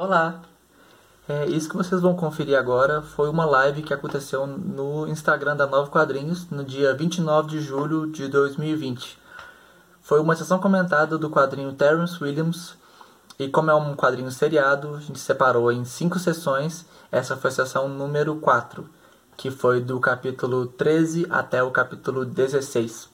Olá! 0.00 0.42
É, 1.28 1.46
isso 1.46 1.68
que 1.68 1.76
vocês 1.76 2.00
vão 2.00 2.14
conferir 2.14 2.56
agora 2.56 3.02
foi 3.02 3.28
uma 3.28 3.44
live 3.44 3.82
que 3.82 3.92
aconteceu 3.92 4.46
no 4.46 5.08
Instagram 5.08 5.56
da 5.56 5.66
Nova 5.66 5.90
Quadrinhos 5.90 6.48
no 6.50 6.62
dia 6.62 6.94
29 6.94 7.48
de 7.48 7.60
julho 7.60 8.08
de 8.08 8.28
2020. 8.28 9.18
Foi 10.00 10.20
uma 10.20 10.36
sessão 10.36 10.60
comentada 10.60 11.18
do 11.18 11.28
quadrinho 11.28 11.72
Terrence 11.72 12.22
Williams 12.22 12.76
e 13.40 13.48
como 13.48 13.72
é 13.72 13.74
um 13.74 13.96
quadrinho 13.96 14.30
seriado, 14.30 14.94
a 14.94 15.00
gente 15.00 15.18
separou 15.18 15.72
em 15.72 15.84
cinco 15.84 16.16
sessões. 16.20 16.86
Essa 17.10 17.36
foi 17.36 17.50
a 17.50 17.54
sessão 17.54 17.88
número 17.88 18.36
4, 18.36 18.88
que 19.36 19.50
foi 19.50 19.80
do 19.80 19.98
capítulo 19.98 20.66
13 20.66 21.26
até 21.28 21.60
o 21.60 21.72
capítulo 21.72 22.24
16. 22.24 23.08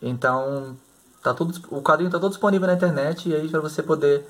Então, 0.00 0.74
tá 1.22 1.34
tudo, 1.34 1.52
o 1.68 1.82
quadrinho 1.82 2.08
está 2.08 2.18
todo 2.18 2.30
disponível 2.30 2.66
na 2.66 2.72
internet 2.72 3.28
e 3.28 3.34
aí 3.34 3.46
para 3.46 3.60
você 3.60 3.82
poder 3.82 4.26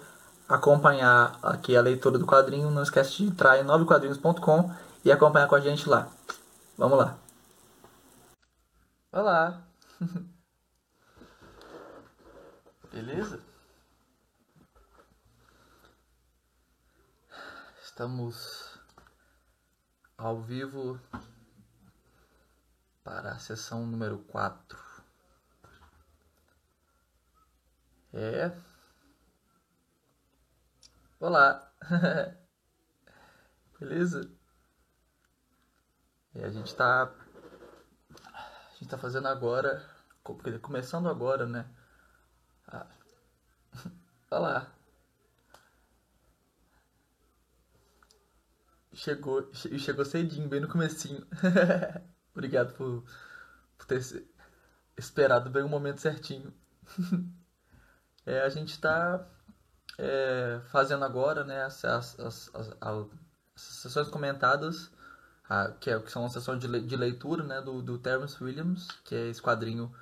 acompanhar 0.53 1.39
aqui 1.43 1.75
a 1.75 1.80
leitura 1.80 2.19
do 2.19 2.27
quadrinho, 2.27 2.71
não 2.71 2.82
esquece 2.82 3.16
de 3.16 3.25
entrar 3.25 3.59
em 3.59 3.65
novequadrinhos.com 3.65 4.70
e 5.02 5.11
acompanhar 5.11 5.48
com 5.48 5.55
a 5.55 5.61
gente 5.61 5.88
lá. 5.88 6.12
Vamos 6.77 6.98
lá. 6.98 7.16
Olá. 9.11 9.62
Beleza? 12.92 13.41
Estamos 17.83 18.78
ao 20.19 20.39
vivo 20.42 21.00
para 23.03 23.33
a 23.33 23.39
sessão 23.39 23.87
número 23.87 24.19
4. 24.19 24.78
É. 28.12 28.53
Olá. 31.23 31.73
Beleza? 33.79 34.29
E 36.34 36.42
a 36.42 36.51
gente 36.51 36.67
está 36.67 37.05
a 37.05 38.73
gente 38.73 38.89
tá 38.89 38.98
fazendo 38.98 39.29
agora, 39.29 39.89
começando 40.61 41.09
agora, 41.09 41.47
né? 41.47 41.64
Ah. 42.67 42.91
Olá. 44.33 44.75
Chegou, 48.92 49.48
chegou 49.55 50.05
cedinho, 50.05 50.48
bem 50.48 50.59
no 50.59 50.67
comecinho. 50.67 51.25
Obrigado 52.34 52.75
por, 52.75 53.05
por 53.79 53.86
ter 53.86 54.03
esperado 54.98 55.51
bem 55.51 55.62
o 55.62 55.69
momento 55.69 56.01
certinho. 56.01 56.53
é, 58.27 58.41
a 58.41 58.48
gente 58.48 58.70
está 58.70 59.25
é, 60.03 60.61
fazendo 60.72 61.05
agora 61.05 61.45
né, 61.45 61.62
as, 61.62 61.84
as, 61.84 62.19
as, 62.19 62.50
as, 62.81 63.06
sessões 63.55 64.08
comentadas, 64.08 64.91
a, 65.48 65.69
que, 65.69 65.89
é, 65.89 65.98
que 66.00 66.11
são 66.11 66.25
as 66.25 66.33
sessões 66.33 66.58
de, 66.58 66.81
de 66.81 66.97
leitura 66.97 67.45
né, 67.45 67.61
do, 67.61 67.81
do 67.81 67.98
Terence 67.98 68.42
Williams, 68.42 68.89
que 69.05 69.14
é 69.14 69.28
esse 69.28 69.41
quadrinho 69.41 69.95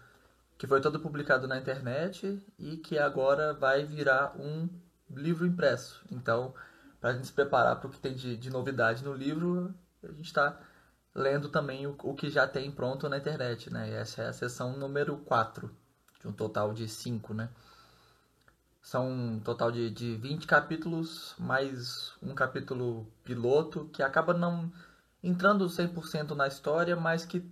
que 0.56 0.66
foi 0.66 0.80
todo 0.80 1.00
publicado 1.00 1.46
na 1.46 1.58
internet 1.58 2.42
e 2.58 2.78
que 2.78 2.98
agora 2.98 3.52
vai 3.52 3.84
virar 3.84 4.34
um 4.38 4.68
livro 5.10 5.46
impresso. 5.46 6.02
Então, 6.10 6.54
para 6.98 7.10
a 7.10 7.12
gente 7.12 7.26
se 7.26 7.32
preparar 7.32 7.76
para 7.76 7.88
o 7.88 7.90
que 7.90 7.98
tem 7.98 8.14
de, 8.14 8.36
de 8.36 8.50
novidade 8.50 9.04
no 9.04 9.12
livro, 9.12 9.74
a 10.02 10.08
gente 10.08 10.26
está 10.26 10.58
lendo 11.14 11.48
também 11.48 11.86
o, 11.86 11.96
o, 12.02 12.14
que 12.14 12.30
já 12.30 12.46
tem 12.46 12.70
pronto 12.70 13.08
na 13.08 13.18
internet, 13.18 13.70
né? 13.70 13.90
E 13.90 13.94
essa 13.94 14.22
é 14.22 14.28
a 14.28 14.32
sessão 14.32 14.76
número 14.76 15.16
4, 15.18 15.70
de 16.20 16.28
um 16.28 16.32
total 16.32 16.72
de 16.72 16.86
5, 16.88 17.34
né? 17.34 17.48
São 18.82 19.10
um 19.10 19.40
total 19.40 19.70
de, 19.70 19.90
de 19.90 20.16
20 20.16 20.46
capítulos, 20.46 21.34
mais 21.38 22.12
um 22.22 22.34
capítulo 22.34 23.06
piloto, 23.22 23.88
que 23.92 24.02
acaba 24.02 24.32
não 24.32 24.72
entrando 25.22 25.66
100% 25.66 26.30
na 26.30 26.48
história, 26.48 26.96
mas 26.96 27.24
que 27.24 27.44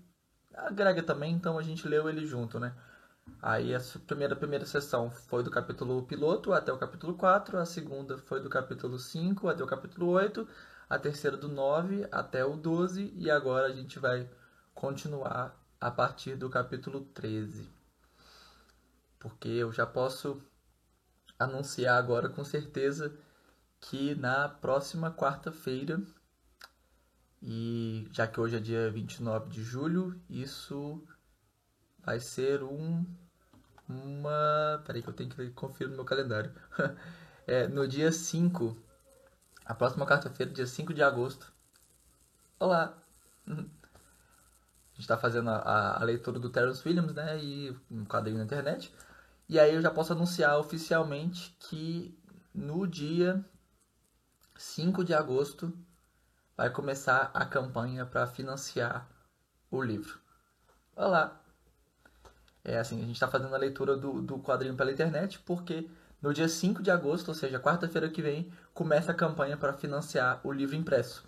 agrega 0.55 1.03
também, 1.03 1.35
então 1.35 1.59
a 1.59 1.63
gente 1.63 1.87
leu 1.87 2.09
ele 2.09 2.27
junto, 2.27 2.59
né? 2.59 2.75
Aí 3.43 3.75
a 3.75 3.81
primeira, 4.07 4.35
primeira 4.35 4.65
sessão 4.65 5.11
foi 5.11 5.43
do 5.43 5.51
capítulo 5.51 6.03
piloto 6.03 6.53
até 6.53 6.73
o 6.73 6.79
capítulo 6.79 7.15
4, 7.15 7.59
a 7.59 7.67
segunda 7.67 8.17
foi 8.19 8.41
do 8.41 8.49
capítulo 8.49 8.99
5 8.99 9.49
até 9.49 9.63
o 9.63 9.67
capítulo 9.67 10.09
8, 10.09 10.49
a 10.89 10.99
terceira 10.99 11.37
do 11.37 11.49
9 11.49 12.09
até 12.11 12.45
o 12.45 12.57
12 12.57 13.13
e 13.17 13.31
agora 13.31 13.67
a 13.67 13.73
gente 13.73 13.99
vai 13.99 14.29
continuar 14.75 15.55
a 15.81 15.91
partir 15.91 16.37
do 16.37 16.49
capítulo 16.49 17.03
13. 17.15 17.69
Porque 19.19 19.49
eu 19.49 19.71
já 19.71 19.87
posso 19.87 20.43
anunciar 21.39 21.99
agora 21.99 22.29
com 22.29 22.45
certeza 22.45 23.17
que 23.81 24.15
na 24.15 24.49
próxima 24.49 25.13
quarta-feira, 25.13 26.03
e 27.43 28.09
já 28.11 28.27
que 28.27 28.41
hoje 28.41 28.57
é 28.57 28.61
dia 28.61 28.91
29 28.91 29.49
de 29.51 29.63
julho, 29.63 30.21
isso 30.29 31.03
vai 32.05 32.19
ser 32.19 32.63
um 32.63 33.05
uma. 33.89 34.83
Peraí 34.85 35.03
que 35.03 35.09
eu 35.09 35.15
tenho 35.15 35.31
que 35.31 35.51
conferir 35.51 35.91
no 35.91 35.97
meu 35.97 36.05
calendário. 36.05 36.53
é, 37.47 37.67
no 37.69 37.89
dia 37.89 38.13
5, 38.13 38.77
a 39.65 39.75
próxima 39.75 40.07
quarta-feira, 40.07 40.53
dia 40.53 40.67
5 40.67 40.93
de 40.93 41.03
agosto. 41.03 41.53
Olá! 42.59 42.97
A 44.93 45.01
gente 45.01 45.05
está 45.05 45.17
fazendo 45.17 45.49
a, 45.49 46.01
a, 46.01 46.05
leitura 46.05 46.41
do 46.41 46.51
Terence 46.51 46.83
Williams, 46.85 47.15
né? 47.15 47.39
E 47.39 47.71
um 47.89 48.05
quadrinho 48.05 48.39
na 48.39 48.43
internet. 48.43 48.93
E 49.49 49.59
aí 49.59 49.75
eu 49.75 49.81
já 49.81 49.91
posso 49.91 50.13
anunciar 50.13 50.59
oficialmente 50.59 51.57
que 51.59 52.15
no 52.55 52.87
dia 52.87 53.43
5 54.55 55.03
de 55.03 55.15
agosto 55.15 55.73
vai 56.55 56.69
começar 56.69 57.31
a 57.33 57.47
campanha 57.47 58.05
para 58.05 58.27
financiar 58.27 59.09
o 59.71 59.83
livro. 59.83 60.21
Olá! 60.95 61.41
É 62.63 62.79
assim, 62.79 62.99
a 62.99 63.07
gente 63.07 63.15
está 63.15 63.27
fazendo 63.27 63.55
a 63.55 63.59
leitura 63.59 63.97
do, 63.97 64.21
do 64.21 64.39
quadrinho 64.39 64.77
pela 64.77 64.93
internet 64.93 65.39
porque 65.39 65.89
no 66.21 66.35
dia 66.35 66.49
5 66.49 66.83
de 66.83 66.91
agosto, 66.91 67.29
ou 67.29 67.35
seja, 67.35 67.59
quarta-feira 67.59 68.11
que 68.11 68.21
vem, 68.21 68.53
começa 68.75 69.13
a 69.13 69.15
campanha 69.15 69.57
para 69.57 69.73
financiar 69.73 70.43
o 70.45 70.53
livro 70.53 70.77
impresso. 70.77 71.25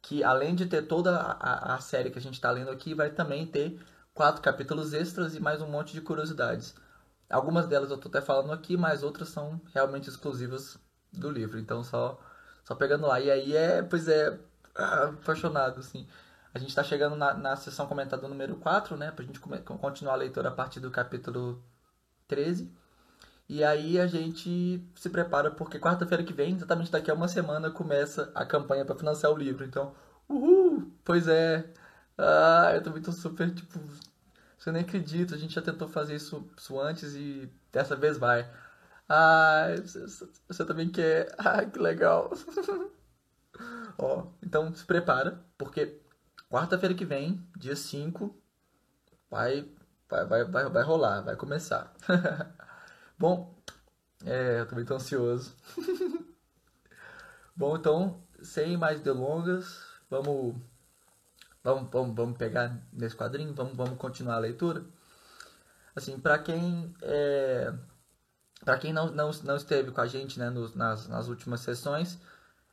Que 0.00 0.22
além 0.22 0.54
de 0.54 0.66
ter 0.66 0.82
toda 0.82 1.16
a, 1.18 1.74
a 1.74 1.80
série 1.80 2.10
que 2.10 2.20
a 2.20 2.22
gente 2.22 2.34
está 2.34 2.52
lendo 2.52 2.70
aqui, 2.70 2.94
vai 2.94 3.10
também 3.10 3.44
ter 3.44 3.80
quatro 4.12 4.40
capítulos 4.40 4.92
extras 4.92 5.34
e 5.34 5.40
mais 5.40 5.60
um 5.60 5.68
monte 5.68 5.92
de 5.92 6.00
curiosidades. 6.00 6.83
Algumas 7.34 7.66
delas 7.66 7.90
eu 7.90 7.96
estou 7.96 8.08
até 8.08 8.20
falando 8.20 8.52
aqui, 8.52 8.76
mas 8.76 9.02
outras 9.02 9.28
são 9.28 9.60
realmente 9.72 10.08
exclusivas 10.08 10.78
do 11.12 11.30
livro. 11.30 11.58
Então 11.58 11.82
só 11.82 12.20
só 12.64 12.74
pegando 12.74 13.06
lá. 13.06 13.20
E 13.20 13.30
aí 13.30 13.56
é, 13.56 13.82
pois 13.82 14.08
é, 14.08 14.38
apaixonado, 14.74 15.80
assim. 15.80 16.06
A 16.52 16.58
gente 16.58 16.68
está 16.68 16.84
chegando 16.84 17.16
na, 17.16 17.34
na 17.34 17.56
sessão 17.56 17.86
comentada 17.86 18.28
número 18.28 18.56
4, 18.56 18.96
né? 18.96 19.10
Para 19.10 19.24
a 19.24 19.26
gente 19.26 19.40
continuar 19.40 20.14
a 20.14 20.16
leitura 20.16 20.48
a 20.48 20.52
partir 20.52 20.80
do 20.80 20.90
capítulo 20.90 21.62
13. 22.28 22.72
E 23.48 23.62
aí 23.64 24.00
a 24.00 24.06
gente 24.06 24.82
se 24.94 25.10
prepara 25.10 25.50
porque 25.50 25.78
quarta-feira 25.78 26.24
que 26.24 26.32
vem, 26.32 26.54
exatamente 26.54 26.90
daqui 26.90 27.10
a 27.10 27.14
uma 27.14 27.28
semana, 27.28 27.70
começa 27.70 28.30
a 28.34 28.44
campanha 28.46 28.84
para 28.84 28.94
financiar 28.96 29.32
o 29.32 29.36
livro. 29.36 29.64
Então, 29.64 29.94
uhul! 30.28 30.90
Pois 31.04 31.28
é. 31.28 31.64
Ah, 32.16 32.72
eu 32.74 32.82
também 32.82 33.02
tô 33.02 33.12
super, 33.12 33.52
tipo... 33.52 33.78
Você 34.64 34.72
nem 34.72 34.80
acredita, 34.80 35.34
a 35.34 35.38
gente 35.38 35.54
já 35.54 35.60
tentou 35.60 35.86
fazer 35.86 36.16
isso, 36.16 36.48
isso 36.56 36.80
antes 36.80 37.14
e 37.14 37.52
dessa 37.70 37.94
vez 37.94 38.16
vai. 38.16 38.50
Ah, 39.06 39.66
você, 39.76 40.26
você 40.48 40.64
também 40.64 40.88
quer. 40.88 41.34
Ah, 41.38 41.66
que 41.66 41.78
legal. 41.78 42.32
Ó, 43.98 44.28
então 44.42 44.74
se 44.74 44.84
prepara, 44.86 45.44
porque 45.58 46.00
Quarta-feira 46.54 46.94
que 46.94 47.04
vem, 47.04 47.44
dia 47.56 47.74
5, 47.74 48.32
vai, 49.28 49.68
vai, 50.08 50.24
vai, 50.24 50.44
vai, 50.44 50.70
vai 50.70 50.82
rolar, 50.84 51.20
vai 51.22 51.34
começar. 51.34 51.92
Bom, 53.18 53.52
é, 54.24 54.60
eu 54.60 54.66
também 54.68 54.84
tô 54.84 54.94
ansioso. 54.94 55.54
Bom, 57.56 57.76
então, 57.76 58.22
sem 58.40 58.76
mais 58.76 59.00
delongas, 59.00 59.82
vamos, 60.08 60.54
vamos, 61.64 61.90
vamos, 61.90 62.14
vamos 62.14 62.36
pegar 62.36 62.78
nesse 62.92 63.16
quadrinho, 63.16 63.54
vamos, 63.54 63.74
vamos 63.74 63.98
continuar 63.98 64.36
a 64.36 64.40
leitura. 64.40 64.84
Assim, 65.96 66.18
para 66.20 66.38
quem 66.38 66.94
é, 67.02 67.72
para 68.64 68.78
quem 68.78 68.92
não, 68.92 69.10
não, 69.10 69.30
não 69.42 69.56
esteve 69.56 69.90
com 69.90 70.00
a 70.00 70.06
gente 70.06 70.38
né, 70.38 70.50
nos, 70.50 70.74
nas, 70.74 71.08
nas 71.08 71.28
últimas 71.28 71.60
sessões, 71.60 72.18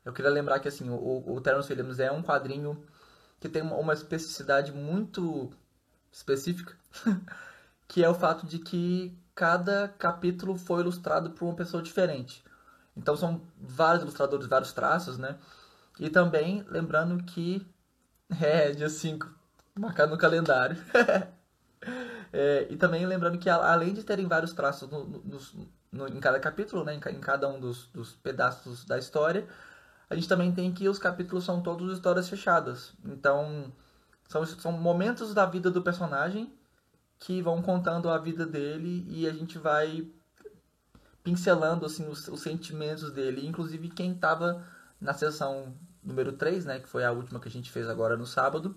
eu 0.03 0.13
queria 0.13 0.31
lembrar 0.31 0.59
que 0.59 0.67
assim, 0.67 0.89
o, 0.89 1.23
o 1.27 1.41
Terence 1.41 1.71
Williams 1.71 1.99
é 1.99 2.11
um 2.11 2.23
quadrinho 2.23 2.83
que 3.39 3.49
tem 3.49 3.61
uma, 3.61 3.93
especificidade 3.93 4.71
muito 4.71 5.51
específica, 6.11 6.75
que 7.87 8.03
é 8.03 8.09
o 8.09 8.13
fato 8.13 8.45
de 8.45 8.59
que 8.59 9.17
cada 9.33 9.87
capítulo 9.87 10.55
foi 10.55 10.81
ilustrado 10.81 11.31
por 11.31 11.45
uma 11.45 11.55
pessoa 11.55 11.81
diferente. 11.81 12.43
Então 12.95 13.15
são 13.15 13.41
vários 13.59 14.03
ilustradores, 14.03 14.47
vários 14.47 14.73
traços, 14.73 15.17
né? 15.17 15.37
E 15.99 16.09
também 16.09 16.63
lembrando 16.69 17.23
que 17.23 17.65
é 18.39 18.71
dia 18.71 18.89
5, 18.89 19.27
marcado 19.77 20.11
no 20.11 20.17
calendário. 20.17 20.77
É, 22.33 22.67
e 22.69 22.77
também 22.77 23.05
lembrando 23.05 23.37
que 23.37 23.49
além 23.49 23.93
de 23.93 24.03
terem 24.03 24.25
vários 24.25 24.53
traços 24.53 24.89
no, 24.89 25.03
no, 25.03 25.39
no, 25.91 26.07
em 26.07 26.19
cada 26.19 26.39
capítulo, 26.39 26.85
né, 26.85 26.95
em, 26.95 27.19
cada 27.19 27.49
um 27.49 27.59
dos, 27.59 27.87
dos 27.87 28.13
pedaços 28.13 28.85
da 28.85 28.97
história, 28.97 29.45
a 30.09 30.15
gente 30.15 30.29
também 30.29 30.51
tem 30.53 30.71
que 30.71 30.87
os 30.87 30.97
capítulos 30.97 31.43
são 31.43 31.61
todos 31.61 31.91
histórias 31.91 32.29
fechadas. 32.29 32.93
Então, 33.03 33.73
são, 34.29 34.45
são 34.45 34.71
momentos 34.71 35.33
da 35.33 35.45
vida 35.45 35.69
do 35.69 35.81
personagem 35.81 36.53
que 37.19 37.41
vão 37.41 37.61
contando 37.61 38.09
a 38.09 38.17
vida 38.17 38.45
dele 38.45 39.05
e 39.09 39.27
a 39.27 39.33
gente 39.33 39.57
vai 39.57 40.07
pincelando 41.23 41.85
assim 41.85 42.07
os, 42.07 42.27
os 42.29 42.41
sentimentos 42.41 43.11
dele. 43.11 43.45
Inclusive 43.45 43.89
quem 43.89 44.13
estava 44.13 44.65
na 44.99 45.13
sessão 45.13 45.75
número 46.03 46.33
3, 46.33 46.65
né, 46.65 46.79
que 46.79 46.87
foi 46.87 47.03
a 47.03 47.11
última 47.11 47.39
que 47.39 47.47
a 47.47 47.51
gente 47.51 47.71
fez 47.71 47.87
agora 47.89 48.17
no 48.17 48.25
sábado, 48.25 48.75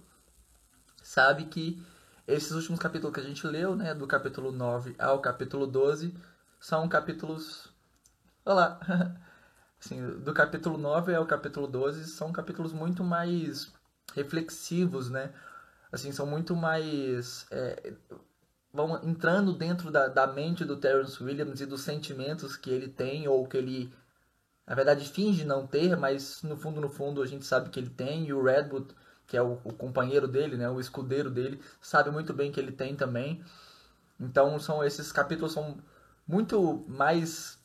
sabe 1.03 1.47
que 1.47 1.83
esses 2.27 2.53
últimos 2.53 2.81
capítulos 2.81 3.15
que 3.15 3.21
a 3.21 3.25
gente 3.25 3.47
leu, 3.47 3.77
né, 3.77 3.95
do 3.95 4.07
capítulo 4.07 4.51
9 4.51 4.95
ao 4.99 5.21
capítulo 5.21 5.67
12, 5.67 6.15
são 6.59 6.89
capítulos. 6.89 7.69
Olha 8.45 8.55
lá! 8.55 8.81
Assim, 9.85 10.01
do 10.21 10.33
capítulo 10.33 10.79
9 10.79 11.15
ao 11.15 11.27
capítulo 11.27 11.67
12 11.67 12.07
são 12.07 12.33
capítulos 12.33 12.73
muito 12.73 13.05
mais 13.05 13.71
reflexivos, 14.15 15.11
né? 15.11 15.31
Assim, 15.93 16.11
são 16.11 16.27
muito 16.27 16.57
mais. 16.57 17.47
É, 17.51 17.93
vão 18.73 18.99
entrando 19.05 19.53
dentro 19.53 19.91
da, 19.91 20.09
da 20.09 20.27
mente 20.27 20.65
do 20.65 20.77
Terence 20.77 21.23
Williams 21.23 21.61
e 21.61 21.67
dos 21.67 21.83
sentimentos 21.83 22.57
que 22.57 22.71
ele 22.71 22.89
tem 22.89 23.29
ou 23.29 23.47
que 23.47 23.59
ele 23.59 23.93
na 24.67 24.75
verdade 24.75 25.09
finge 25.09 25.45
não 25.45 25.67
ter, 25.67 25.97
mas 25.97 26.43
no 26.43 26.57
fundo 26.57 26.81
no 26.81 26.89
fundo 26.89 27.23
a 27.23 27.27
gente 27.27 27.45
sabe 27.45 27.71
que 27.71 27.79
ele 27.79 27.91
tem 27.91 28.27
e 28.27 28.33
o 28.33 28.43
Redwood 28.43 28.95
que 29.27 29.37
é 29.37 29.43
o, 29.43 29.59
o, 29.65 29.73
companheiro 29.73 30.29
dele, 30.29 30.57
né, 30.57 30.69
o 30.69 30.81
escudeiro 30.81 31.31
dele, 31.31 31.61
sabe 31.81 32.11
muito 32.11 32.33
bem 32.33 32.53
que 32.53 32.61
ele 32.61 32.73
tem 32.73 32.95
também. 32.95 33.43
Então 34.21 34.59
são 34.59 34.85
esses 34.85 35.11
capítulos 35.11 35.53
são 35.53 35.79
muito 36.27 36.85
mais 36.89 37.59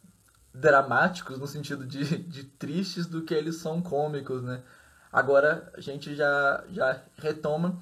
dramáticos 0.54 1.38
no 1.38 1.48
sentido 1.48 1.86
de, 1.86 2.18
de 2.18 2.44
tristes 2.44 3.06
do 3.06 3.24
que 3.24 3.34
eles 3.34 3.58
são 3.58 3.82
cômicos, 3.82 4.42
né? 4.42 4.64
Agora 5.12 5.72
a 5.76 5.82
gente 5.82 6.16
já, 6.16 6.64
já 6.70 7.02
retoma, 7.18 7.80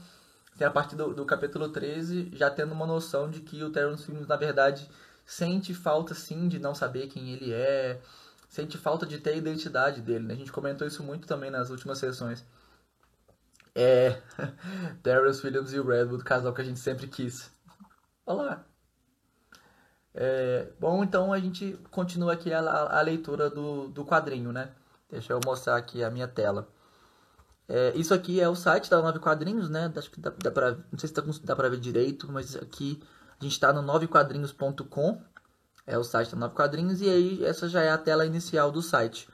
tem 0.58 0.66
a 0.66 0.72
partir 0.72 0.96
do, 0.96 1.14
do 1.14 1.26
capítulo 1.26 1.70
13, 1.70 2.32
já 2.34 2.50
tendo 2.50 2.74
uma 2.74 2.88
noção 2.88 3.30
de 3.30 3.42
que 3.42 3.64
o 3.64 3.70
Terence 3.70 4.04
Williams, 4.10 4.28
na 4.28 4.38
verdade, 4.38 4.90
sente 5.26 5.74
falta 5.74 6.14
sim 6.14 6.48
de 6.48 6.58
não 6.58 6.74
saber 6.74 7.08
quem 7.08 7.32
ele 7.34 7.52
é, 7.52 8.00
sente 8.48 8.78
falta 8.78 9.06
de 9.06 9.20
ter 9.20 9.32
a 9.32 9.38
identidade 9.38 10.02
dele, 10.02 10.26
né? 10.26 10.34
A 10.34 10.38
gente 10.38 10.52
comentou 10.52 10.88
isso 10.88 11.04
muito 11.04 11.28
também 11.28 11.52
nas 11.52 11.70
últimas 11.70 11.98
sessões. 11.98 12.44
É. 13.76 14.22
Terrence 15.04 15.46
Williams 15.46 15.74
e 15.74 15.80
o 15.80 15.88
Redwood, 15.88 16.24
casal 16.24 16.54
que 16.54 16.62
a 16.62 16.66
gente 16.66 16.80
sempre 16.80 17.08
quis. 17.08 17.52
Olá! 18.26 18.66
É, 20.20 20.68
bom, 20.80 21.04
então 21.04 21.32
a 21.32 21.40
gente 21.40 21.80
continua 21.92 22.34
aqui 22.34 22.52
a, 22.52 22.60
a, 22.60 23.02
leitura 23.02 23.52
do, 23.52 23.88
do 23.90 24.04
quadrinho, 24.04 24.52
né? 24.52 24.72
Deixa 25.12 25.32
eu 25.32 25.40
mostrar 25.46 25.76
aqui 25.78 26.04
a 26.04 26.10
minha 26.10 26.28
tela. 26.28 26.68
É, 27.68 27.96
isso 27.96 28.16
aqui 28.16 28.42
é 28.42 28.50
o 28.50 28.56
site 28.56 28.90
da 28.90 29.00
Nove 29.00 29.20
Quadrinhos, 29.20 29.70
né? 29.70 29.94
Acho 29.96 30.10
que 30.10 30.20
dá, 30.20 30.32
dá 30.32 30.50
pra, 30.50 30.72
não 30.92 30.98
sei 30.98 31.10
se 31.10 31.14
dá, 31.14 31.22
dá 31.44 31.56
pra 31.56 31.70
ver 31.70 31.80
direito, 31.80 32.32
mas 32.32 32.56
aqui 32.56 33.00
a 33.40 33.44
gente 33.44 33.54
está 33.54 33.72
no 33.72 33.84
novequadrinhos.com. 33.84 35.22
É 35.88 35.98
o 35.98 36.04
site 36.04 36.32
da 36.32 36.38
Nove 36.38 36.54
Quadrinhos 36.54 37.00
e 37.00 37.10
aí 37.10 37.46
essa 37.46 37.70
já 37.70 37.82
é 37.82 37.90
a 37.90 37.98
tela 37.98 38.26
inicial 38.26 38.70
do 38.70 38.82
site. 38.82 39.30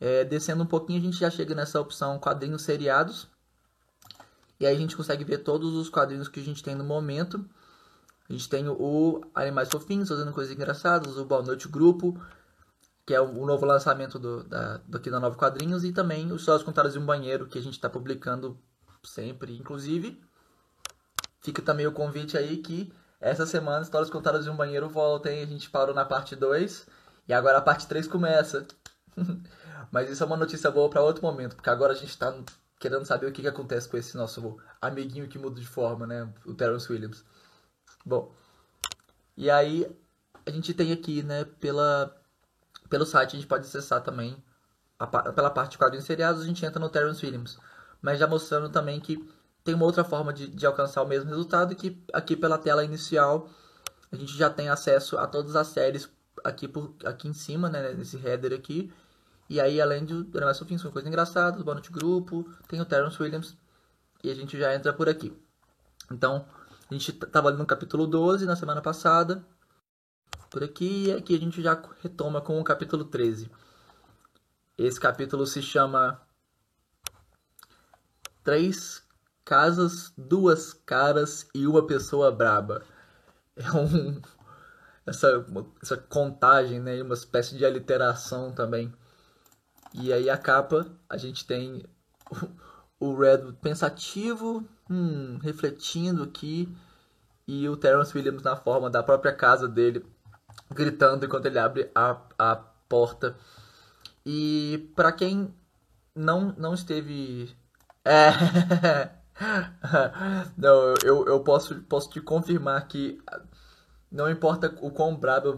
É, 0.00 0.24
descendo 0.24 0.62
um 0.62 0.66
pouquinho 0.66 0.98
a 0.98 1.02
gente 1.02 1.18
já 1.18 1.28
chega 1.28 1.54
nessa 1.54 1.78
opção 1.78 2.18
quadrinhos 2.18 2.62
seriados. 2.62 3.28
E 4.58 4.66
aí 4.66 4.74
a 4.74 4.78
gente 4.78 4.96
consegue 4.96 5.24
ver 5.24 5.38
todos 5.38 5.74
os 5.74 5.90
quadrinhos 5.90 6.26
que 6.26 6.40
a 6.40 6.42
gente 6.42 6.62
tem 6.62 6.74
no 6.74 6.84
momento. 6.84 7.44
A 8.28 8.32
gente 8.32 8.48
tem 8.48 8.66
o 8.66 9.20
Animais 9.34 9.68
Fofinhos 9.68 10.08
fazendo 10.08 10.32
coisas 10.32 10.52
engraçadas, 10.52 11.16
o 11.18 11.24
Boa 11.24 11.42
Noite 11.42 11.68
Grupo, 11.68 12.18
que 13.06 13.14
é 13.14 13.20
o 13.20 13.46
novo 13.46 13.64
lançamento 13.64 14.18
do, 14.18 14.44
da, 14.44 14.80
daqui 14.86 15.10
da 15.10 15.20
Nova 15.20 15.36
Quadrinhos, 15.36 15.84
e 15.84 15.92
também 15.92 16.32
os 16.32 16.44
Sós 16.44 16.62
Contados 16.62 16.92
de 16.92 16.98
um 16.98 17.06
Banheiro, 17.06 17.46
que 17.46 17.58
a 17.58 17.62
gente 17.62 17.74
está 17.74 17.88
publicando 17.88 18.58
sempre. 19.02 19.56
Inclusive, 19.56 20.20
fica 21.40 21.62
também 21.62 21.86
o 21.86 21.92
convite 21.92 22.36
aí 22.36 22.58
que 22.58 22.92
essa 23.20 23.46
semana 23.46 23.82
Histórias 23.82 24.10
Contadas 24.10 24.44
de 24.44 24.50
um 24.50 24.56
Banheiro 24.56 24.88
voltem. 24.88 25.42
A 25.42 25.46
gente 25.46 25.70
parou 25.70 25.94
na 25.94 26.04
parte 26.04 26.36
2 26.36 26.86
e 27.26 27.32
agora 27.32 27.58
a 27.58 27.62
parte 27.62 27.86
3 27.86 28.06
começa. 28.06 28.66
Mas 29.90 30.10
isso 30.10 30.22
é 30.22 30.26
uma 30.26 30.36
notícia 30.36 30.70
boa 30.70 30.88
para 30.90 31.02
outro 31.02 31.22
momento, 31.22 31.56
porque 31.56 31.70
agora 31.70 31.92
a 31.92 31.96
gente 31.96 32.10
está 32.10 32.34
querendo 32.78 33.04
saber 33.04 33.26
o 33.26 33.32
que, 33.32 33.42
que 33.42 33.48
acontece 33.48 33.88
com 33.88 33.96
esse 33.96 34.16
nosso 34.16 34.58
amiguinho 34.80 35.28
que 35.28 35.38
muda 35.38 35.60
de 35.60 35.66
forma, 35.66 36.06
né? 36.06 36.32
O 36.44 36.54
Terence 36.54 36.90
Williams. 36.92 37.24
Bom, 38.04 38.32
e 39.36 39.50
aí 39.50 39.90
a 40.46 40.50
gente 40.50 40.72
tem 40.74 40.92
aqui, 40.92 41.22
né, 41.22 41.44
pela, 41.44 42.14
pelo 42.88 43.06
site, 43.06 43.36
a 43.36 43.38
gente 43.38 43.48
pode 43.48 43.66
acessar 43.66 44.02
também, 44.02 44.42
a, 44.98 45.06
pela 45.06 45.50
parte 45.50 45.72
de 45.72 45.78
quadrinhos 45.78 46.06
seriados, 46.06 46.42
a 46.42 46.46
gente 46.46 46.64
entra 46.64 46.80
no 46.80 46.88
Terence 46.88 47.24
Williams. 47.24 47.58
Mas 48.00 48.18
já 48.18 48.26
mostrando 48.26 48.68
também 48.68 49.00
que 49.00 49.28
tem 49.68 49.74
uma 49.74 49.84
outra 49.84 50.02
forma 50.02 50.32
de, 50.32 50.48
de 50.48 50.64
alcançar 50.64 51.02
o 51.02 51.06
mesmo 51.06 51.28
resultado, 51.28 51.76
que 51.76 52.02
aqui 52.10 52.34
pela 52.34 52.56
tela 52.56 52.82
inicial 52.82 53.50
a 54.10 54.16
gente 54.16 54.34
já 54.34 54.48
tem 54.48 54.70
acesso 54.70 55.18
a 55.18 55.26
todas 55.26 55.54
as 55.54 55.66
séries 55.66 56.08
aqui, 56.42 56.66
por, 56.66 56.94
aqui 57.04 57.28
em 57.28 57.34
cima, 57.34 57.68
né, 57.68 57.92
nesse 57.92 58.16
header 58.16 58.54
aqui, 58.54 58.90
e 59.46 59.60
aí, 59.60 59.78
além 59.78 60.06
de 60.06 60.14
Animais 60.14 60.58
Fofinhos, 60.58 60.80
são 60.80 60.90
coisas 60.90 61.06
engraçadas, 61.06 61.60
Boa 61.60 61.74
Noite 61.74 61.92
Grupo, 61.92 62.50
tem 62.66 62.80
o 62.80 62.84
Terence 62.86 63.22
Williams, 63.22 63.58
e 64.24 64.30
a 64.30 64.34
gente 64.34 64.58
já 64.58 64.74
entra 64.74 64.90
por 64.90 65.06
aqui. 65.06 65.36
Então, 66.10 66.46
a 66.90 66.94
gente 66.94 67.10
estava 67.10 67.50
no 67.50 67.66
capítulo 67.66 68.06
12 68.06 68.46
na 68.46 68.56
semana 68.56 68.80
passada, 68.80 69.44
por 70.48 70.64
aqui, 70.64 71.08
e 71.08 71.12
aqui 71.12 71.36
a 71.36 71.38
gente 71.38 71.60
já 71.60 71.78
retoma 72.02 72.40
com 72.40 72.58
o 72.58 72.64
capítulo 72.64 73.04
13. 73.04 73.50
Esse 74.78 74.98
capítulo 74.98 75.46
se 75.46 75.60
chama 75.60 76.18
Três 78.42 79.06
Casas, 79.48 80.12
Duas 80.16 80.72
Caras 80.72 81.48
e 81.54 81.66
Uma 81.66 81.86
Pessoa 81.86 82.30
Braba. 82.30 82.82
É 83.56 83.72
um... 83.72 84.20
Essa, 85.06 85.44
essa 85.82 85.96
contagem, 85.96 86.80
né? 86.80 87.02
Uma 87.02 87.14
espécie 87.14 87.56
de 87.56 87.64
aliteração 87.64 88.52
também 88.52 88.92
e 89.94 90.12
aí 90.12 90.28
a 90.28 90.36
capa, 90.36 90.86
a 91.08 91.16
gente 91.16 91.46
tem 91.46 91.84
o, 93.00 93.16
Red 93.16 93.52
pensativo, 93.60 94.66
hum, 94.88 95.38
refletindo 95.42 96.22
aqui, 96.22 96.68
e 97.46 97.68
o 97.68 97.76
Terence 97.76 98.16
Williams 98.16 98.42
na 98.42 98.56
forma 98.56 98.90
da 98.90 99.02
própria 99.02 99.32
casa 99.32 99.66
dele, 99.66 100.04
gritando 100.70 101.24
enquanto 101.24 101.46
ele 101.46 101.58
abre 101.58 101.90
a, 101.94 102.20
a 102.38 102.56
porta. 102.56 103.36
E 104.26 104.90
para 104.94 105.10
quem 105.12 105.54
não, 106.14 106.54
não 106.58 106.74
esteve. 106.74 107.56
É. 108.04 109.08
não, 110.56 110.94
eu, 111.04 111.26
eu 111.26 111.40
posso, 111.40 111.76
posso 111.82 112.10
te 112.10 112.20
confirmar 112.20 112.86
que 112.88 113.20
não 114.10 114.30
importa 114.30 114.74
o 114.80 114.90
quão 114.90 115.14
braba 115.14 115.52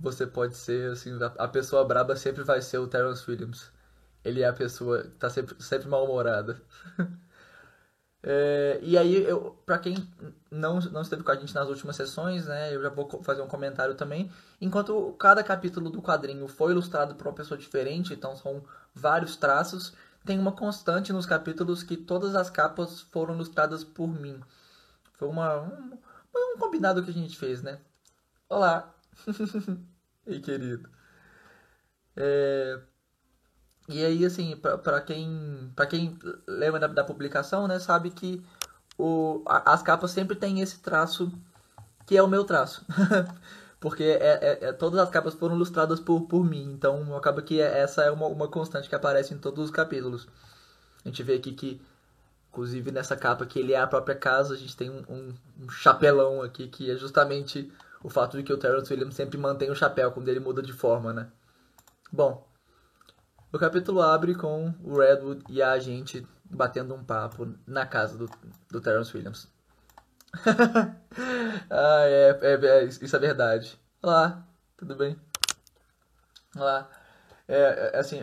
você 0.00 0.26
pode 0.26 0.56
ser, 0.56 0.90
assim, 0.92 1.12
a 1.38 1.48
pessoa 1.48 1.84
braba 1.84 2.16
sempre 2.16 2.42
vai 2.42 2.60
ser 2.60 2.78
o 2.78 2.88
Terence 2.88 3.28
Williams. 3.30 3.70
Ele 4.24 4.42
é 4.42 4.48
a 4.48 4.52
pessoa 4.52 5.02
que 5.04 5.10
tá 5.10 5.30
sempre, 5.30 5.54
sempre 5.62 5.88
mal-humorada. 5.88 6.60
é, 8.22 8.78
e 8.82 8.98
aí, 8.98 9.24
eu, 9.24 9.56
pra 9.64 9.78
quem 9.78 9.96
não, 10.50 10.80
não 10.80 11.02
esteve 11.02 11.22
com 11.22 11.30
a 11.30 11.36
gente 11.36 11.54
nas 11.54 11.68
últimas 11.68 11.96
sessões, 11.96 12.46
né, 12.46 12.74
eu 12.74 12.82
já 12.82 12.88
vou 12.88 13.08
fazer 13.22 13.42
um 13.42 13.48
comentário 13.48 13.94
também. 13.94 14.30
Enquanto 14.60 15.12
cada 15.18 15.42
capítulo 15.42 15.88
do 15.88 16.02
quadrinho 16.02 16.46
foi 16.48 16.72
ilustrado 16.72 17.14
por 17.14 17.26
uma 17.28 17.34
pessoa 17.34 17.58
diferente, 17.58 18.12
então 18.12 18.36
são 18.36 18.62
vários 18.94 19.36
traços, 19.36 19.92
tem 20.24 20.38
uma 20.38 20.52
constante 20.52 21.12
nos 21.12 21.26
capítulos 21.26 21.82
que 21.82 21.96
todas 21.96 22.34
as 22.34 22.50
capas 22.50 23.00
foram 23.00 23.34
ilustradas 23.34 23.84
por 23.84 24.08
mim. 24.08 24.40
Foi 25.14 25.28
uma, 25.28 25.60
um, 25.60 25.98
um 26.34 26.58
combinado 26.58 27.02
que 27.02 27.10
a 27.10 27.14
gente 27.14 27.36
fez, 27.36 27.62
né? 27.62 27.78
Olá! 28.48 28.94
Ei, 30.26 30.40
querido. 30.40 30.88
É... 32.16 32.80
E 33.88 34.04
aí, 34.04 34.24
assim, 34.24 34.56
para 34.56 35.00
quem, 35.00 35.72
pra 35.74 35.86
quem 35.86 36.16
lembra 36.46 36.80
da, 36.80 36.86
da, 36.86 37.04
publicação, 37.04 37.66
né, 37.66 37.80
sabe 37.80 38.10
que 38.10 38.42
o, 38.96 39.42
a, 39.46 39.72
as 39.72 39.82
capas 39.82 40.12
sempre 40.12 40.36
têm 40.36 40.60
esse 40.60 40.78
traço 40.78 41.32
que 42.06 42.16
é 42.16 42.22
o 42.22 42.28
meu 42.28 42.44
traço. 42.44 42.84
Porque 43.82 44.04
é, 44.04 44.38
é, 44.40 44.68
é, 44.68 44.72
todas 44.72 45.00
as 45.00 45.10
capas 45.10 45.34
foram 45.34 45.56
ilustradas 45.56 45.98
por, 45.98 46.20
por 46.28 46.44
mim. 46.44 46.72
Então, 46.72 47.16
acaba 47.16 47.42
que 47.42 47.60
essa 47.60 48.04
é 48.04 48.12
uma, 48.12 48.28
uma 48.28 48.46
constante 48.46 48.88
que 48.88 48.94
aparece 48.94 49.34
em 49.34 49.38
todos 49.38 49.64
os 49.64 49.72
capítulos. 49.72 50.28
A 51.04 51.08
gente 51.08 51.20
vê 51.24 51.34
aqui 51.34 51.50
que, 51.50 51.82
inclusive 52.48 52.92
nessa 52.92 53.16
capa 53.16 53.44
que 53.44 53.58
ele 53.58 53.72
é 53.72 53.80
a 53.80 53.86
própria 53.88 54.14
casa, 54.14 54.54
a 54.54 54.56
gente 54.56 54.76
tem 54.76 54.88
um, 54.88 55.02
um, 55.08 55.34
um 55.64 55.68
chapelão 55.68 56.42
aqui 56.42 56.68
que 56.68 56.92
é 56.92 56.96
justamente 56.96 57.72
o 58.04 58.08
fato 58.08 58.36
de 58.36 58.44
que 58.44 58.52
o 58.52 58.56
Terence 58.56 58.92
Williams 58.92 59.16
sempre 59.16 59.36
mantém 59.36 59.68
o 59.68 59.74
chapéu 59.74 60.12
quando 60.12 60.28
ele 60.28 60.38
muda 60.38 60.62
de 60.62 60.72
forma, 60.72 61.12
né? 61.12 61.28
Bom, 62.12 62.46
o 63.52 63.58
capítulo 63.58 64.00
abre 64.00 64.32
com 64.36 64.72
o 64.84 65.00
Redwood 65.00 65.42
e 65.48 65.60
a 65.60 65.76
gente 65.80 66.24
batendo 66.44 66.94
um 66.94 67.02
papo 67.02 67.52
na 67.66 67.84
casa 67.84 68.16
do, 68.16 68.30
do 68.70 68.80
Terence 68.80 69.16
Williams. 69.16 69.48
Ah, 71.70 72.04
é, 72.06 72.38
é, 72.40 72.54
é, 72.54 72.84
isso 72.84 73.14
é 73.14 73.18
verdade. 73.18 73.78
Olá, 74.02 74.46
tudo 74.76 74.96
bem? 74.96 75.16
Olá. 76.56 76.88
É, 77.46 77.90
é, 77.94 77.98
assim, 77.98 78.20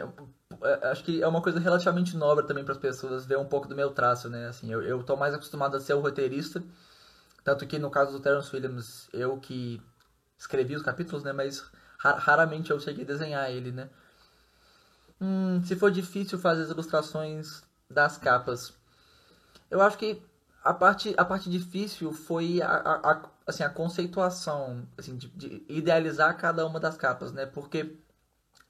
é, 0.62 0.88
acho 0.88 1.04
que 1.04 1.22
é 1.22 1.28
uma 1.28 1.42
coisa 1.42 1.60
relativamente 1.60 2.18
nobre 2.18 2.48
também 2.48 2.64
para 2.64 2.74
as 2.74 2.80
pessoas 2.80 3.26
ver 3.26 3.38
um 3.38 3.46
pouco 3.46 3.68
do 3.68 3.76
meu 3.76 3.92
traço, 3.92 4.28
né? 4.28 4.48
Assim, 4.48 4.72
eu, 4.72 4.82
eu 4.82 5.04
tô 5.04 5.16
mais 5.16 5.36
acostumado 5.36 5.78
a 5.78 5.80
ser 5.80 5.94
o 5.94 6.00
roteirista, 6.00 6.64
tanto 7.44 7.68
que 7.68 7.78
no 7.78 7.92
caso 7.92 8.12
do 8.12 8.20
Terence 8.20 8.54
Williams, 8.56 9.08
eu 9.14 9.38
que 9.38 9.80
escrevi 10.38 10.76
os 10.76 10.82
capítulos, 10.82 11.24
né? 11.24 11.32
Mas 11.32 11.64
raramente 12.00 12.72
eu 12.72 12.80
cheguei 12.80 13.04
a 13.04 13.08
desenhar 13.08 13.52
ele, 13.52 13.72
né? 13.72 13.90
Hum, 15.22 15.62
se 15.64 15.76
for 15.76 15.92
difícil 15.92 16.40
fazer 16.40 16.64
as 16.64 16.70
ilustrações 16.70 17.62
das 17.90 18.18
capas, 18.18 18.74
eu 19.70 19.82
acho 19.82 19.98
que 19.98 20.24
a 20.64 20.74
parte, 20.74 21.14
a 21.18 21.26
parte 21.26 21.50
difícil 21.50 22.12
foi 22.12 22.62
a, 22.62 22.68
a, 22.68 23.12
a 23.12 23.30
assim, 23.48 23.64
a 23.64 23.70
conceituação, 23.70 24.88
assim, 24.98 25.16
de, 25.16 25.28
de, 25.30 25.66
idealizar 25.70 26.38
cada 26.38 26.66
uma 26.66 26.80
das 26.80 26.98
capas, 26.98 27.32
né? 27.32 27.46
Porque 27.46 27.98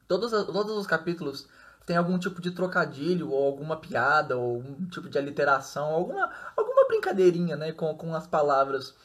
todos, 0.07 0.31
todos 0.31 0.77
os 0.77 0.87
capítulos 0.87 1.47
têm 1.85 1.97
algum 1.97 2.17
tipo 2.19 2.41
de 2.41 2.51
trocadilho, 2.51 3.31
ou 3.31 3.45
alguma 3.45 3.77
piada, 3.77 4.37
ou 4.37 4.55
algum 4.57 4.85
tipo 4.87 5.09
de 5.09 5.17
aliteração, 5.17 5.89
alguma, 5.89 6.31
alguma 6.55 6.87
brincadeirinha, 6.87 7.55
né? 7.55 7.71
Com, 7.71 7.95
com 7.95 8.15
as 8.15 8.27
palavras. 8.27 8.95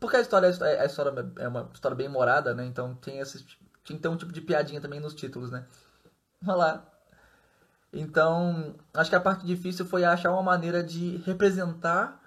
Porque 0.00 0.16
a 0.16 0.20
história, 0.20 0.48
a 0.48 0.84
história 0.84 1.32
é 1.38 1.48
uma 1.48 1.70
história 1.72 1.96
bem 1.96 2.08
morada, 2.08 2.52
né? 2.54 2.66
Então 2.66 2.94
tem 2.96 3.20
esse, 3.20 3.44
ter 3.84 4.08
um 4.08 4.16
tipo 4.16 4.32
de 4.32 4.40
piadinha 4.40 4.80
também 4.80 5.00
nos 5.00 5.14
títulos, 5.14 5.50
né? 5.50 5.64
Olha 6.46 6.56
lá. 6.56 6.84
Então, 7.92 8.74
acho 8.92 9.08
que 9.08 9.16
a 9.16 9.20
parte 9.20 9.46
difícil 9.46 9.86
foi 9.86 10.04
achar 10.04 10.32
uma 10.32 10.42
maneira 10.42 10.82
de 10.82 11.18
representar 11.18 12.20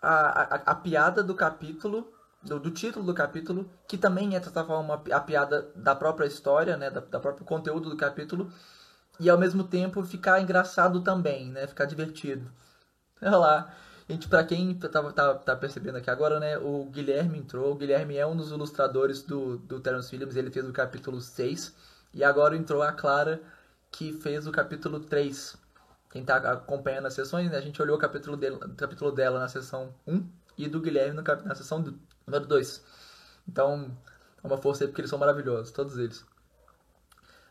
a, 0.00 0.54
a, 0.54 0.54
a 0.72 0.74
piada 0.74 1.22
do 1.22 1.34
capítulo, 1.34 2.12
do, 2.42 2.58
do, 2.58 2.70
título 2.70 3.04
do 3.04 3.14
capítulo, 3.14 3.70
que 3.86 3.98
também 3.98 4.36
é, 4.36 4.40
de 4.40 4.50
forma, 4.50 5.02
a 5.12 5.20
piada 5.20 5.70
da 5.74 5.94
própria 5.94 6.26
história, 6.26 6.76
né, 6.76 6.90
da, 6.90 7.00
da 7.00 7.20
próprio 7.20 7.44
conteúdo 7.44 7.90
do 7.90 7.96
capítulo, 7.96 8.52
e 9.18 9.28
ao 9.28 9.38
mesmo 9.38 9.64
tempo 9.64 10.02
ficar 10.02 10.40
engraçado 10.40 11.00
também, 11.00 11.50
né, 11.50 11.66
ficar 11.66 11.84
divertido. 11.84 12.50
Olha 13.20 13.36
lá. 13.36 13.74
Gente, 14.08 14.26
pra 14.26 14.42
quem 14.42 14.74
tá, 14.74 14.88
tá, 14.88 15.34
tá, 15.34 15.54
percebendo 15.54 15.98
aqui 15.98 16.08
agora, 16.08 16.40
né, 16.40 16.56
o 16.56 16.86
Guilherme 16.86 17.38
entrou. 17.38 17.72
O 17.72 17.74
Guilherme 17.74 18.16
é 18.16 18.26
um 18.26 18.34
dos 18.34 18.50
ilustradores 18.50 19.20
do, 19.22 19.58
do 19.58 19.80
Terence 19.80 20.14
Williams, 20.14 20.34
ele 20.34 20.50
fez 20.50 20.66
o 20.66 20.72
capítulo 20.72 21.20
6. 21.20 21.74
E 22.14 22.24
agora 22.24 22.56
entrou 22.56 22.82
a 22.82 22.90
Clara, 22.90 23.42
que 23.90 24.14
fez 24.14 24.46
o 24.46 24.50
capítulo 24.50 25.00
3 25.00 25.58
quem 26.18 26.22
está 26.22 26.52
acompanhando 26.52 27.06
as 27.06 27.14
sessões, 27.14 27.50
né, 27.50 27.56
a 27.56 27.60
gente 27.60 27.80
olhou 27.80 27.96
o 27.96 28.00
capítulo, 28.00 28.36
dele, 28.36 28.56
o 28.56 28.74
capítulo 28.74 29.12
dela 29.12 29.38
na 29.38 29.48
sessão 29.48 29.94
1 30.06 30.26
e 30.56 30.68
do 30.68 30.80
Guilherme 30.80 31.14
no, 31.14 31.22
na 31.22 31.54
sessão 31.54 31.80
do, 31.80 31.98
número 32.26 32.46
2. 32.46 32.82
Então, 33.48 33.90
é 34.42 34.46
uma 34.46 34.58
força 34.58 34.84
aí 34.84 34.88
porque 34.88 35.00
eles 35.00 35.10
são 35.10 35.18
maravilhosos, 35.18 35.70
todos 35.70 35.96
eles. 35.96 36.24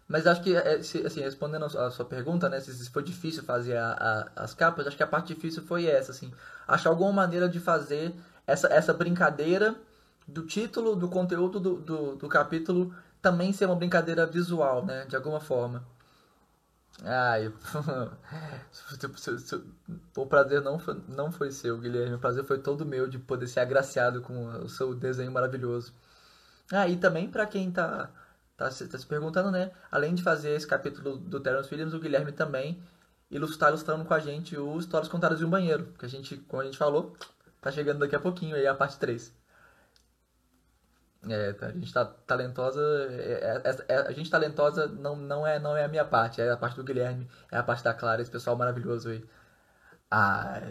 Mas 0.08 0.26
acho 0.26 0.42
que, 0.42 0.56
é, 0.56 0.76
assim, 0.76 1.22
respondendo 1.22 1.66
a 1.66 1.92
sua 1.92 2.06
pergunta, 2.06 2.50
né, 2.50 2.60
se 2.60 2.90
foi 2.90 3.04
difícil 3.04 3.44
fazer 3.44 3.78
a, 3.78 4.30
a, 4.36 4.44
as 4.44 4.54
capas, 4.54 4.88
acho 4.88 4.98
que 4.98 5.04
a 5.04 5.08
parte 5.08 5.34
difícil 5.34 5.64
foi 5.64 5.86
essa, 5.86 6.12
assim, 6.12 6.32
achar 6.68 6.90
alguma 6.90 7.12
maneira 7.12 7.48
de 7.48 7.60
fazer 7.60 8.14
essa, 8.46 8.68
essa 8.68 8.94
brincadeira 8.94 9.76
do 10.28 10.46
título, 10.46 10.96
do 10.96 11.08
conteúdo 11.08 11.60
do, 11.60 11.76
do, 11.78 12.16
do 12.16 12.28
capítulo 12.30 12.94
também 13.22 13.52
ser 13.52 13.66
uma 13.66 13.76
brincadeira 13.76 14.26
visual, 14.26 14.86
né, 14.86 15.06
de 15.06 15.16
alguma 15.16 15.40
forma. 15.40 15.84
Ai, 17.04 17.54
o 20.16 20.26
prazer 20.26 20.62
não 20.62 20.80
foi, 20.80 21.00
não 21.08 21.32
foi 21.32 21.52
seu, 21.52 21.78
Guilherme. 21.78 22.16
O 22.16 22.20
prazer 22.20 22.44
foi 22.44 22.58
todo 22.58 22.86
meu 22.86 23.08
de 23.08 23.20
poder 23.20 23.48
ser 23.48 23.60
agraciado 23.60 24.22
com 24.22 24.48
o 24.48 24.68
seu 24.70 24.96
desenho 24.96 25.32
maravilhoso. 25.32 25.94
Ah, 26.72 26.88
e 26.88 26.98
também 26.98 27.30
para 27.30 27.46
quem 27.46 27.72
tá, 27.72 28.10
tá, 28.58 28.72
se, 28.72 28.88
tá 28.88 28.98
se 28.98 29.06
perguntando, 29.06 29.52
né? 29.52 29.72
Além 29.92 30.16
de 30.16 30.24
fazer 30.24 30.52
esse 30.52 30.66
capítulo 30.66 31.18
do 31.18 31.40
Terence 31.40 31.70
Williams, 31.72 31.94
o 31.94 32.00
Guilherme 32.00 32.32
também 32.32 32.82
está 33.30 33.70
ilustrando 33.70 34.04
com 34.04 34.14
a 34.14 34.20
gente 34.20 34.58
o 34.58 34.80
Histórias 34.80 35.10
Contadas 35.10 35.38
de 35.38 35.46
um 35.46 35.50
Banheiro. 35.50 35.94
Que 36.00 36.06
a 36.06 36.10
gente, 36.10 36.38
como 36.38 36.62
a 36.62 36.66
gente 36.66 36.78
falou, 36.78 37.16
tá 37.62 37.72
chegando 37.72 38.00
daqui 38.00 38.16
a 38.16 38.20
pouquinho 38.20 38.56
aí 38.56 38.66
a 38.66 38.74
parte 38.74 38.98
3. 38.98 39.34
É, 41.30 41.54
tá, 41.54 41.68
a 41.68 41.72
gente 41.72 41.94
tá 41.94 42.06
talentosa. 42.06 42.82
É, 43.12 43.62
é, 43.64 43.86
é, 43.96 43.98
a 44.08 44.12
gente 44.12 44.30
talentosa 44.30 44.88
não, 44.88 45.16
não, 45.16 45.46
é, 45.46 45.60
não 45.60 45.76
é 45.76 45.86
a 45.86 45.88
minha 45.88 46.06
parte, 46.06 46.42
é 46.42 46.52
a 46.52 46.58
parte 46.58 46.76
do 46.76 46.84
Guilherme, 46.84 47.28
é 47.52 47.58
a 47.58 47.64
parte 47.64 47.84
da 47.84 47.94
Clara, 47.94 48.22
esse 48.22 48.32
pessoal 48.32 48.56
maravilhoso 48.56 49.10
aí. 49.10 49.24
Ah, 50.10 50.62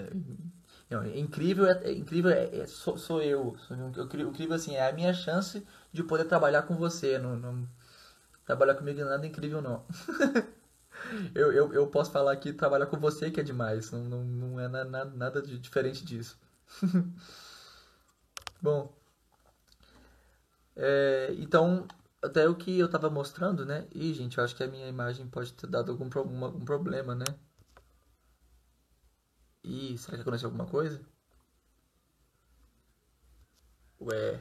não, 0.91 1.03
é 1.03 1.19
incrível, 1.19 1.67
é, 1.67 1.93
incrível 1.93 2.31
é, 2.31 2.67
sou, 2.67 2.97
sou 2.97 3.23
eu. 3.23 3.57
Sou, 3.59 3.77
incrível 4.21 4.55
assim, 4.55 4.75
é 4.77 4.89
a 4.89 4.93
minha 4.93 5.13
chance 5.13 5.67
de 5.93 6.03
poder 6.03 6.25
trabalhar 6.25 6.63
com 6.63 6.77
você. 6.77 7.19
Não, 7.19 7.69
trabalhar 8.45 8.75
comigo 8.77 9.01
não 9.01 9.09
é 9.09 9.11
nada 9.11 9.27
incrível, 9.27 9.61
não. 9.61 9.85
eu, 11.35 11.53
eu, 11.53 11.73
eu 11.75 11.87
posso 11.89 12.11
falar 12.13 12.37
que 12.37 12.53
trabalhar 12.53 12.87
com 12.87 12.99
você 12.99 13.31
que 13.31 13.41
é 13.41 13.43
demais, 13.43 13.91
não, 13.91 14.05
não, 14.05 14.25
não 14.25 14.61
é 14.61 14.69
nada, 14.69 15.05
nada 15.05 15.43
de 15.43 15.59
diferente 15.59 16.05
disso. 16.05 16.39
Bom. 18.63 18.95
É, 20.76 21.35
então, 21.38 21.87
até 22.23 22.49
o 22.49 22.54
que 22.54 22.78
eu 22.78 22.88
tava 22.90 23.11
mostrando, 23.11 23.64
né? 23.64 23.87
E, 23.95 24.12
gente, 24.14 24.38
eu 24.38 24.45
acho 24.45 24.54
que 24.56 24.62
a 24.62 24.68
minha 24.68 24.88
imagem 24.88 25.26
pode 25.28 25.52
ter 25.54 25.66
dado 25.66 25.92
algum, 25.92 26.09
algum 26.18 26.64
problema, 26.64 27.14
né? 27.14 27.25
Ih, 29.64 29.99
será 29.99 30.16
que 30.16 30.23
aconteceu 30.23 30.49
alguma 30.49 30.66
coisa? 30.66 30.99
Ué. 34.00 34.40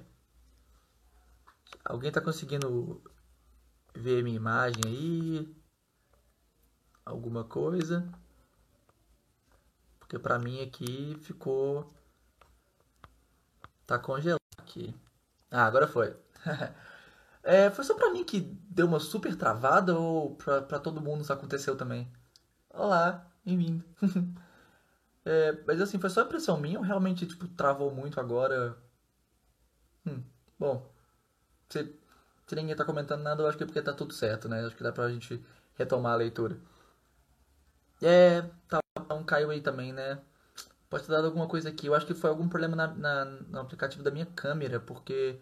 Alguém 1.84 2.12
tá 2.12 2.22
conseguindo 2.22 3.02
ver 3.96 4.24
minha 4.24 4.36
imagem 4.36 4.82
aí? 4.86 5.56
Alguma 7.06 7.44
coisa? 7.44 8.08
Porque 10.00 10.18
pra 10.20 10.40
mim 10.40 10.62
aqui 10.62 11.16
ficou. 11.22 11.94
Tá 13.86 13.98
congelado 14.00 14.40
aqui. 14.58 14.94
Ah, 15.52 15.66
agora 15.66 15.88
foi. 15.88 16.25
é, 17.44 17.70
foi 17.72 17.84
só 17.84 17.94
pra 17.96 18.12
mim 18.12 18.24
que 18.24 18.42
deu 18.42 18.88
uma 18.88 19.00
super 19.00 19.36
travada 19.36 19.98
ou 19.98 20.36
pra, 20.36 20.62
pra 20.62 20.80
todo 20.80 21.02
mundo 21.02 21.22
isso 21.22 21.34
aconteceu 21.34 21.76
também? 21.78 22.12
Olá, 22.72 23.28
bem-vindo. 23.46 23.84
é, 25.26 25.54
mas 25.68 25.82
assim, 25.82 26.00
foi 26.00 26.10
só 26.10 26.22
impressão 26.24 26.58
minha 26.60 26.80
ou 26.80 26.86
realmente, 26.86 27.26
tipo, 27.26 27.48
travou 27.50 27.94
muito 27.94 28.20
agora? 28.20 28.78
Hum, 30.06 30.24
bom, 30.60 30.90
se, 31.70 31.96
se 32.48 32.56
ninguém 32.56 32.76
tá 32.76 32.86
comentando 32.86 33.24
nada, 33.24 33.44
eu 33.44 33.48
acho 33.48 33.58
que 33.58 33.64
é 33.64 33.68
porque 33.68 33.82
tá 33.82 33.94
tudo 33.94 34.14
certo, 34.14 34.50
né? 34.50 34.66
Acho 34.66 34.76
que 34.76 34.84
dá 34.84 34.92
pra 34.92 35.10
gente 35.10 35.44
retomar 35.78 36.14
a 36.14 36.18
leitura. 36.18 36.60
É, 38.02 38.42
tá, 38.68 38.80
um 39.12 39.24
caiu 39.24 39.50
aí 39.50 39.62
também, 39.62 39.94
né? 39.94 40.20
Pode 40.90 41.06
ter 41.06 41.12
dado 41.14 41.28
alguma 41.28 41.48
coisa 41.48 41.70
aqui. 41.70 41.88
Eu 41.88 41.96
acho 41.96 42.06
que 42.08 42.14
foi 42.14 42.30
algum 42.30 42.50
problema 42.50 42.76
na, 42.76 42.88
na, 42.88 43.26
no 43.26 43.60
aplicativo 43.60 44.04
da 44.04 44.12
minha 44.12 44.26
câmera, 44.28 44.80
porque 44.80 45.40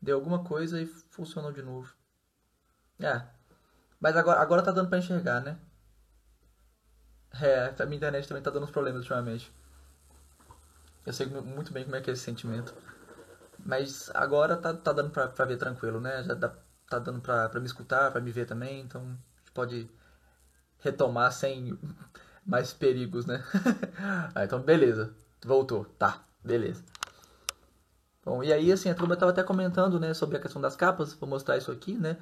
Deu 0.00 0.16
alguma 0.16 0.44
coisa 0.44 0.80
e 0.80 0.86
funcionou 0.86 1.52
de 1.52 1.62
novo. 1.62 1.92
É. 3.00 3.22
Mas 4.00 4.16
agora, 4.16 4.40
agora 4.40 4.62
tá 4.62 4.70
dando 4.70 4.88
pra 4.88 4.98
enxergar, 4.98 5.40
né? 5.40 5.58
É, 7.40 7.74
a 7.82 7.86
minha 7.86 7.96
internet 7.96 8.26
também 8.26 8.42
tá 8.42 8.50
dando 8.50 8.64
uns 8.64 8.70
problemas 8.70 9.00
ultimamente. 9.00 9.52
Eu 11.04 11.12
sei 11.12 11.26
muito 11.26 11.72
bem 11.72 11.84
como 11.84 11.96
é 11.96 12.00
que 12.00 12.10
é 12.10 12.12
esse 12.12 12.22
sentimento. 12.22 12.74
Mas 13.64 14.10
agora 14.14 14.56
tá, 14.56 14.72
tá 14.74 14.92
dando 14.92 15.10
pra, 15.10 15.28
pra 15.28 15.44
ver 15.44 15.56
tranquilo, 15.56 16.00
né? 16.00 16.22
Já 16.22 16.34
dá, 16.34 16.52
tá 16.88 16.98
dando 16.98 17.20
pra, 17.20 17.48
pra 17.48 17.60
me 17.60 17.66
escutar, 17.66 18.10
pra 18.10 18.20
me 18.20 18.30
ver 18.30 18.46
também. 18.46 18.80
Então 18.80 19.02
a 19.02 19.38
gente 19.38 19.52
pode 19.52 19.90
retomar 20.78 21.32
sem 21.32 21.78
mais 22.46 22.72
perigos, 22.72 23.26
né? 23.26 23.44
ah, 24.34 24.44
então 24.44 24.60
beleza. 24.60 25.14
Voltou. 25.44 25.84
Tá, 25.84 26.24
beleza. 26.42 26.84
Bom, 28.28 28.42
e 28.42 28.52
aí, 28.52 28.70
assim, 28.70 28.90
a 28.90 28.94
turma 28.94 29.14
estava 29.14 29.32
até 29.32 29.42
comentando, 29.42 29.98
né, 29.98 30.12
sobre 30.12 30.36
a 30.36 30.40
questão 30.40 30.60
das 30.60 30.76
capas, 30.76 31.14
vou 31.14 31.26
mostrar 31.26 31.56
isso 31.56 31.72
aqui, 31.72 31.94
né? 31.94 32.18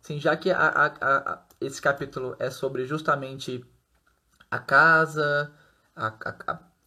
Assim, 0.00 0.20
já 0.20 0.36
que 0.36 0.48
a, 0.48 0.56
a, 0.56 0.86
a, 0.86 1.42
esse 1.60 1.82
capítulo 1.82 2.36
é 2.38 2.48
sobre 2.50 2.86
justamente 2.86 3.64
a 4.48 4.60
casa, 4.60 5.50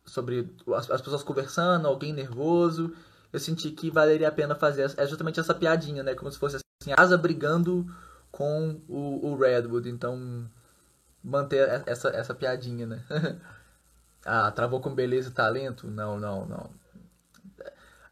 sobre 0.05 0.49
as, 0.73 0.89
as, 0.89 1.01
pessoas 1.01 1.23
conversando, 1.23 1.89
alguém 1.89 2.13
nervoso, 2.13 2.95
eu 3.33 3.39
senti 3.39 3.69
que 3.69 3.91
valeria 3.91 4.29
a 4.29 4.31
pena 4.31 4.55
fazer 4.55 4.89
é 4.95 5.05
justamente 5.07 5.41
essa 5.41 5.53
piadinha, 5.53 6.01
né? 6.01 6.15
Como 6.15 6.31
se 6.31 6.39
fosse 6.39 6.55
assim, 6.81 6.93
a 6.95 7.17
brigando 7.17 7.85
com 8.31 8.79
o, 8.87 9.27
o 9.27 9.35
Redwood, 9.35 9.89
então 9.89 10.49
manter 11.21 11.83
essa, 11.85 12.07
essa 12.11 12.33
piadinha, 12.33 12.87
né? 12.87 13.03
ah, 14.25 14.49
travou 14.51 14.79
com 14.79 14.95
beleza 14.95 15.29
e 15.29 15.33
talento? 15.33 15.85
Não, 15.87 16.17
não, 16.17 16.45
não 16.45 16.82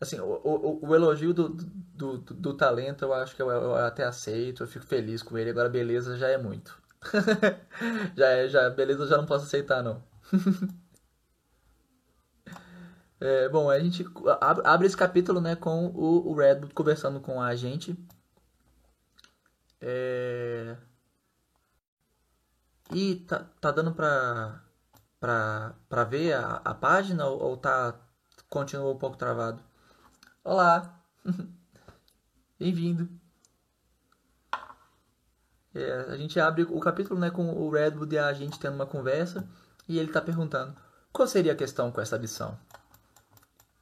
assim, 0.01 0.20
o, 0.20 0.25
o, 0.25 0.88
o 0.88 0.96
elogio 0.96 1.34
do, 1.34 1.50
do, 1.50 2.17
do, 2.17 2.34
do, 2.34 2.53
talento 2.55 3.05
eu 3.05 3.13
acho 3.13 3.36
que 3.36 3.41
eu, 3.41 3.50
eu, 3.50 3.75
até 3.75 4.03
aceito, 4.03 4.63
eu 4.63 4.67
fico 4.67 4.86
feliz 4.86 5.22
com 5.22 5.38
ele. 5.38 5.51
Agora, 5.51 5.70
beleza 5.70 6.17
já 6.17 6.27
é 6.27 6.38
muito. 6.38 6.81
já 8.17 8.27
é, 8.27 8.48
já, 8.50 8.70
beleza 8.72 9.03
eu 9.03 9.08
já 9.08 9.17
não 9.17 9.25
posso 9.25 9.46
aceitar, 9.46 9.84
não. 9.84 10.03
É, 13.24 13.48
bom, 13.50 13.70
a 13.70 13.79
gente 13.79 14.03
abre 14.63 14.88
esse 14.88 14.98
capítulo 14.98 15.39
né, 15.39 15.55
com 15.55 15.89
o, 15.89 16.31
o 16.31 16.34
Redwood 16.34 16.74
conversando 16.74 17.20
com 17.20 17.39
a 17.39 17.55
gente. 17.55 17.96
É... 19.79 20.75
E 22.91 23.17
tá, 23.27 23.46
tá 23.62 23.70
dando 23.70 23.93
pra, 23.93 24.60
pra, 25.20 25.75
pra 25.88 26.03
ver 26.03 26.34
a, 26.34 26.62
a 26.65 26.74
página 26.74 27.27
ou, 27.27 27.39
ou 27.43 27.58
tá 27.58 27.93
continua 28.50 28.91
um 28.91 28.98
pouco 28.98 29.17
travado? 29.17 29.63
Olá! 30.44 31.00
Bem-vindo! 32.58 33.08
É, 35.72 35.92
a 36.10 36.18
gente 36.18 36.40
abre 36.40 36.64
o 36.64 36.80
capítulo 36.80 37.20
né, 37.20 37.30
com 37.30 37.48
o 37.48 37.70
Redwood 37.70 38.16
e 38.16 38.18
a 38.18 38.34
gente 38.34 38.60
tendo 38.60 38.74
uma 38.74 38.88
conversa 38.88 39.48
e 39.88 40.00
ele 40.00 40.12
tá 40.12 40.20
perguntando 40.20 40.76
qual 41.14 41.28
seria 41.28 41.54
a 41.54 41.56
questão 41.56 41.92
com 41.92 42.02
essa 42.02 42.18
missão. 42.18 42.58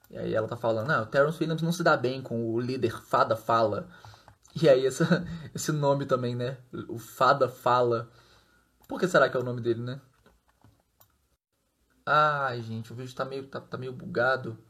E 0.10 0.18
aí 0.18 0.34
ela 0.34 0.50
tá 0.50 0.58
falando, 0.58 0.89
não, 0.89 1.04
o 1.04 1.06
Terrence 1.06 1.38
Williams 1.39 1.62
não 1.62 1.72
se 1.72 1.82
dá 1.82 1.96
bem 1.96 2.22
com 2.22 2.51
o 2.51 2.60
líder 2.60 2.92
Fada 2.92 3.38
Fala. 3.38 3.88
E 4.62 4.68
aí 4.68 4.86
essa, 4.86 5.25
esse 5.56 5.72
nome 5.72 6.06
também, 6.06 6.36
né? 6.36 6.58
O 6.89 7.00
Fada 7.00 7.48
Fala. 7.48 8.12
Por 8.86 9.00
que 9.00 9.08
será 9.08 9.30
que 9.30 9.38
é 9.38 9.39
o 9.39 9.44
nome 9.44 9.62
dele, 9.62 9.82
né? 9.82 10.01
Ai, 12.06 12.62
gente, 12.62 12.92
o 12.92 12.96
vídeo 12.96 13.16
tá 13.16 13.24
meio, 13.24 13.48
tá, 13.48 13.62
tá 13.62 13.78
meio 13.78 13.94
bugado. 13.94 14.62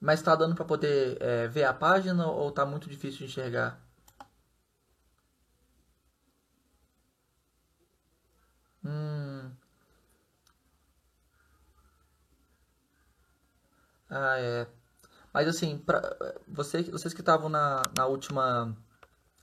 Mas 0.00 0.22
tá 0.22 0.34
dando 0.34 0.54
pra 0.54 0.64
poder 0.64 1.18
é, 1.20 1.48
ver 1.48 1.64
a 1.64 1.74
página 1.74 2.26
ou 2.26 2.50
tá 2.52 2.64
muito 2.66 2.88
difícil 2.88 3.18
de 3.20 3.24
enxergar? 3.26 3.80
Hum. 8.84 9.52
Ah, 14.10 14.38
é. 14.38 14.66
Mas 15.32 15.48
assim, 15.48 15.78
pra, 15.78 16.02
você, 16.48 16.82
vocês 16.84 17.14
que 17.14 17.20
estavam 17.20 17.48
na, 17.48 17.82
na 17.96 18.06
última. 18.06 18.76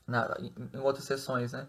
Na, 0.06 0.36
em, 0.40 0.80
outras 0.80 1.04
sessões, 1.06 1.52
né? 1.52 1.68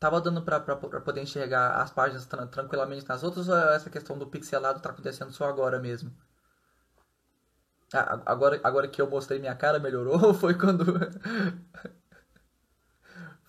Tava 0.00 0.20
dando 0.20 0.42
pra 0.42 0.60
poder 0.60 1.22
enxergar 1.22 1.82
as 1.82 1.90
páginas 1.92 2.26
tra 2.26 2.46
tranquilamente 2.46 3.08
nas 3.08 3.22
outras 3.24 3.48
ou 3.48 3.56
essa 3.56 3.90
questão 3.90 4.18
do 4.18 4.26
pixelado 4.26 4.80
tá 4.80 4.90
acontecendo 4.90 5.32
só 5.32 5.46
agora 5.48 5.80
mesmo? 5.80 6.12
Ah, 7.92 8.20
agora, 8.26 8.60
agora 8.64 8.88
que 8.88 9.00
eu 9.00 9.08
mostrei 9.08 9.38
minha 9.38 9.54
cara, 9.54 9.78
melhorou? 9.78 10.20
Ou 10.22 10.34
foi 10.34 10.54
quando. 10.54 10.84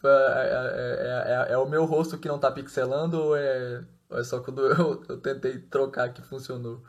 É, 0.03 0.07
é, 0.09 1.49
é, 1.49 1.53
é, 1.53 1.57
o 1.57 1.67
meu 1.67 1.83
rosto 1.83 2.17
que 2.19 2.27
não 2.27 2.39
tá 2.39 2.51
pixelando 2.51 3.19
ou 3.19 3.35
é, 3.35 3.83
ou 4.09 4.19
é 4.19 4.23
só 4.23 4.39
quando 4.39 4.61
eu, 4.71 5.03
eu 5.09 5.19
tentei 5.19 5.59
trocar 5.59 6.13
que 6.13 6.21
funcionou? 6.21 6.83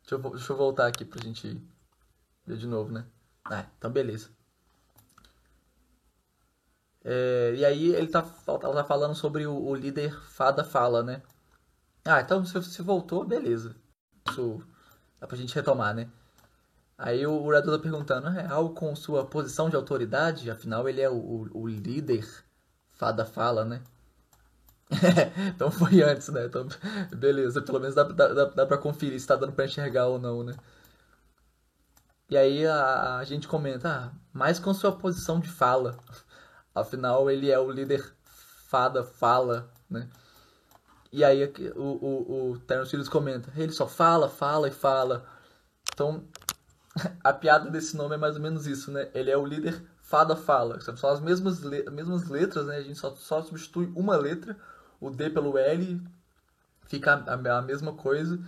Deixa 0.00 0.14
eu, 0.14 0.30
deixa 0.30 0.52
eu 0.52 0.56
voltar 0.56 0.86
aqui 0.86 1.04
pra 1.04 1.22
gente 1.22 1.62
ver 2.46 2.56
de 2.56 2.66
novo, 2.66 2.92
né? 2.92 3.04
Ah, 3.44 3.66
então 3.78 3.90
beleza. 3.90 4.30
É, 7.04 7.54
e 7.56 7.64
aí 7.64 7.94
ele 7.94 8.08
tá, 8.08 8.26
ela 8.48 8.74
tá 8.74 8.84
falando 8.84 9.14
sobre 9.14 9.46
o, 9.46 9.54
o, 9.54 9.74
líder 9.74 10.12
Fada 10.22 10.64
Fala, 10.64 11.02
né? 11.02 11.22
Ah, 12.04 12.20
então 12.20 12.44
se, 12.44 12.60
se 12.64 12.82
voltou, 12.82 13.24
beleza. 13.24 13.76
Isso 14.28 14.60
dá 15.20 15.26
pra 15.26 15.36
gente 15.36 15.54
retomar, 15.54 15.94
né? 15.94 16.10
Aí 16.98 17.26
o, 17.26 17.44
o 17.44 17.62
tá 17.62 17.78
perguntando, 17.78 18.28
é 18.28 18.46
algo 18.46 18.74
com 18.74 18.94
sua 18.96 19.26
posição 19.26 19.68
de 19.68 19.76
autoridade? 19.76 20.50
Afinal, 20.50 20.88
ele 20.88 21.00
é 21.00 21.10
o, 21.10 21.14
o, 21.14 21.62
o 21.62 21.68
líder 21.68 22.26
Fada 22.92 23.24
Fala, 23.24 23.64
né? 23.64 23.82
então 25.54 25.70
foi 25.70 26.02
antes, 26.02 26.28
né? 26.28 26.46
Então, 26.46 26.66
beleza, 27.14 27.60
pelo 27.60 27.80
menos 27.80 27.94
dá, 27.94 28.04
dá, 28.04 28.44
dá 28.44 28.66
pra 28.66 28.78
conferir 28.78 29.20
se 29.20 29.26
tá 29.26 29.36
dando 29.36 29.52
pra 29.52 29.64
enxergar 29.64 30.06
ou 30.06 30.18
não, 30.18 30.42
né? 30.42 30.54
E 32.30 32.36
aí 32.36 32.66
a, 32.66 33.18
a 33.18 33.24
gente 33.24 33.46
comenta, 33.46 33.88
ah, 33.88 34.10
mais 34.32 34.58
com 34.58 34.72
sua 34.74 34.92
posição 34.92 35.38
de 35.38 35.48
fala. 35.48 35.98
Afinal, 36.74 37.30
ele 37.30 37.50
é 37.50 37.58
o 37.58 37.70
líder 37.70 38.14
fada 38.68 39.04
fala, 39.04 39.70
né? 39.88 40.08
E 41.12 41.24
aí 41.24 41.44
o, 41.74 41.82
o, 41.82 42.50
o 42.52 42.58
Terence 42.60 42.94
Williams 42.94 43.08
comenta, 43.08 43.52
ele 43.56 43.72
só 43.72 43.86
fala, 43.86 44.28
fala 44.28 44.68
e 44.68 44.72
fala. 44.72 45.26
Então, 45.92 46.24
a 47.22 47.32
piada 47.32 47.70
desse 47.70 47.96
nome 47.96 48.14
é 48.14 48.18
mais 48.18 48.36
ou 48.36 48.42
menos 48.42 48.66
isso, 48.66 48.90
né? 48.90 49.08
Ele 49.14 49.30
é 49.30 49.36
o 49.36 49.44
líder 49.44 49.82
fada 50.00 50.36
fala. 50.36 50.80
São 50.80 51.10
as 51.10 51.20
mesmas, 51.20 51.60
le 51.60 51.88
mesmas 51.90 52.28
letras, 52.28 52.66
né? 52.66 52.76
A 52.76 52.82
gente 52.82 52.98
só, 52.98 53.14
só 53.14 53.42
substitui 53.42 53.92
uma 53.94 54.16
letra, 54.16 54.56
o 55.00 55.10
D 55.10 55.30
pelo 55.30 55.58
L, 55.58 56.00
fica 56.86 57.14
a, 57.14 57.58
a 57.58 57.62
mesma 57.62 57.92
coisa. 57.92 58.38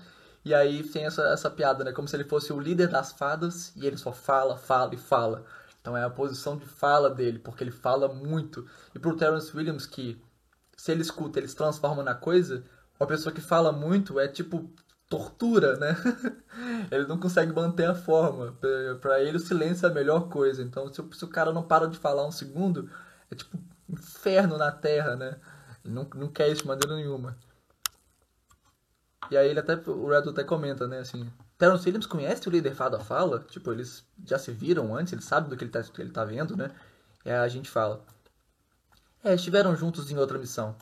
E 0.45 0.55
aí 0.55 0.83
tem 0.83 1.05
essa, 1.05 1.23
essa 1.29 1.51
piada, 1.51 1.85
né? 1.85 1.93
Como 1.93 2.09
se 2.09 2.17
ele 2.17 2.25
fosse 2.25 2.53
o 2.53 2.61
líder 2.61 2.89
das 2.89 3.13
fadas 3.13 3.73
e 3.77 3.87
ele 3.87 3.97
só 3.97 4.13
fala, 4.13 4.57
fala 4.57 4.95
e 4.95 4.99
fala. 4.99 5.45
Então 5.81 5.97
é 5.97 6.05
a 6.05 6.11
posição 6.11 6.57
de 6.57 6.67
fala 6.67 7.11
dele, 7.11 7.39
porque 7.39 7.63
ele 7.65 7.71
fala 7.71 8.09
muito. 8.09 8.67
E 8.95 8.99
pro 8.99 9.17
Terence 9.17 9.55
Williams, 9.57 9.87
que 9.87 10.21
se 10.77 10.93
ele 10.93 11.03
escuta, 11.03 11.39
ele 11.39 11.49
se 11.49 11.57
transforma 11.57 12.03
na 12.03 12.15
coisa, 12.15 12.65
uma 12.99 13.07
pessoa 13.07 13.33
que 13.33 13.41
fala 13.41 13.73
muito 13.73 14.19
é 14.19 14.29
tipo 14.29 14.71
tortura, 15.09 15.77
né? 15.77 15.97
ele 16.91 17.07
não 17.07 17.19
consegue 17.19 17.53
manter 17.53 17.89
a 17.89 17.95
forma. 17.95 18.57
Para 19.01 19.23
ele 19.23 19.37
o 19.37 19.41
silêncio 19.41 19.87
é 19.87 19.91
a 19.91 19.95
melhor 19.95 20.29
coisa. 20.29 20.63
Então 20.63 20.93
se, 20.93 21.03
se, 21.13 21.25
o 21.25 21.29
cara 21.29 21.53
não 21.53 21.63
para 21.63 21.89
de 21.89 21.99
falar 21.99 22.27
um 22.27 22.33
segundo, 22.33 22.91
é 23.31 23.35
tipo 23.35 23.59
inferno 23.89 24.59
na 24.59 24.71
terra, 24.71 25.17
né? 25.17 25.41
Ele 25.85 25.95
não, 25.95 26.09
não 26.15 26.29
quer 26.29 26.49
isso 26.49 26.63
de 26.63 26.69
maneira 26.69 26.95
nenhuma. 26.95 27.37
E 29.31 29.37
aí 29.37 29.49
ele 29.49 29.61
até, 29.61 29.75
o 29.75 30.09
Red 30.09 30.31
até 30.31 30.43
comenta, 30.43 30.87
né, 30.87 31.01
assim, 31.01 31.31
Terence 31.59 31.85
Williams 31.85 32.07
conhece 32.07 32.49
o 32.49 32.51
líder 32.51 32.75
Fada 32.75 33.01
Fala? 33.01 33.41
Tipo, 33.41 33.73
eles 33.73 34.07
já 34.25 34.39
se 34.39 34.53
viram 34.53 34.97
antes, 34.97 35.13
ele 35.13 35.23
sabe 35.23 35.51
do 35.51 35.57
que 35.57 35.65
ele 35.65 35.71
tá, 35.71 35.83
ele 35.99 36.11
tá 36.11 36.25
vendo, 36.25 36.57
né? 36.57 36.71
E 37.25 37.31
a 37.31 37.47
gente 37.49 37.69
fala. 37.69 38.05
É, 39.23 39.35
estiveram 39.35 39.77
juntos 39.77 40.11
em 40.11 40.17
outra 40.17 40.39
missão. 40.39 40.77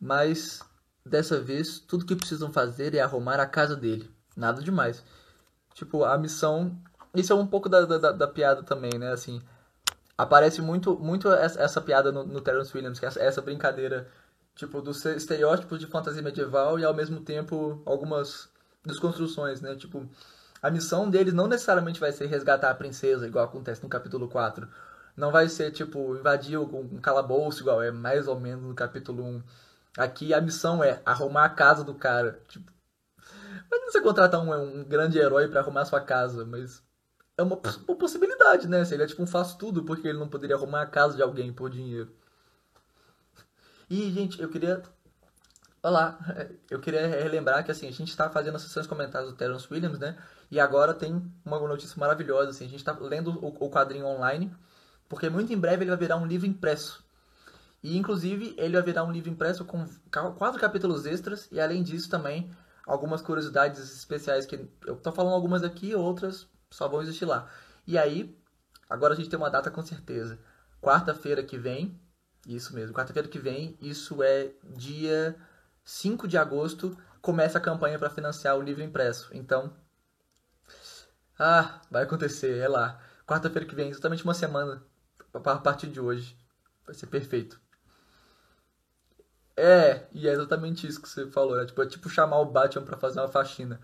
Mas, 0.00 0.60
dessa 1.08 1.40
vez, 1.40 1.78
tudo 1.80 2.04
que 2.04 2.14
precisam 2.16 2.52
fazer 2.52 2.94
é 2.94 3.00
arrumar 3.00 3.40
a 3.40 3.46
casa 3.46 3.74
dele. 3.74 4.10
Nada 4.36 4.62
demais. 4.62 5.02
Tipo, 5.74 6.04
a 6.04 6.16
missão... 6.16 6.76
Isso 7.14 7.32
é 7.32 7.36
um 7.36 7.46
pouco 7.46 7.68
da, 7.68 7.84
da, 7.84 8.12
da 8.12 8.28
piada 8.28 8.62
também, 8.62 8.92
né? 8.98 9.12
Assim, 9.12 9.42
aparece 10.16 10.60
muito, 10.60 10.98
muito 10.98 11.30
essa, 11.32 11.60
essa 11.60 11.80
piada 11.80 12.12
no, 12.12 12.24
no 12.24 12.40
Terence 12.40 12.76
Williams, 12.76 12.98
que 12.98 13.06
é 13.06 13.08
essa, 13.08 13.20
essa 13.20 13.40
brincadeira 13.40 14.06
tipo, 14.58 14.82
dos 14.82 15.04
estereótipos 15.04 15.78
de 15.78 15.86
fantasia 15.86 16.20
medieval 16.20 16.78
e 16.78 16.84
ao 16.84 16.92
mesmo 16.92 17.20
tempo 17.20 17.80
algumas 17.86 18.48
desconstruções, 18.84 19.60
né? 19.60 19.76
Tipo, 19.76 20.08
a 20.60 20.70
missão 20.70 21.08
deles 21.08 21.32
não 21.32 21.46
necessariamente 21.46 22.00
vai 22.00 22.10
ser 22.10 22.26
resgatar 22.26 22.70
a 22.70 22.74
princesa, 22.74 23.28
igual 23.28 23.44
acontece 23.44 23.82
no 23.82 23.88
capítulo 23.88 24.28
4. 24.28 24.68
Não 25.16 25.30
vai 25.30 25.48
ser, 25.48 25.70
tipo, 25.70 26.16
invadir 26.16 26.58
um 26.58 27.00
calabouço, 27.00 27.62
igual 27.62 27.80
é 27.80 27.90
mais 27.92 28.26
ou 28.26 28.38
menos 28.38 28.64
no 28.64 28.74
capítulo 28.74 29.24
1. 29.24 29.42
Aqui 29.98 30.32
a 30.32 30.40
missão 30.40 30.82
é 30.82 31.02
arrumar 31.04 31.44
a 31.44 31.48
casa 31.50 31.82
do 31.82 31.94
cara. 31.94 32.40
Tipo, 32.48 32.72
mas 33.70 33.92
você 33.92 34.00
contratar 34.00 34.40
um, 34.40 34.80
um 34.80 34.84
grande 34.84 35.18
herói 35.18 35.48
para 35.48 35.60
arrumar 35.60 35.82
a 35.82 35.86
sua 35.86 36.00
casa, 36.00 36.44
mas 36.44 36.82
é 37.36 37.42
uma, 37.42 37.60
uma 37.86 37.96
possibilidade, 37.96 38.68
né? 38.68 38.84
Seria 38.84 39.06
tipo 39.06 39.22
um 39.22 39.26
faz 39.26 39.54
tudo 39.54 39.84
porque 39.84 40.06
ele 40.06 40.18
não 40.18 40.28
poderia 40.28 40.56
arrumar 40.56 40.82
a 40.82 40.86
casa 40.86 41.16
de 41.16 41.22
alguém 41.22 41.52
por 41.52 41.68
dinheiro. 41.68 42.12
E, 43.90 44.10
gente, 44.12 44.40
eu 44.40 44.48
queria. 44.48 44.82
Olá, 45.82 46.18
eu 46.70 46.78
queria 46.80 47.06
relembrar 47.06 47.64
que 47.64 47.70
assim, 47.70 47.88
a 47.88 47.92
gente 47.92 48.08
está 48.08 48.28
fazendo 48.30 48.56
as 48.56 48.62
sessões 48.62 48.86
comentários 48.86 49.30
do 49.30 49.36
Terence 49.36 49.66
Williams, 49.68 49.98
né? 49.98 50.16
E 50.50 50.60
agora 50.60 50.94
tem 50.94 51.22
uma 51.44 51.58
notícia 51.60 51.98
maravilhosa, 51.98 52.50
assim, 52.50 52.66
a 52.66 52.68
gente 52.68 52.80
está 52.80 52.92
lendo 53.00 53.30
o, 53.44 53.70
quadrinho 53.70 54.06
online, 54.06 54.54
porque 55.08 55.28
muito 55.28 55.52
em 55.52 55.58
breve 55.58 55.82
ele 55.82 55.90
vai 55.90 55.98
virar 55.98 56.16
um 56.16 56.26
livro 56.26 56.46
impresso. 56.46 57.04
E 57.82 57.96
inclusive 57.96 58.54
ele 58.58 58.74
vai 58.74 58.82
virar 58.82 59.04
um 59.04 59.12
livro 59.12 59.30
impresso 59.30 59.64
com 59.64 59.86
quatro 60.36 60.60
capítulos 60.60 61.06
extras 61.06 61.48
e 61.52 61.60
além 61.60 61.82
disso 61.82 62.10
também 62.10 62.50
algumas 62.86 63.20
curiosidades 63.20 63.78
especiais 63.94 64.46
que 64.46 64.68
eu 64.86 64.96
tô 64.96 65.12
falando 65.12 65.34
algumas 65.34 65.62
aqui, 65.62 65.94
outras 65.94 66.48
só 66.70 66.88
vão 66.88 67.02
existir 67.02 67.24
lá. 67.24 67.48
E 67.86 67.96
aí, 67.96 68.36
agora 68.88 69.14
a 69.14 69.16
gente 69.16 69.28
tem 69.28 69.38
uma 69.38 69.50
data 69.50 69.70
com 69.70 69.82
certeza. 69.82 70.38
Quarta-feira 70.80 71.42
que 71.42 71.58
vem, 71.58 72.00
isso 72.46 72.74
mesmo, 72.74 72.94
quarta-feira 72.94 73.28
que 73.28 73.38
vem, 73.38 73.76
isso 73.80 74.22
é 74.22 74.52
dia 74.76 75.36
5 75.84 76.26
de 76.26 76.38
agosto, 76.38 76.96
começa 77.20 77.58
a 77.58 77.60
campanha 77.60 77.98
para 77.98 78.10
financiar 78.10 78.56
o 78.56 78.62
livro 78.62 78.82
impresso. 78.82 79.28
Então, 79.32 79.72
ah, 81.38 81.80
vai 81.90 82.02
acontecer, 82.04 82.58
é 82.58 82.68
lá. 82.68 83.00
Quarta-feira 83.26 83.66
que 83.66 83.74
vem, 83.74 83.90
exatamente 83.90 84.24
uma 84.24 84.34
semana 84.34 84.82
a 85.32 85.58
partir 85.58 85.88
de 85.88 86.00
hoje. 86.00 86.36
Vai 86.86 86.94
ser 86.94 87.06
perfeito. 87.06 87.60
É, 89.58 90.06
e 90.12 90.28
é 90.28 90.32
exatamente 90.32 90.86
isso 90.86 91.02
que 91.02 91.08
você 91.08 91.26
falou, 91.26 91.60
é 91.60 91.66
tipo, 91.66 91.82
é 91.82 91.86
tipo 91.86 92.08
chamar 92.08 92.38
o 92.38 92.46
Batman 92.46 92.84
para 92.84 92.96
fazer 92.96 93.18
uma 93.18 93.26
faxina. 93.26 93.80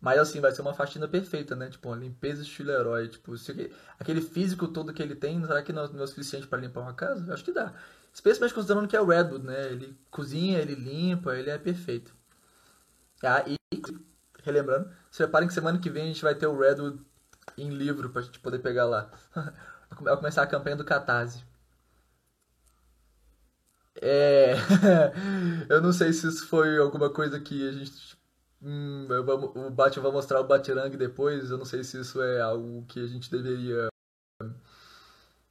Mas 0.00 0.18
assim, 0.18 0.40
vai 0.40 0.50
ser 0.50 0.62
uma 0.62 0.74
faxina 0.74 1.06
perfeita, 1.06 1.54
né? 1.54 1.70
Tipo, 1.70 1.90
uma 1.90 1.96
limpeza 1.96 2.42
estilo 2.42 2.72
herói. 2.72 3.08
Tipo, 3.08 3.32
aquele 4.00 4.20
físico 4.20 4.66
todo 4.66 4.92
que 4.92 5.00
ele 5.00 5.14
tem, 5.14 5.40
será 5.46 5.62
que 5.62 5.72
não, 5.72 5.86
não 5.92 6.00
é 6.00 6.02
o 6.02 6.06
suficiente 6.08 6.48
para 6.48 6.58
limpar 6.58 6.80
uma 6.80 6.92
casa? 6.92 7.32
Acho 7.32 7.44
que 7.44 7.52
dá. 7.52 7.72
Especialmente 8.12 8.52
considerando 8.52 8.88
que 8.88 8.96
é 8.96 9.00
o 9.00 9.06
Redwood, 9.06 9.46
né? 9.46 9.66
Ele 9.66 9.96
cozinha, 10.10 10.58
ele 10.58 10.74
limpa, 10.74 11.36
ele 11.36 11.50
é 11.50 11.56
perfeito. 11.56 12.12
Ah, 13.22 13.44
e 13.46 13.56
relembrando, 14.42 14.90
se 15.08 15.24
que 15.24 15.54
semana 15.54 15.78
que 15.78 15.88
vem 15.88 16.02
a 16.02 16.06
gente 16.06 16.22
vai 16.22 16.34
ter 16.34 16.48
o 16.48 16.58
Redwood 16.58 17.00
em 17.56 17.70
livro 17.70 18.10
pra 18.10 18.22
gente 18.22 18.40
poder 18.40 18.58
pegar 18.58 18.86
lá. 18.86 19.08
Vai 20.00 20.16
começar 20.16 20.42
a 20.42 20.46
campanha 20.46 20.74
do 20.74 20.84
Catarse. 20.84 21.44
É. 24.00 24.54
eu 25.68 25.80
não 25.80 25.92
sei 25.92 26.12
se 26.12 26.26
isso 26.28 26.46
foi 26.46 26.78
alguma 26.78 27.10
coisa 27.10 27.40
que 27.40 27.68
a 27.68 27.72
gente. 27.72 28.16
Hum, 28.62 29.08
o 29.10 29.70
Batman 29.70 30.02
vai 30.04 30.12
mostrar 30.12 30.40
o 30.40 30.44
Batirang 30.44 30.96
depois. 30.96 31.50
Eu 31.50 31.58
não 31.58 31.64
sei 31.64 31.82
se 31.84 32.00
isso 32.00 32.22
é 32.22 32.40
algo 32.40 32.84
que 32.86 33.00
a 33.00 33.06
gente 33.06 33.30
deveria 33.30 33.88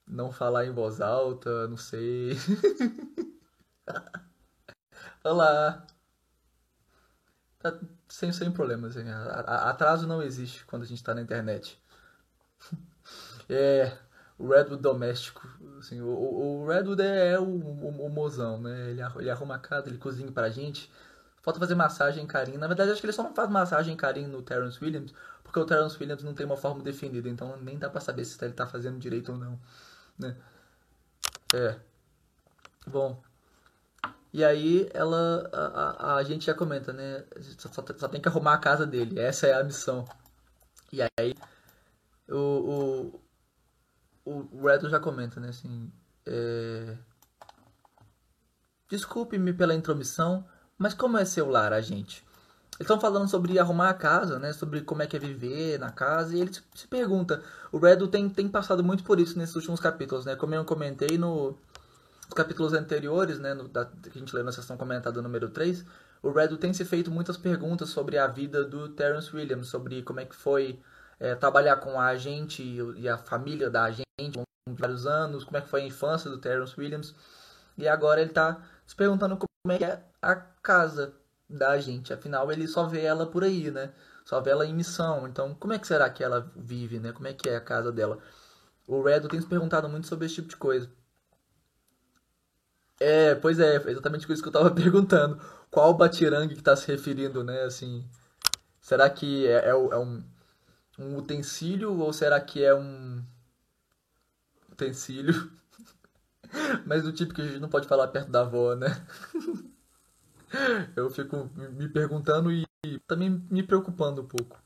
não 0.08 0.32
falar 0.32 0.65
em 0.65 0.71
voz 0.71 1.01
alta, 1.01 1.67
não 1.67 1.77
sei. 1.77 2.36
Olá! 5.23 5.86
Tá 7.60 7.80
sem, 8.10 8.32
sem 8.34 8.51
problemas. 8.51 8.97
Assim, 8.97 9.10
atraso 9.10 10.08
não 10.08 10.21
existe 10.21 10.65
quando 10.65 10.84
a 10.84 10.86
gente 10.86 11.04
tá 11.04 11.13
na 11.15 11.21
internet. 11.21 11.82
É, 13.49 13.97
o 14.38 14.47
Redwood 14.47 14.82
doméstico. 14.82 15.45
Assim, 15.81 15.99
o, 15.99 16.07
o 16.07 16.67
Redwood 16.67 17.01
é, 17.01 17.33
é 17.33 17.39
o, 17.39 17.43
o, 17.43 18.05
o, 18.05 18.09
mozão, 18.09 18.61
né? 18.61 18.91
Ele, 18.91 19.01
ele 19.17 19.29
arruma 19.29 19.55
a 19.55 19.59
casa, 19.59 19.89
ele 19.89 19.97
cozinha 19.97 20.31
pra 20.31 20.49
gente. 20.49 20.89
Falta 21.41 21.59
fazer 21.59 21.73
massagem 21.75 22.25
carinho. 22.27 22.59
Na 22.59 22.67
verdade, 22.67 22.91
acho 22.91 23.01
que 23.01 23.07
ele 23.07 23.13
só 23.13 23.23
não 23.23 23.33
faz 23.33 23.49
massagem 23.49 23.97
carinho 23.97 24.29
no 24.29 24.43
Terrence 24.43 24.83
Williams, 24.83 25.11
porque 25.43 25.59
o 25.59 25.65
Terrence 25.65 25.97
Williams 25.99 26.23
não 26.23 26.35
tem 26.35 26.45
uma 26.45 26.55
forma 26.55 26.83
definida, 26.83 27.27
então 27.27 27.57
nem 27.57 27.79
dá 27.79 27.89
pra 27.89 27.99
saber 27.99 28.23
se 28.25 28.43
ele 28.45 28.53
tá 28.53 28.67
fazendo 28.67 28.99
direito 28.99 29.31
ou 29.31 29.37
não. 29.39 29.59
Né? 30.19 30.35
É. 31.53 31.79
Bom. 32.87 33.21
E 34.33 34.43
aí 34.45 34.89
ela. 34.93 35.49
A, 35.51 36.13
a, 36.13 36.15
a 36.17 36.23
gente 36.23 36.45
já 36.45 36.53
comenta, 36.53 36.93
né? 36.93 37.23
Só, 37.57 37.69
só, 37.69 38.07
tem 38.07 38.21
que 38.21 38.27
arrumar 38.29 38.53
a 38.53 38.57
casa 38.59 38.85
dele. 38.85 39.19
Essa 39.19 39.47
é 39.47 39.53
a 39.53 39.63
missão. 39.63 40.05
E 40.93 41.01
aí 41.01 41.35
o, 42.29 43.19
o, 44.25 44.67
Redo 44.67 44.89
já 44.89 44.99
comenta, 44.99 45.39
né? 45.39 45.49
Assim. 45.49 45.91
É... 46.25 46.97
Desculpe-me 48.89 49.53
pela 49.53 49.73
intromissão, 49.73 50.45
mas 50.77 50.93
como 50.93 51.17
é 51.17 51.23
seu 51.23 51.49
lar, 51.49 51.71
a 51.71 51.81
gente? 51.81 52.25
Eles 52.81 52.89
estão 52.89 52.99
falando 52.99 53.29
sobre 53.29 53.57
arrumar 53.60 53.89
a 53.89 53.93
casa, 53.93 54.39
né? 54.39 54.53
Sobre 54.53 54.81
como 54.81 55.01
é 55.01 55.07
que 55.07 55.15
é 55.15 55.19
viver 55.19 55.79
na 55.79 55.91
casa. 55.91 56.36
E 56.36 56.41
ele 56.41 56.51
se 56.51 56.88
pergunta. 56.88 57.41
O 57.71 57.77
Redo 57.77 58.07
tem, 58.07 58.27
tem 58.29 58.49
passado 58.49 58.84
muito 58.84 59.03
por 59.03 59.19
isso 59.19 59.38
nesses 59.38 59.55
últimos 59.55 59.79
capítulos, 59.79 60.25
né? 60.25 60.36
Como 60.36 60.55
eu 60.55 60.65
comentei 60.65 61.17
no, 61.17 61.51
nos 62.25 62.34
capítulos 62.36 62.73
anteriores, 62.73 63.39
né? 63.39 63.53
No, 63.53 63.67
da, 63.67 63.86
que 63.86 64.10
a 64.10 64.19
gente 64.19 64.34
leu 64.34 64.43
na 64.43 64.51
sessão 64.51 64.77
comentada 64.77 65.21
número 65.21 65.49
3. 65.49 65.86
O 66.23 66.31
Redo 66.31 66.57
tem 66.57 66.73
se 66.73 66.84
feito 66.84 67.12
muitas 67.12 67.38
perguntas 67.38 67.89
sobre 67.89 68.17
a 68.17 68.27
vida 68.27 68.63
do 68.63 68.89
Terence 68.89 69.34
Williams. 69.36 69.67
Sobre 69.67 70.01
como 70.01 70.19
é 70.19 70.25
que 70.25 70.36
foi 70.36 70.79
é, 71.21 71.36
trabalhar 71.36 71.75
com 71.77 72.01
a 72.01 72.15
gente 72.15 72.63
e 72.97 73.07
a 73.07 73.15
família 73.15 73.69
da 73.69 73.91
gente 73.91 74.03
por 74.65 74.73
vários 74.73 75.05
anos. 75.05 75.43
Como 75.43 75.55
é 75.55 75.62
que 75.62 75.69
foi 75.69 75.84
a 75.84 75.86
infância 75.86 76.31
do 76.31 76.39
Terence 76.39 76.73
Williams. 76.77 77.13
E 77.77 77.88
agora 77.88 78.21
ele 78.21 78.31
está 78.31 78.60
se 78.88 78.95
perguntando 78.95 79.38
como 79.38 79.49
é 79.69 79.77
que 79.77 79.86
é 79.86 80.03
a 80.19 80.36
casa 80.36 81.13
da 81.47 81.77
gente. 81.79 82.12
Afinal, 82.12 82.51
ele 82.51 82.67
só 82.67 82.88
vê 82.88 83.03
ela 83.03 83.27
por 83.27 83.43
aí, 83.43 83.69
né? 83.69 83.93
Só 84.25 84.41
vê 84.41 84.49
ela 84.49 84.65
em 84.65 84.73
missão. 84.73 85.27
Então, 85.27 85.53
como 85.53 85.73
é 85.73 85.79
que 85.79 85.86
será 85.86 86.10
que 86.10 86.23
ela 86.23 86.51
vive, 86.55 86.99
né? 86.99 87.12
Como 87.12 87.27
é 87.27 87.34
que 87.34 87.47
é 87.47 87.55
a 87.55 87.62
casa 87.62 87.91
dela? 87.91 88.17
O 88.88 89.03
Redo 89.03 89.29
tem 89.29 89.39
se 89.39 89.47
perguntado 89.47 89.88
muito 89.88 90.07
sobre 90.07 90.25
esse 90.25 90.36
tipo 90.36 90.49
de 90.49 90.57
coisa. 90.57 90.89
É, 92.99 93.36
pois 93.36 93.60
é, 93.60 93.75
exatamente 93.89 94.31
isso 94.31 94.41
que 94.41 94.49
eu 94.49 94.53
tava 94.53 94.71
perguntando. 94.73 95.39
Qual 95.69 95.93
Batirang 95.93 96.53
que 96.53 96.63
tá 96.63 96.75
se 96.75 96.88
referindo, 96.88 97.43
né? 97.43 97.63
Assim, 97.63 98.03
será 98.81 99.10
que 99.10 99.47
é, 99.47 99.67
é, 99.67 99.69
é 99.69 99.97
um, 99.97 100.23
um 101.01 101.17
utensílio 101.17 101.97
ou 101.97 102.13
será 102.13 102.39
que 102.39 102.63
é 102.63 102.73
um 102.73 103.23
utensílio? 104.71 105.51
Mas 106.85 107.03
do 107.03 107.11
tipo 107.11 107.33
que 107.33 107.41
a 107.41 107.45
gente 107.45 107.59
não 107.59 107.69
pode 107.69 107.87
falar 107.87 108.07
perto 108.09 108.29
da 108.29 108.41
avó, 108.41 108.75
né? 108.75 108.87
Eu 110.95 111.09
fico 111.09 111.49
me 111.55 111.87
perguntando 111.87 112.51
e 112.51 112.67
também 113.07 113.29
me 113.49 113.63
preocupando 113.63 114.21
um 114.21 114.27
pouco. 114.27 114.61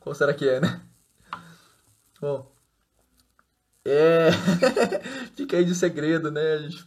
Qual 0.00 0.14
será 0.14 0.32
que 0.32 0.48
é, 0.48 0.60
né? 0.60 0.80
Bom. 2.20 2.50
É. 3.84 4.30
fica 5.36 5.56
aí 5.56 5.64
de 5.64 5.74
segredo, 5.74 6.30
né? 6.30 6.54
A 6.54 6.58
gente, 6.58 6.86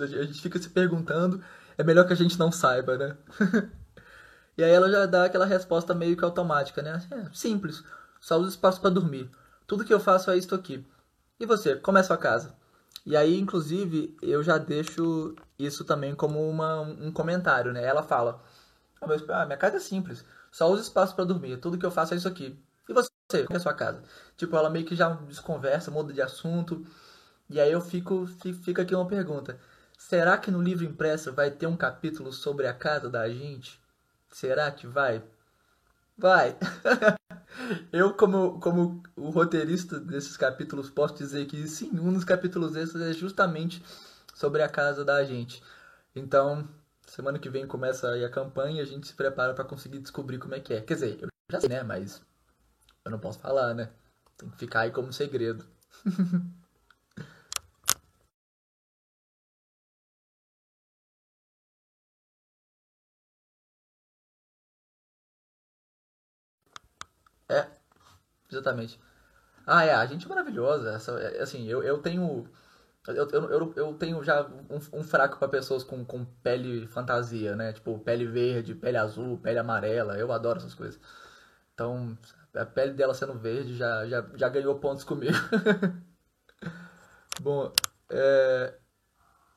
a 0.00 0.22
gente 0.24 0.40
fica 0.40 0.58
se 0.58 0.68
perguntando. 0.70 1.42
É 1.76 1.82
melhor 1.82 2.06
que 2.06 2.12
a 2.12 2.16
gente 2.16 2.38
não 2.38 2.52
saiba, 2.52 2.96
né? 2.96 3.16
E 4.56 4.64
aí 4.64 4.70
ela 4.70 4.90
já 4.90 5.06
dá 5.06 5.24
aquela 5.24 5.44
resposta 5.46 5.94
meio 5.94 6.16
que 6.16 6.24
automática, 6.24 6.82
né? 6.82 7.02
É, 7.10 7.34
simples. 7.34 7.82
Só 8.20 8.38
usa 8.38 8.50
espaço 8.50 8.80
para 8.80 8.90
dormir. 8.90 9.30
Tudo 9.66 9.84
que 9.84 9.92
eu 9.92 10.00
faço 10.00 10.30
é 10.30 10.36
isto 10.36 10.54
aqui. 10.54 10.86
E 11.38 11.46
você, 11.46 11.76
como 11.76 11.98
é 11.98 12.00
a 12.00 12.04
sua 12.04 12.16
casa? 12.16 12.54
E 13.04 13.16
aí, 13.16 13.38
inclusive, 13.38 14.16
eu 14.22 14.42
já 14.42 14.56
deixo 14.56 15.34
isso 15.58 15.84
também 15.84 16.14
como 16.14 16.48
uma, 16.48 16.80
um 16.80 17.12
comentário, 17.12 17.72
né? 17.72 17.84
Ela 17.84 18.02
fala: 18.02 18.42
ah, 19.28 19.44
minha 19.46 19.58
casa 19.58 19.76
é 19.76 19.80
simples, 19.80 20.24
só 20.50 20.70
uso 20.70 20.82
espaço 20.82 21.14
para 21.14 21.24
dormir, 21.24 21.58
tudo 21.58 21.76
que 21.78 21.84
eu 21.84 21.90
faço 21.90 22.14
é 22.14 22.16
isso 22.16 22.28
aqui. 22.28 22.58
E 22.88 22.92
você, 22.92 23.10
como 23.44 23.54
é 23.54 23.56
a 23.56 23.60
sua 23.60 23.74
casa? 23.74 24.02
Tipo, 24.36 24.56
ela 24.56 24.70
meio 24.70 24.86
que 24.86 24.96
já 24.96 25.10
desconversa, 25.10 25.90
muda 25.90 26.12
de 26.12 26.22
assunto. 26.22 26.84
E 27.50 27.60
aí 27.60 27.72
eu 27.72 27.80
fico, 27.80 28.26
fica 28.62 28.82
aqui 28.82 28.94
uma 28.94 29.06
pergunta: 29.06 29.58
será 29.98 30.38
que 30.38 30.50
no 30.50 30.62
livro 30.62 30.84
impresso 30.84 31.32
vai 31.32 31.50
ter 31.50 31.66
um 31.66 31.76
capítulo 31.76 32.32
sobre 32.32 32.66
a 32.66 32.74
casa 32.74 33.10
da 33.10 33.28
gente? 33.28 33.83
Será 34.34 34.68
que 34.72 34.84
vai? 34.84 35.22
Vai! 36.18 36.58
Eu, 37.92 38.14
como, 38.14 38.58
como 38.58 39.00
o 39.14 39.30
roteirista 39.30 40.00
desses 40.00 40.36
capítulos, 40.36 40.90
posso 40.90 41.14
dizer 41.14 41.46
que 41.46 41.68
sim, 41.68 41.88
um 41.92 42.12
dos 42.12 42.24
capítulos 42.24 42.72
desses 42.72 43.00
é 43.00 43.12
justamente 43.12 43.80
sobre 44.34 44.60
a 44.60 44.68
casa 44.68 45.04
da 45.04 45.22
gente. 45.22 45.62
Então, 46.16 46.68
semana 47.06 47.38
que 47.38 47.48
vem 47.48 47.64
começa 47.64 48.10
aí 48.10 48.24
a 48.24 48.28
campanha 48.28 48.78
e 48.78 48.80
a 48.80 48.84
gente 48.84 49.06
se 49.06 49.14
prepara 49.14 49.54
para 49.54 49.64
conseguir 49.64 50.00
descobrir 50.00 50.38
como 50.38 50.56
é 50.56 50.58
que 50.58 50.74
é. 50.74 50.80
Quer 50.80 50.94
dizer, 50.94 51.18
eu 51.22 51.28
já 51.48 51.60
sei, 51.60 51.68
né? 51.68 51.84
Mas 51.84 52.20
eu 53.04 53.12
não 53.12 53.20
posso 53.20 53.38
falar, 53.38 53.72
né? 53.72 53.88
Tem 54.36 54.50
que 54.50 54.58
ficar 54.58 54.80
aí 54.80 54.90
como 54.90 55.12
segredo. 55.12 55.64
exatamente. 68.54 69.00
Ah, 69.66 69.84
é, 69.84 69.94
a 69.94 70.06
gente 70.06 70.26
é 70.26 70.28
maravilhosa. 70.28 70.92
Essa, 70.92 71.12
é, 71.12 71.42
assim, 71.42 71.66
eu, 71.66 71.82
eu 71.82 71.98
tenho. 71.98 72.46
Eu, 73.06 73.28
eu, 73.28 73.72
eu, 73.76 73.94
tenho 73.94 74.22
já 74.24 74.46
um, 74.70 75.00
um 75.00 75.02
fraco 75.02 75.38
para 75.38 75.48
pessoas 75.48 75.84
com, 75.84 76.04
com 76.04 76.24
pele 76.42 76.86
fantasia, 76.86 77.54
né? 77.54 77.72
Tipo, 77.72 77.98
pele 77.98 78.26
verde, 78.26 78.74
pele 78.74 78.96
azul, 78.96 79.38
pele 79.38 79.58
amarela. 79.58 80.18
Eu 80.18 80.32
adoro 80.32 80.58
essas 80.58 80.74
coisas. 80.74 80.98
Então, 81.74 82.16
a 82.54 82.64
pele 82.64 82.92
dela 82.94 83.14
sendo 83.14 83.34
verde 83.34 83.76
já, 83.76 84.06
já, 84.06 84.24
já 84.34 84.48
ganhou 84.48 84.78
pontos 84.78 85.04
comigo. 85.04 85.32
Bom, 87.40 87.72
é, 88.10 88.74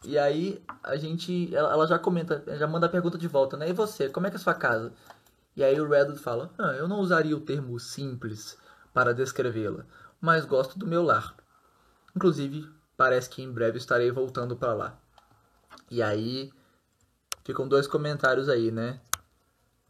e 0.03 0.17
aí 0.17 0.63
a 0.83 0.95
gente. 0.97 1.53
Ela, 1.55 1.71
ela, 1.71 1.87
já 1.87 1.99
comenta, 1.99 2.43
já 2.57 2.67
manda 2.67 2.87
a 2.87 2.89
pergunta 2.89 3.17
de 3.17 3.27
volta, 3.27 3.57
né? 3.57 3.69
E 3.69 3.73
você, 3.73 4.09
como 4.09 4.27
é 4.27 4.29
que 4.29 4.35
é 4.35 4.39
a 4.39 4.41
sua 4.41 4.53
casa? 4.53 4.93
E 5.55 5.63
aí 5.63 5.79
o 5.79 5.87
Redwood 5.87 6.19
fala: 6.19 6.51
ah, 6.57 6.73
Eu 6.73 6.87
não 6.87 6.99
usaria 6.99 7.35
o 7.35 7.41
termo 7.41 7.79
simples 7.79 8.57
para 8.97 9.13
descrevê-la, 9.13 9.85
mas 10.19 10.43
gosto 10.43 10.79
do 10.79 10.87
meu 10.87 11.03
lar. 11.03 11.35
Inclusive, 12.15 12.67
parece 12.97 13.29
que 13.29 13.43
em 13.43 13.51
breve 13.51 13.77
estarei 13.77 14.09
voltando 14.09 14.57
para 14.57 14.73
lá. 14.73 14.99
E 15.91 16.01
aí 16.01 16.51
ficam 17.43 17.67
dois 17.67 17.85
comentários 17.85 18.49
aí, 18.49 18.71
né? 18.71 18.99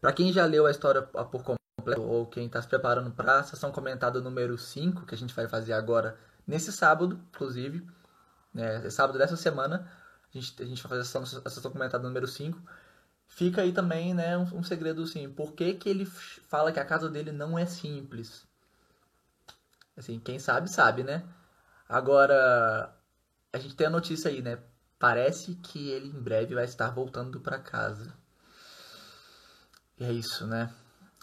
Para 0.01 0.11
quem 0.11 0.33
já 0.33 0.45
leu 0.45 0.65
a 0.65 0.71
história 0.71 1.01
por 1.01 1.41
completo 1.41 2.01
ou 2.01 2.25
quem 2.25 2.47
está 2.47 2.61
se 2.61 2.67
preparando 2.67 3.09
para 3.11 3.39
a 3.39 3.43
sessão 3.43 3.71
comentada 3.71 4.19
número 4.19 4.57
5, 4.57 5.05
que 5.05 5.15
a 5.15 5.17
gente 5.17 5.33
vai 5.33 5.47
fazer 5.47 5.71
agora 5.71 6.17
nesse 6.45 6.73
sábado, 6.73 7.17
inclusive, 7.33 7.87
né, 8.53 8.85
é 8.85 8.89
sábado 8.89 9.17
dessa 9.17 9.37
semana, 9.37 9.89
a 10.35 10.37
gente, 10.37 10.61
a 10.61 10.65
gente 10.65 10.83
vai 10.83 10.89
fazer 10.89 11.01
a 11.03 11.05
sessão, 11.05 11.41
a 11.45 11.49
sessão 11.49 11.71
comentada 11.71 12.03
número 12.03 12.27
5 12.27 12.61
fica 13.25 13.61
aí 13.61 13.71
também, 13.71 14.13
né, 14.13 14.37
um, 14.37 14.43
um, 14.57 14.63
segredo 14.63 15.03
assim, 15.03 15.29
por 15.29 15.53
que, 15.53 15.75
que 15.75 15.87
ele 15.87 16.05
fala 16.05 16.73
que 16.73 16.79
a 16.81 16.85
casa 16.85 17.09
dele 17.09 17.31
não 17.31 17.57
é 17.57 17.65
simples? 17.65 18.46
Assim, 19.97 20.19
quem 20.19 20.37
sabe, 20.37 20.69
sabe, 20.69 21.03
né? 21.03 21.27
Agora, 21.89 22.95
a 23.51 23.57
gente 23.57 23.75
tem 23.75 23.87
a 23.87 23.89
notícia 23.89 24.29
aí, 24.29 24.41
né? 24.41 24.59
Parece 24.99 25.55
que 25.55 25.89
ele 25.89 26.07
em 26.07 26.21
breve 26.21 26.53
vai 26.53 26.65
estar 26.65 26.89
voltando 26.91 27.39
para 27.39 27.59
casa. 27.59 28.13
E 29.99 30.03
é 30.03 30.11
isso, 30.11 30.45
né? 30.45 30.71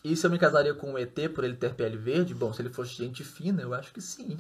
E 0.03 0.17
se 0.17 0.27
eu 0.27 0.31
me 0.31 0.39
casaria 0.39 0.75
com 0.75 0.93
o 0.93 0.99
ET 0.99 1.15
por 1.35 1.45
ele 1.45 1.57
ter 1.57 1.75
pele 1.75 1.97
verde? 1.97 2.35
Bom, 2.35 2.53
se 2.53 2.61
ele 2.61 2.71
fosse 2.71 2.95
gente 2.95 3.25
fina, 3.25 3.63
eu 3.63 3.73
acho 3.73 3.93
que 3.93 4.01
sim. 4.01 4.37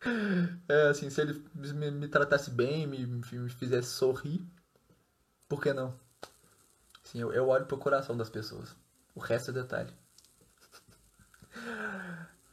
é, 0.68 0.88
assim, 0.88 1.08
se 1.10 1.20
ele 1.20 1.44
me, 1.54 1.90
me 1.90 2.08
tratasse 2.08 2.50
bem, 2.50 2.86
me, 2.86 3.06
me 3.06 3.48
fizesse 3.50 3.90
sorrir, 3.90 4.44
por 5.48 5.60
que 5.62 5.72
não? 5.72 5.94
Sim, 7.04 7.20
eu, 7.20 7.32
eu 7.32 7.48
olho 7.48 7.66
pro 7.66 7.76
coração 7.76 8.16
das 8.16 8.30
pessoas. 8.30 8.74
O 9.14 9.20
resto 9.20 9.50
é 9.50 9.54
detalhe. 9.54 9.92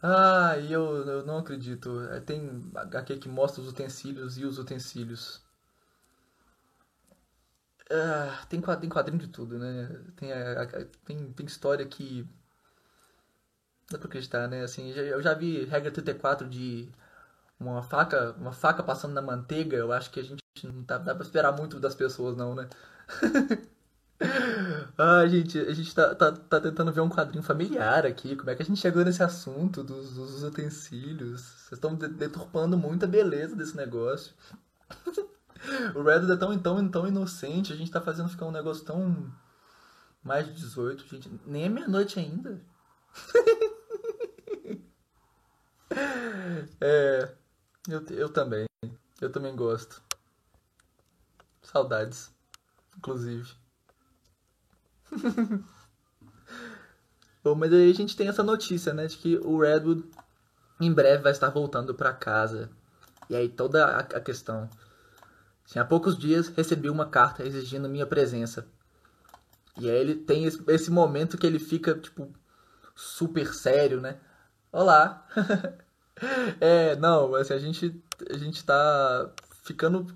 Ah, 0.02 0.58
e 0.58 0.72
eu, 0.74 0.84
eu 1.08 1.26
não 1.26 1.38
acredito. 1.38 2.02
É, 2.12 2.20
tem 2.20 2.70
HQ 2.76 3.18
que 3.18 3.30
mostra 3.30 3.62
os 3.62 3.70
utensílios 3.70 4.38
e 4.38 4.44
os 4.46 4.58
utensílios. 4.60 5.42
Ah, 7.92 8.46
tem 8.50 8.62
quadrinho, 8.62 8.82
tem 8.82 8.90
quadrinho 8.90 9.20
de 9.20 9.28
tudo, 9.28 9.58
né? 9.60 9.88
Tem, 10.16 10.30
tem, 11.06 11.34
tem 11.34 11.46
história 11.46 11.86
que. 11.86 12.22
Não 12.24 12.30
dá 13.92 13.98
pra 14.00 14.08
acreditar, 14.08 14.48
né? 14.48 14.64
Assim, 14.64 14.90
eu 14.92 15.22
já 15.22 15.34
vi 15.34 15.66
regra 15.66 15.92
34 15.92 16.48
de 16.48 16.90
uma 17.60 17.84
faca, 17.84 18.34
uma 18.40 18.52
faca 18.54 18.84
passando 18.84 19.14
na 19.14 19.22
manteiga. 19.22 19.78
Eu 19.78 19.92
acho 19.94 20.12
que 20.12 20.20
a 20.20 20.24
gente 20.24 20.42
não 20.64 20.84
dá, 20.84 20.98
dá 21.00 21.16
pra 21.16 21.24
esperar 21.26 21.54
muito 21.54 21.80
das 21.80 21.96
pessoas, 21.96 22.38
não, 22.38 22.56
né? 22.56 22.70
Ah, 24.98 25.26
gente, 25.28 25.58
a 25.58 25.74
gente 25.74 25.96
tá, 25.96 26.14
tá, 26.14 26.32
tá 26.32 26.60
tentando 26.60 26.92
ver 26.92 27.00
um 27.00 27.10
quadrinho 27.10 27.42
familiar 27.42 28.06
aqui. 28.06 28.36
Como 28.36 28.50
é 28.50 28.56
que 28.56 28.62
a 28.62 28.66
gente 28.66 28.82
chegou 28.82 29.06
nesse 29.06 29.24
assunto 29.24 29.82
dos, 29.82 30.14
dos 30.14 30.44
utensílios? 30.44 31.42
Vocês 31.42 31.74
estão 31.74 31.96
deturpando 31.96 32.78
muito 32.78 33.06
a 33.06 33.08
beleza 33.08 33.56
desse 33.56 33.78
negócio. 33.78 34.34
O 35.94 36.02
Red 36.02 36.32
é 36.32 36.38
tão, 36.38 36.58
tão, 36.58 36.90
tão 36.90 37.06
inocente, 37.06 37.74
a 37.74 37.76
gente 37.76 37.92
tá 37.92 38.00
fazendo 38.00 38.30
ficar 38.30 38.46
um 38.46 38.52
negócio 38.52 38.86
tão. 38.86 39.30
Mais 40.24 40.46
de 40.46 40.54
18, 40.54 41.06
gente. 41.08 41.30
Nem 41.46 41.66
é 41.66 41.70
meia-noite 41.70 42.18
ainda. 42.18 42.62
é. 46.80 47.36
Eu, 47.90 48.06
eu 48.10 48.30
também. 48.30 48.68
Eu 49.20 49.32
também 49.32 49.56
gosto. 49.56 50.02
Saudades. 51.62 52.32
Inclusive. 52.98 53.54
Bom, 57.44 57.56
mas 57.56 57.72
aí 57.72 57.90
a 57.90 57.94
gente 57.94 58.16
tem 58.16 58.28
essa 58.28 58.44
notícia, 58.44 58.94
né? 58.94 59.08
De 59.08 59.18
que 59.18 59.38
o 59.38 59.60
Redwood 59.60 60.04
em 60.80 60.92
breve 60.92 61.24
vai 61.24 61.32
estar 61.32 61.50
voltando 61.50 61.94
para 61.94 62.14
casa. 62.14 62.70
E 63.30 63.36
aí 63.36 63.48
toda 63.48 63.86
a, 63.86 64.20
questão. 64.20 64.70
Assim, 65.66 65.80
há 65.80 65.86
poucos 65.86 66.18
dias 66.18 66.48
recebi 66.50 66.90
uma 66.90 67.06
carta 67.06 67.44
exigindo 67.44 67.88
minha 67.88 68.06
presença. 68.06 68.68
E 69.80 69.90
aí 69.90 69.96
ele 69.96 70.16
tem 70.16 70.46
esse, 70.46 70.62
esse 70.68 70.92
momento 70.92 71.38
que 71.38 71.48
ele 71.48 71.60
fica, 71.60 71.94
tipo, 71.96 72.34
super 72.96 73.54
sério, 73.54 74.02
né? 74.02 74.18
Olá! 74.72 75.26
é, 76.60 76.96
não, 76.98 77.34
assim, 77.36 77.54
a 77.54 77.60
gente, 77.60 78.04
a 78.30 78.38
gente 78.38 78.64
tá 78.66 79.32
ficando 79.64 80.08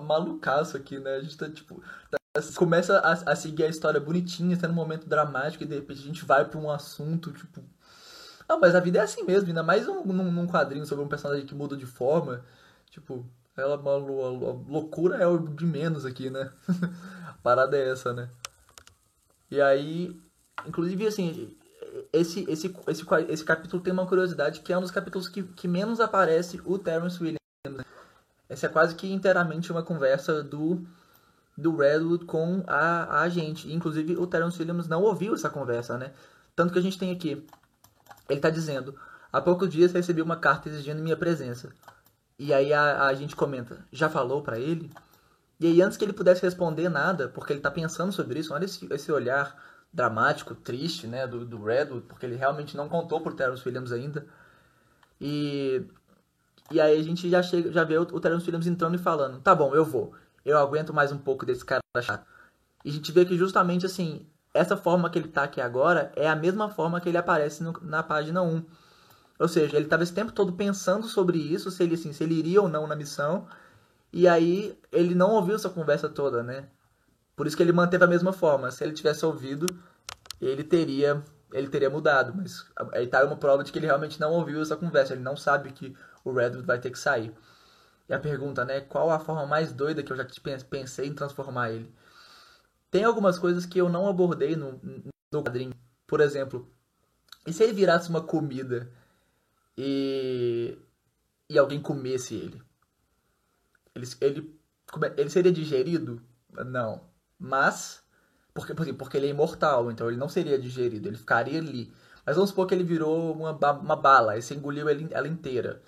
malucaço 0.00 0.76
aqui, 0.76 0.98
né? 0.98 1.16
A 1.16 1.20
gente 1.20 1.36
tá, 1.36 1.50
tipo, 1.50 1.82
tá 2.10 2.18
começa 2.54 2.98
a, 2.98 3.32
a, 3.32 3.36
seguir 3.36 3.64
a 3.64 3.68
história 3.68 4.00
bonitinha, 4.00 4.56
sendo 4.56 4.72
um 4.72 4.76
momento 4.76 5.06
dramático, 5.06 5.64
e 5.64 5.66
de 5.66 5.74
repente 5.74 6.00
a 6.00 6.06
gente 6.06 6.24
vai 6.24 6.44
pra 6.44 6.58
um 6.58 6.70
assunto, 6.70 7.32
tipo. 7.32 7.62
Ah, 8.48 8.56
mas 8.56 8.74
a 8.74 8.80
vida 8.80 8.98
é 8.98 9.02
assim 9.02 9.22
mesmo, 9.24 9.48
ainda 9.48 9.62
mais 9.62 9.86
um, 9.86 10.02
num, 10.04 10.32
num 10.32 10.46
quadrinho 10.46 10.84
sobre 10.86 11.04
um 11.04 11.08
personagem 11.08 11.46
que 11.46 11.54
muda 11.54 11.76
de 11.76 11.86
forma. 11.86 12.44
Tipo, 12.90 13.24
ela, 13.56 13.76
a, 13.76 13.90
a, 13.90 14.70
loucura 14.70 15.16
é 15.16 15.26
o 15.26 15.38
de 15.38 15.66
menos 15.66 16.04
aqui, 16.06 16.30
né? 16.30 16.50
a 17.28 17.34
parada 17.42 17.76
é 17.76 17.90
essa, 17.90 18.12
né? 18.12 18.30
E 19.50 19.60
aí, 19.60 20.18
inclusive, 20.66 21.06
assim, 21.06 21.54
esse, 22.12 22.50
esse, 22.50 22.74
esse, 22.86 23.06
esse 23.28 23.44
capítulo 23.44 23.82
tem 23.82 23.92
uma 23.92 24.06
curiosidade 24.06 24.60
que 24.60 24.72
é 24.72 24.78
um 24.78 24.82
dos 24.82 24.90
capítulos 24.90 25.28
que, 25.28 25.42
que 25.42 25.68
menos 25.68 26.00
aparece 26.00 26.60
o 26.64 26.78
Terence 26.78 27.22
Williams. 27.22 27.38
Essa 28.48 28.66
é 28.66 28.68
quase 28.68 28.94
que 28.94 29.10
inteiramente 29.10 29.70
uma 29.70 29.82
conversa 29.82 30.42
do 30.42 30.86
do 31.56 31.76
Redwood 31.76 32.24
com 32.24 32.62
a, 32.66 33.22
a 33.22 33.28
gente. 33.28 33.72
Inclusive, 33.72 34.16
o 34.16 34.26
Terence 34.26 34.58
Williams 34.58 34.88
não 34.88 35.02
ouviu 35.02 35.34
essa 35.34 35.50
conversa, 35.50 35.98
né? 35.98 36.12
Tanto 36.56 36.72
que 36.72 36.78
a 36.78 36.82
gente 36.82 36.98
tem 36.98 37.10
aqui. 37.10 37.46
Ele 38.28 38.38
está 38.38 38.50
dizendo: 38.50 38.94
Há 39.32 39.40
poucos 39.40 39.68
dias 39.68 39.92
recebi 39.92 40.22
uma 40.22 40.36
carta 40.36 40.68
exigindo 40.68 41.02
minha 41.02 41.16
presença. 41.16 41.70
E 42.38 42.52
aí 42.52 42.72
a, 42.72 43.06
a 43.06 43.14
gente 43.14 43.36
comenta: 43.36 43.86
Já 43.92 44.08
falou 44.08 44.42
para 44.42 44.58
ele? 44.58 44.90
E 45.60 45.66
aí, 45.66 45.80
antes 45.80 45.96
que 45.96 46.04
ele 46.04 46.12
pudesse 46.12 46.42
responder 46.42 46.88
nada, 46.88 47.28
porque 47.28 47.52
ele 47.52 47.60
está 47.60 47.70
pensando 47.70 48.10
sobre 48.10 48.40
isso, 48.40 48.52
olha 48.52 48.64
esse, 48.64 48.86
esse 48.92 49.12
olhar 49.12 49.56
dramático, 49.92 50.56
triste, 50.56 51.06
né, 51.06 51.24
do, 51.26 51.44
do 51.44 51.62
Redwood, 51.62 52.06
porque 52.08 52.26
ele 52.26 52.34
realmente 52.34 52.76
não 52.76 52.88
contou 52.88 53.20
pro 53.20 53.34
Terence 53.34 53.62
Williams 53.64 53.92
ainda. 53.92 54.26
E, 55.20 55.86
e 56.68 56.80
aí 56.80 56.98
a 56.98 57.02
gente 57.04 57.30
já, 57.30 57.42
chega, 57.44 57.70
já 57.70 57.84
vê 57.84 57.96
o, 57.96 58.02
o 58.02 58.20
Terence 58.20 58.44
Williams 58.44 58.66
entrando 58.66 58.96
e 58.96 58.98
falando: 58.98 59.40
Tá 59.40 59.54
bom, 59.54 59.74
eu 59.74 59.84
vou 59.84 60.12
eu 60.44 60.58
aguento 60.58 60.92
mais 60.92 61.12
um 61.12 61.18
pouco 61.18 61.46
desse 61.46 61.64
cara 61.64 61.82
chato. 62.00 62.26
E 62.84 62.90
a 62.90 62.92
gente 62.92 63.12
vê 63.12 63.24
que 63.24 63.36
justamente 63.36 63.86
assim, 63.86 64.26
essa 64.54 64.76
forma 64.76 65.08
que 65.08 65.18
ele 65.18 65.28
tá 65.28 65.44
aqui 65.44 65.60
agora 65.60 66.12
é 66.16 66.28
a 66.28 66.36
mesma 66.36 66.68
forma 66.68 67.00
que 67.00 67.08
ele 67.08 67.18
aparece 67.18 67.62
no, 67.62 67.72
na 67.82 68.02
página 68.02 68.42
1. 68.42 68.64
Ou 69.38 69.48
seja, 69.48 69.76
ele 69.76 69.86
estava 69.86 70.02
esse 70.02 70.12
tempo 70.12 70.32
todo 70.32 70.52
pensando 70.52 71.06
sobre 71.06 71.38
isso, 71.38 71.70
se 71.70 71.82
ele, 71.82 71.94
assim, 71.94 72.12
se 72.12 72.22
ele 72.22 72.34
iria 72.34 72.60
ou 72.62 72.68
não 72.68 72.86
na 72.86 72.94
missão. 72.94 73.46
E 74.12 74.28
aí 74.28 74.78
ele 74.92 75.14
não 75.14 75.30
ouviu 75.32 75.54
essa 75.54 75.70
conversa 75.70 76.08
toda, 76.08 76.42
né? 76.42 76.68
Por 77.34 77.46
isso 77.46 77.56
que 77.56 77.62
ele 77.62 77.72
manteve 77.72 78.04
a 78.04 78.06
mesma 78.06 78.32
forma. 78.32 78.70
Se 78.70 78.84
ele 78.84 78.92
tivesse 78.92 79.24
ouvido, 79.24 79.66
ele 80.40 80.62
teria 80.62 81.22
ele 81.52 81.68
teria 81.68 81.90
mudado. 81.90 82.32
Mas 82.36 82.64
aí 82.92 83.06
tá 83.06 83.24
uma 83.24 83.36
prova 83.36 83.64
de 83.64 83.72
que 83.72 83.78
ele 83.78 83.86
realmente 83.86 84.20
não 84.20 84.32
ouviu 84.32 84.60
essa 84.60 84.76
conversa. 84.76 85.14
Ele 85.14 85.22
não 85.22 85.36
sabe 85.36 85.72
que 85.72 85.94
o 86.24 86.32
Redwood 86.32 86.66
vai 86.66 86.78
ter 86.78 86.90
que 86.90 86.98
sair. 86.98 87.34
A 88.12 88.18
pergunta, 88.18 88.64
né? 88.64 88.80
Qual 88.82 89.10
a 89.10 89.18
forma 89.18 89.46
mais 89.46 89.72
doida 89.72 90.02
que 90.02 90.12
eu 90.12 90.16
já 90.16 90.26
pensei 90.68 91.06
em 91.06 91.14
transformar 91.14 91.70
ele? 91.70 91.92
Tem 92.90 93.04
algumas 93.04 93.38
coisas 93.38 93.64
que 93.64 93.78
eu 93.80 93.88
não 93.88 94.06
abordei 94.06 94.54
no, 94.54 94.80
no 95.32 95.42
quadrinho. 95.42 95.72
Por 96.06 96.20
exemplo, 96.20 96.70
e 97.46 97.52
se 97.52 97.62
ele 97.62 97.72
virasse 97.72 98.10
uma 98.10 98.20
comida 98.20 98.92
e, 99.76 100.78
e 101.48 101.58
alguém 101.58 101.80
comesse 101.80 102.34
ele? 102.34 102.62
Ele, 103.94 104.06
ele? 104.20 104.60
ele 105.16 105.30
seria 105.30 105.52
digerido? 105.52 106.22
Não. 106.52 107.00
Mas, 107.38 108.02
porque, 108.54 108.74
porque 108.74 109.16
ele 109.16 109.26
é 109.26 109.30
imortal, 109.30 109.90
então 109.90 110.08
ele 110.08 110.18
não 110.18 110.28
seria 110.28 110.58
digerido, 110.58 111.08
ele 111.08 111.16
ficaria 111.16 111.58
ali. 111.58 111.92
Mas 112.24 112.36
vamos 112.36 112.50
supor 112.50 112.66
que 112.66 112.74
ele 112.74 112.84
virou 112.84 113.32
uma, 113.32 113.52
uma 113.72 113.96
bala, 113.96 114.36
e 114.36 114.42
você 114.42 114.54
engoliu 114.54 114.86
ela 114.88 115.28
inteira. 115.28 115.82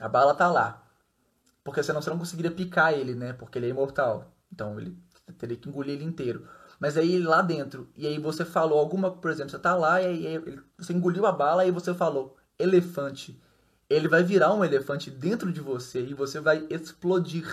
A 0.00 0.08
bala 0.08 0.34
tá 0.34 0.50
lá. 0.50 0.83
Porque 1.64 1.82
senão 1.82 2.02
você 2.02 2.10
não 2.10 2.18
conseguiria 2.18 2.50
picar 2.50 2.92
ele, 2.92 3.14
né? 3.14 3.32
Porque 3.32 3.58
ele 3.58 3.66
é 3.66 3.70
imortal. 3.70 4.30
Então 4.52 4.78
ele 4.78 4.96
teria 5.38 5.56
que 5.56 5.68
engolir 5.68 5.94
ele 5.94 6.04
inteiro. 6.04 6.46
Mas 6.78 6.98
aí 6.98 7.18
lá 7.18 7.40
dentro, 7.40 7.88
e 7.96 8.06
aí 8.06 8.18
você 8.18 8.44
falou 8.44 8.78
alguma, 8.78 9.10
por 9.10 9.30
exemplo, 9.30 9.50
você 9.50 9.58
tá 9.58 9.74
lá 9.74 10.02
e 10.02 10.26
aí 10.26 10.60
você 10.76 10.92
engoliu 10.92 11.24
a 11.24 11.32
bala 11.32 11.64
e 11.64 11.70
você 11.70 11.94
falou 11.94 12.36
elefante. 12.58 13.40
Ele 13.88 14.08
vai 14.08 14.22
virar 14.22 14.52
um 14.52 14.64
elefante 14.64 15.10
dentro 15.10 15.50
de 15.50 15.60
você 15.60 16.04
e 16.04 16.14
você 16.14 16.40
vai 16.40 16.66
explodir. 16.68 17.46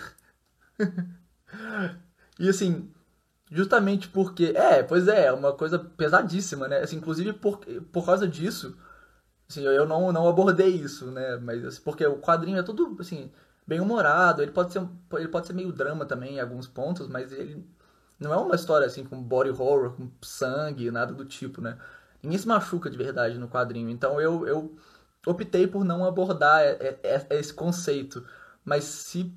e 2.40 2.50
assim, 2.50 2.92
justamente 3.50 4.10
porque. 4.10 4.54
É, 4.56 4.84
pois 4.84 5.08
é, 5.08 5.28
é 5.28 5.32
uma 5.34 5.54
coisa 5.54 5.80
pesadíssima, 5.80 6.68
né? 6.68 6.80
Assim, 6.80 6.98
inclusive 6.98 7.34
por, 7.34 7.60
por 7.92 8.06
causa 8.06 8.28
disso, 8.28 8.78
assim, 9.50 9.64
eu 9.64 9.86
não, 9.86 10.12
não 10.12 10.28
abordei 10.28 10.70
isso, 10.70 11.12
né? 11.12 11.38
Mas 11.38 11.64
assim, 11.64 11.82
porque 11.82 12.06
o 12.06 12.20
quadrinho 12.20 12.60
é 12.60 12.64
tudo 12.64 12.98
assim 13.00 13.32
bem 13.68 13.80
humorado. 13.80 14.42
Ele 14.42 14.52
pode 14.52 14.74
ser, 14.74 14.88
ele 15.14 15.28
pode 15.28 15.48
ser 15.48 15.54
meio 15.54 15.72
drama 15.72 16.06
também 16.06 16.36
em 16.36 16.40
alguns 16.40 16.68
pontos, 16.68 17.08
mas 17.08 17.32
ele 17.32 17.66
não 18.20 18.34
é 18.34 18.38
uma 18.38 18.56
história 18.56 18.86
assim 18.86 19.04
com 19.04 19.22
body 19.22 19.50
horror, 19.50 19.94
com 19.94 20.10
sangue, 20.22 20.92
nada 20.92 21.14
do 21.14 21.26
tipo, 21.26 21.62
né? 21.62 21.78
Ninguém 22.22 22.38
se 22.38 22.48
machuca 22.48 22.90
de 22.90 22.98
verdade 22.98 23.38
no 23.38 23.48
quadrinho. 23.48 23.90
Então 23.90 24.22
eu, 24.22 24.48
eu 24.48 24.76
optei 25.26 25.68
por 25.68 25.84
não 25.84 26.06
abordar 26.06 26.62
esse 27.30 27.54
conceito. 27.54 28.24
Mas 28.64 28.84
se, 28.84 29.34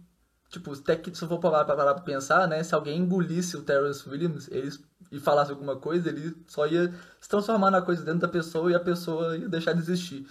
tipo, 0.50 0.72
até 0.72 0.96
que 0.96 1.14
se 1.14 1.22
eu 1.24 1.28
for 1.28 1.38
parar 1.38 1.64
pra, 1.64 1.94
pensar, 1.94 2.46
né? 2.46 2.62
Se 2.62 2.74
alguém 2.74 2.98
engolisse 2.98 3.56
o 3.56 3.62
Terrence 3.62 4.06
Williams 4.08 4.48
eles, 4.50 4.82
e 5.10 5.18
falasse 5.18 5.50
alguma 5.50 5.76
coisa, 5.76 6.08
ele 6.10 6.36
só 6.46 6.66
ia 6.66 6.92
se 7.20 7.28
transformar 7.28 7.70
na 7.70 7.80
coisa 7.80 8.04
dentro 8.04 8.20
da 8.20 8.28
pessoa 8.28 8.70
e 8.70 8.74
a 8.74 8.80
pessoa 8.80 9.36
ia 9.36 9.48
deixar 9.48 9.72
de 9.72 9.80
existir. 9.80 10.26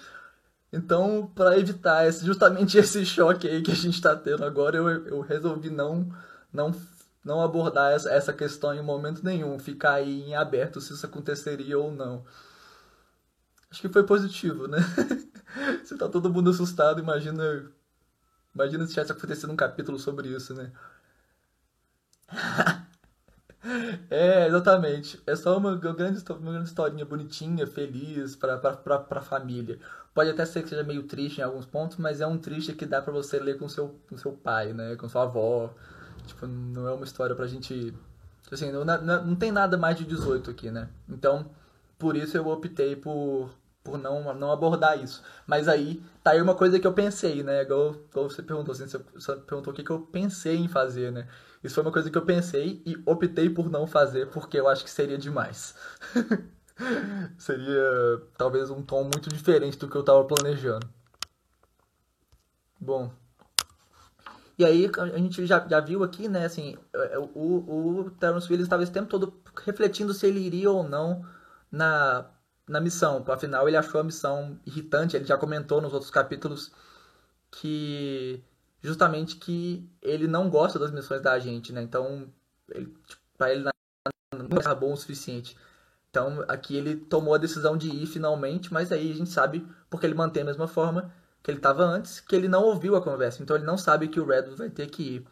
Então, 0.73 1.31
para 1.35 1.59
evitar 1.59 2.07
esse, 2.07 2.25
justamente 2.25 2.77
esse 2.79 3.05
choque 3.05 3.47
aí 3.47 3.61
que 3.61 3.71
a 3.71 3.75
gente 3.75 3.93
está 3.93 4.15
tendo 4.15 4.43
agora, 4.43 4.75
eu, 4.75 4.89
eu 5.05 5.21
resolvi 5.21 5.69
não, 5.69 6.11
não, 6.51 6.75
não 7.23 7.41
abordar 7.41 7.93
essa, 7.93 8.09
essa 8.09 8.33
questão 8.33 8.73
em 8.73 8.81
momento 8.81 9.23
nenhum, 9.23 9.59
ficar 9.59 9.93
aí 9.93 10.23
em 10.23 10.35
aberto 10.35 10.81
se 10.81 10.93
isso 10.93 11.05
aconteceria 11.05 11.77
ou 11.77 11.91
não. 11.91 12.25
Acho 13.69 13.81
que 13.81 13.89
foi 13.89 14.03
positivo, 14.03 14.67
né? 14.67 14.79
se 15.85 15.95
tá 15.95 16.09
todo 16.09 16.33
mundo 16.33 16.49
assustado, 16.49 16.99
imagina, 16.99 17.71
imagina 18.53 18.85
se 18.87 18.93
tivesse 18.93 19.11
acontecido 19.11 19.53
um 19.53 19.55
capítulo 19.55 19.99
sobre 19.99 20.29
isso, 20.29 20.55
né? 20.55 20.71
É, 24.09 24.47
exatamente. 24.47 25.21
É 25.25 25.35
só 25.37 25.57
uma 25.57 25.75
grande, 25.77 26.21
uma 26.31 26.51
grande 26.51 26.67
historinha 26.67 27.05
bonitinha, 27.05 27.65
feliz 27.65 28.35
pra, 28.35 28.57
pra, 28.57 28.97
pra 28.99 29.21
família. 29.21 29.79
Pode 30.13 30.29
até 30.29 30.45
ser 30.45 30.61
que 30.61 30.69
seja 30.69 30.83
meio 30.83 31.03
triste 31.03 31.39
em 31.39 31.43
alguns 31.43 31.65
pontos, 31.65 31.97
mas 31.97 32.21
é 32.21 32.27
um 32.27 32.37
triste 32.37 32.73
que 32.73 32.85
dá 32.85 33.01
para 33.01 33.11
você 33.11 33.39
ler 33.39 33.57
com 33.57 33.67
seu, 33.67 33.99
com 34.07 34.17
seu 34.17 34.31
pai, 34.31 34.71
né? 34.73 34.95
Com 34.95 35.09
sua 35.09 35.23
avó. 35.23 35.73
Tipo, 36.27 36.45
não 36.47 36.87
é 36.87 36.93
uma 36.93 37.03
história 37.03 37.35
pra 37.35 37.47
gente, 37.47 37.93
Assim, 38.51 38.71
não, 38.71 38.85
não, 38.85 39.25
não 39.25 39.35
tem 39.35 39.51
nada 39.51 39.77
mais 39.77 39.97
de 39.97 40.05
18 40.05 40.51
aqui, 40.51 40.69
né? 40.69 40.89
Então, 41.09 41.49
por 41.97 42.15
isso 42.15 42.37
eu 42.37 42.47
optei 42.47 42.95
por, 42.95 43.49
por 43.83 43.97
não, 43.97 44.33
não 44.35 44.51
abordar 44.51 45.01
isso. 45.01 45.23
Mas 45.47 45.67
aí, 45.67 46.03
tá 46.23 46.31
aí 46.31 46.41
uma 46.41 46.55
coisa 46.55 46.79
que 46.79 46.85
eu 46.85 46.93
pensei, 46.93 47.41
né? 47.41 47.63
Igual, 47.63 47.95
igual 48.11 48.29
você 48.29 48.43
perguntou, 48.43 48.73
assim, 48.73 48.85
você 48.85 49.35
perguntou 49.37 49.73
o 49.73 49.75
que, 49.75 49.83
que 49.83 49.89
eu 49.89 50.01
pensei 50.01 50.57
em 50.57 50.67
fazer, 50.67 51.11
né? 51.11 51.27
Isso 51.63 51.75
foi 51.75 51.83
uma 51.83 51.91
coisa 51.91 52.11
que 52.11 52.17
eu 52.17 52.25
pensei 52.25 52.81
e 52.85 53.01
optei 53.05 53.49
por 53.49 53.69
não 53.69 53.87
fazer, 53.87 54.27
porque 54.27 54.59
eu 54.59 54.67
acho 54.67 54.83
que 54.83 54.89
seria 54.91 55.17
demais. 55.17 55.75
seria 57.37 58.21
talvez 58.37 58.69
um 58.69 58.81
tom 58.81 59.03
muito 59.03 59.29
diferente 59.29 59.77
do 59.77 59.89
que 59.89 59.95
eu 59.95 60.03
tava 60.03 60.23
planejando. 60.25 60.87
Bom, 62.79 63.11
e 64.57 64.63
aí 64.63 64.89
a 64.97 65.17
gente 65.17 65.45
já, 65.45 65.67
já 65.67 65.79
viu 65.79 66.03
aqui, 66.03 66.27
né, 66.27 66.45
assim, 66.45 66.77
é, 66.93 67.15
é, 67.15 67.19
o, 67.19 67.25
o 68.05 68.11
Terence 68.11 68.47
Williams 68.47 68.65
estava 68.65 68.83
esse 68.83 68.91
tempo 68.91 69.09
todo 69.09 69.41
refletindo 69.65 70.13
se 70.13 70.27
ele 70.27 70.39
iria 70.39 70.69
ou 70.69 70.87
não 70.87 71.25
na, 71.71 72.29
na 72.67 72.79
missão. 72.79 73.23
Afinal, 73.27 73.67
ele 73.67 73.77
achou 73.77 73.99
a 73.99 74.03
missão 74.03 74.59
irritante, 74.65 75.15
ele 75.15 75.25
já 75.25 75.37
comentou 75.37 75.81
nos 75.81 75.93
outros 75.93 76.11
capítulos 76.11 76.71
que 77.49 78.43
justamente 78.81 79.37
que 79.37 79.89
ele 80.01 80.27
não 80.27 80.49
gosta 80.49 80.77
das 80.77 80.91
missões 80.91 81.21
da 81.21 81.39
gente, 81.39 81.73
né? 81.73 81.81
Então, 81.81 82.27
ele, 82.69 82.85
tipo, 83.07 83.21
para 83.37 83.51
ele 83.51 83.63
não 83.63 84.71
é 84.71 84.75
bom 84.75 84.93
o 84.93 84.97
suficiente. 84.97 85.57
Então, 86.13 86.45
aqui 86.47 86.75
ele 86.75 86.95
tomou 86.95 87.33
a 87.33 87.39
decisão 87.39 87.75
de 87.75 87.89
ir 87.89 88.05
finalmente, 88.05 88.71
mas 88.71 88.91
aí 88.91 89.11
a 89.11 89.15
gente 89.15 89.31
sabe, 89.31 89.67
porque 89.89 90.05
ele 90.05 90.13
mantém 90.13 90.43
a 90.43 90.45
mesma 90.45 90.67
forma, 90.67 91.11
que 91.41 91.49
ele 91.49 91.57
estava 91.57 91.83
antes, 91.83 92.19
que 92.19 92.35
ele 92.35 92.47
não 92.47 92.61
ouviu 92.61 92.95
a 92.95 93.01
conversa. 93.01 93.41
Então 93.41 93.55
ele 93.55 93.65
não 93.65 93.79
sabe 93.79 94.07
que 94.07 94.19
o 94.19 94.25
Red 94.27 94.43
vai 94.55 94.69
ter 94.69 94.85
que 94.91 95.01
ir. 95.01 95.27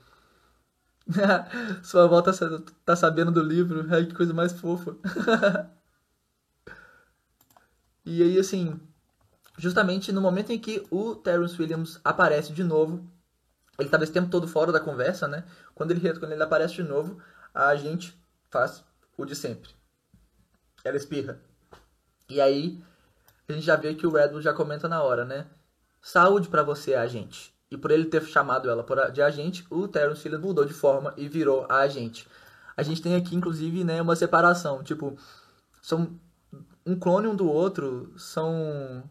Sua 1.84 2.06
avó 2.06 2.20
tá, 2.24 2.32
tá, 2.84 2.96
sabendo 2.96 3.32
do 3.32 3.44
livro. 3.44 3.86
Ai, 3.94 4.08
que 4.08 4.16
coisa 4.16 4.34
mais 4.34 4.54
fofa. 4.54 4.96
e 8.04 8.24
aí, 8.24 8.40
assim, 8.40 8.82
justamente 9.60 10.12
no 10.12 10.20
momento 10.20 10.52
em 10.52 10.58
que 10.58 10.84
o 10.90 11.14
Terence 11.14 11.62
Williams 11.62 12.02
aparece 12.04 12.54
de 12.54 12.64
novo, 12.64 13.08
ele 13.78 13.88
estava 13.88 14.04
esse 14.04 14.14
tempo 14.14 14.32
todo 14.32 14.48
fora 14.48 14.72
da 14.72 14.80
conversa, 14.80 15.28
né? 15.28 15.44
Quando 15.76 15.92
ele, 15.92 16.02
quando 16.18 16.32
ele 16.32 16.42
aparece 16.42 16.74
de 16.74 16.84
novo, 16.84 17.22
a 17.54 17.76
gente 17.76 18.20
faz 18.50 18.84
o 19.16 19.26
de 19.26 19.36
sempre. 19.36 19.80
Ela 20.84 20.98
espirra. 20.98 21.40
E 22.30 22.40
aí, 22.40 22.82
a 23.48 23.54
gente 23.54 23.66
já 23.66 23.76
vê 23.76 23.94
que 23.94 24.08
o 24.08 24.12
Redwood 24.12 24.44
já 24.44 24.54
comenta 24.54 24.88
na 24.88 25.02
hora, 25.04 25.26
né? 25.26 25.48
Saúde 26.02 26.48
para 26.48 26.64
você, 26.64 26.96
agente. 26.96 27.54
E 27.70 27.78
por 27.78 27.92
ele 27.92 28.06
ter 28.06 28.24
chamado 28.24 28.70
ela 28.70 28.86
de 29.12 29.22
agente, 29.22 29.66
o 29.70 29.88
Terence 29.88 30.22
Phillips 30.22 30.46
mudou 30.46 30.66
de 30.66 30.74
forma 30.74 31.14
e 31.16 31.28
virou 31.30 31.66
a 31.70 31.80
agente. 31.80 32.28
A 32.76 32.84
gente 32.84 33.02
tem 33.02 33.16
aqui, 33.16 33.36
inclusive, 33.36 33.84
né, 33.84 34.02
uma 34.02 34.16
separação. 34.16 34.84
Tipo, 34.84 35.18
são 35.82 36.20
um 36.86 36.98
clone 37.00 37.28
um 37.28 37.36
do 37.36 37.48
outro, 37.48 38.14
são 38.18 39.04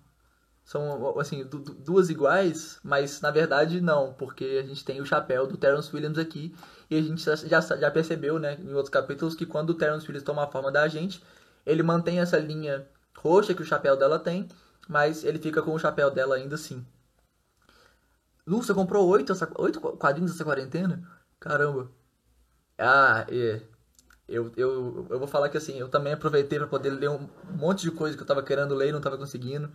são 0.64 1.18
assim 1.18 1.44
duas 1.80 2.10
iguais, 2.10 2.78
mas 2.84 3.20
na 3.20 3.32
verdade 3.32 3.80
não, 3.80 4.12
porque 4.12 4.60
a 4.62 4.66
gente 4.66 4.84
tem 4.84 5.00
o 5.00 5.06
chapéu 5.06 5.44
do 5.44 5.56
Terence 5.56 5.92
Williams 5.92 6.16
aqui 6.16 6.54
e 6.88 6.96
a 6.96 7.02
gente 7.02 7.24
já, 7.24 7.60
já 7.60 7.90
percebeu, 7.90 8.38
né, 8.38 8.56
em 8.60 8.72
outros 8.72 8.88
capítulos 8.88 9.34
que 9.34 9.44
quando 9.44 9.70
o 9.70 9.74
Terence 9.74 10.06
Williams 10.06 10.22
toma 10.22 10.44
a 10.44 10.46
forma 10.46 10.70
da 10.70 10.82
agente, 10.82 11.20
ele 11.64 11.82
mantém 11.82 12.20
essa 12.20 12.38
linha 12.38 12.86
roxa 13.16 13.54
que 13.54 13.62
o 13.62 13.66
chapéu 13.66 13.96
dela 13.96 14.18
tem 14.18 14.48
mas 14.90 15.22
ele 15.22 15.38
fica 15.38 15.62
com 15.62 15.72
o 15.72 15.78
chapéu 15.78 16.10
dela 16.10 16.34
ainda 16.34 16.56
assim. 16.56 16.84
Lu, 18.44 18.60
você 18.60 18.74
comprou 18.74 19.06
oito, 19.06 19.32
oito 19.58 19.80
quadrinhos 19.80 20.32
dessa 20.32 20.44
quarentena? 20.44 21.08
Caramba. 21.38 21.88
Ah, 22.76 23.24
é. 23.28 23.62
Eu, 24.28 24.52
eu, 24.56 25.06
eu 25.08 25.18
vou 25.18 25.28
falar 25.28 25.48
que 25.48 25.56
assim, 25.56 25.78
eu 25.78 25.88
também 25.88 26.12
aproveitei 26.12 26.58
para 26.58 26.66
poder 26.66 26.90
ler 26.90 27.08
um 27.08 27.28
monte 27.50 27.82
de 27.82 27.92
coisa 27.92 28.16
que 28.16 28.22
eu 28.24 28.26
tava 28.26 28.42
querendo 28.42 28.74
ler 28.74 28.88
e 28.88 28.92
não 28.92 29.00
tava 29.00 29.16
conseguindo. 29.16 29.70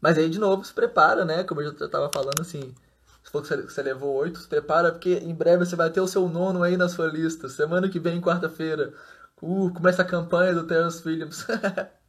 Mas 0.00 0.16
aí, 0.16 0.30
de 0.30 0.38
novo, 0.38 0.64
se 0.64 0.72
prepara, 0.72 1.22
né? 1.26 1.44
Como 1.44 1.60
eu 1.60 1.76
já 1.76 1.88
tava 1.88 2.08
falando, 2.08 2.40
assim, 2.40 2.74
se 3.22 3.30
for 3.30 3.42
que 3.42 3.54
você 3.54 3.82
levou 3.82 4.14
oito, 4.14 4.38
se 4.38 4.48
prepara, 4.48 4.92
porque 4.92 5.16
em 5.16 5.34
breve 5.34 5.66
você 5.66 5.76
vai 5.76 5.90
ter 5.90 6.00
o 6.00 6.08
seu 6.08 6.26
nono 6.26 6.62
aí 6.62 6.78
na 6.78 6.88
sua 6.88 7.06
lista. 7.06 7.50
Semana 7.50 7.86
que 7.90 8.00
vem, 8.00 8.18
quarta-feira, 8.18 8.94
uh, 9.42 9.72
começa 9.72 10.02
a 10.02 10.04
campanha 10.04 10.54
do 10.54 10.66
Terence 10.66 11.06
Williams. 11.06 11.46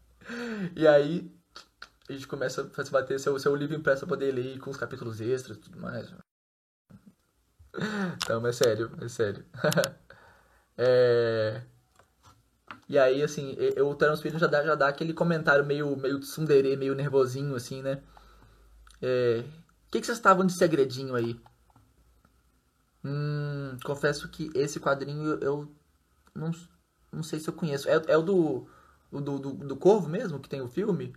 e 0.75 0.87
aí, 0.87 1.31
a 2.09 2.13
gente 2.13 2.27
começa 2.27 2.61
a 2.61 2.83
bater 2.91 3.19
seu, 3.19 3.37
seu 3.39 3.55
livro 3.55 3.75
impresso 3.75 4.05
pra 4.05 4.15
poder 4.15 4.31
ler 4.31 4.59
com 4.59 4.69
os 4.69 4.77
capítulos 4.77 5.21
extras 5.21 5.57
e 5.57 5.61
tudo 5.61 5.79
mais. 5.79 6.13
Não, 8.29 8.45
é 8.45 8.51
sério, 8.51 8.91
é 9.01 9.07
sério. 9.07 9.45
é... 10.77 11.61
E 12.87 12.99
aí, 12.99 13.23
assim, 13.23 13.55
eu, 13.57 13.89
o 13.89 13.95
Terence 13.95 14.21
Williams 14.21 14.41
já 14.41 14.47
dá, 14.47 14.63
já 14.65 14.75
dá 14.75 14.87
aquele 14.89 15.13
comentário 15.13 15.65
meio, 15.65 15.95
meio 15.95 16.19
tsundere, 16.19 16.75
meio 16.75 16.93
nervosinho, 16.93 17.55
assim, 17.55 17.81
né? 17.81 18.01
É... 19.01 19.43
O 19.87 19.91
que, 19.91 19.99
que 19.99 20.05
vocês 20.05 20.17
estavam 20.17 20.45
de 20.45 20.53
segredinho 20.53 21.15
aí? 21.15 21.39
Hum, 23.03 23.77
confesso 23.83 24.29
que 24.29 24.51
esse 24.53 24.79
quadrinho 24.79 25.39
eu 25.41 25.73
não, 26.35 26.51
não 27.11 27.23
sei 27.23 27.39
se 27.39 27.49
eu 27.49 27.53
conheço. 27.53 27.89
É, 27.89 28.01
é 28.07 28.17
o 28.17 28.21
do, 28.21 28.67
do, 29.11 29.39
do, 29.39 29.51
do 29.53 29.75
Corvo 29.75 30.07
mesmo, 30.07 30.39
que 30.39 30.49
tem 30.49 30.61
o 30.61 30.67
filme? 30.67 31.13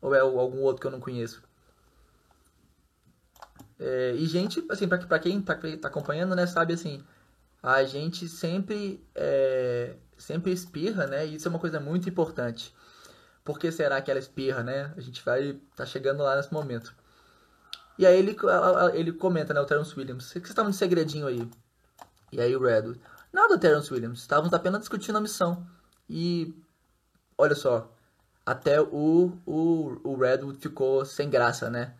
Ou 0.00 0.14
é 0.14 0.20
algum 0.20 0.60
outro 0.60 0.80
que 0.80 0.86
eu 0.86 0.90
não 0.90 1.00
conheço? 1.00 1.42
É, 3.78 4.14
e 4.16 4.26
gente, 4.26 4.64
assim, 4.70 4.88
pra, 4.88 4.98
pra 4.98 5.18
quem 5.18 5.40
tá, 5.40 5.54
tá, 5.54 5.88
acompanhando, 5.88 6.34
né, 6.34 6.46
sabe, 6.46 6.74
assim, 6.74 7.04
a 7.62 7.84
gente 7.84 8.28
sempre, 8.28 9.04
é, 9.14 9.94
sempre 10.16 10.52
espirra, 10.52 11.06
né, 11.06 11.26
e 11.26 11.36
isso 11.36 11.46
é 11.46 11.50
uma 11.50 11.60
coisa 11.60 11.78
muito 11.78 12.08
importante. 12.08 12.74
Por 13.44 13.58
que 13.58 13.70
será 13.70 14.00
que 14.02 14.10
ela 14.10 14.20
espirra, 14.20 14.62
né? 14.62 14.92
A 14.94 15.00
gente 15.00 15.24
vai, 15.24 15.58
tá 15.74 15.86
chegando 15.86 16.22
lá 16.22 16.36
nesse 16.36 16.52
momento. 16.52 16.94
E 17.98 18.06
aí 18.06 18.18
ele, 18.18 18.36
ele 18.92 19.12
comenta, 19.12 19.54
né, 19.54 19.60
o 19.60 19.64
Terence 19.64 19.98
Williams, 19.98 20.26
o 20.26 20.28
que 20.28 20.40
vocês 20.40 20.50
estavam 20.50 20.70
de 20.70 20.76
segredinho 20.76 21.26
aí? 21.26 21.48
E 22.30 22.40
aí 22.40 22.54
o 22.54 22.60
Red, 22.60 22.94
nada, 23.32 23.58
Terence 23.58 23.92
Williams, 23.92 24.20
estávamos 24.20 24.52
apenas 24.52 24.80
discutindo 24.80 25.18
a 25.18 25.20
missão. 25.20 25.66
E, 26.08 26.54
olha 27.36 27.54
só, 27.54 27.92
até 28.44 28.80
o, 28.80 29.38
o, 29.44 30.00
o 30.02 30.16
Redwood 30.16 30.58
ficou 30.58 31.04
sem 31.04 31.28
graça, 31.28 31.68
né? 31.68 31.94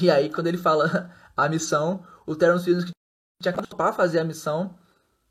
E 0.00 0.10
aí, 0.10 0.30
quando 0.30 0.48
ele 0.48 0.58
fala 0.58 1.10
a 1.36 1.48
missão, 1.48 2.04
o 2.26 2.36
Terence 2.36 2.68
Williams 2.68 2.84
que 2.84 2.92
tinha 3.40 3.54
para 3.54 3.92
fazer 3.92 4.18
a 4.18 4.24
missão 4.24 4.74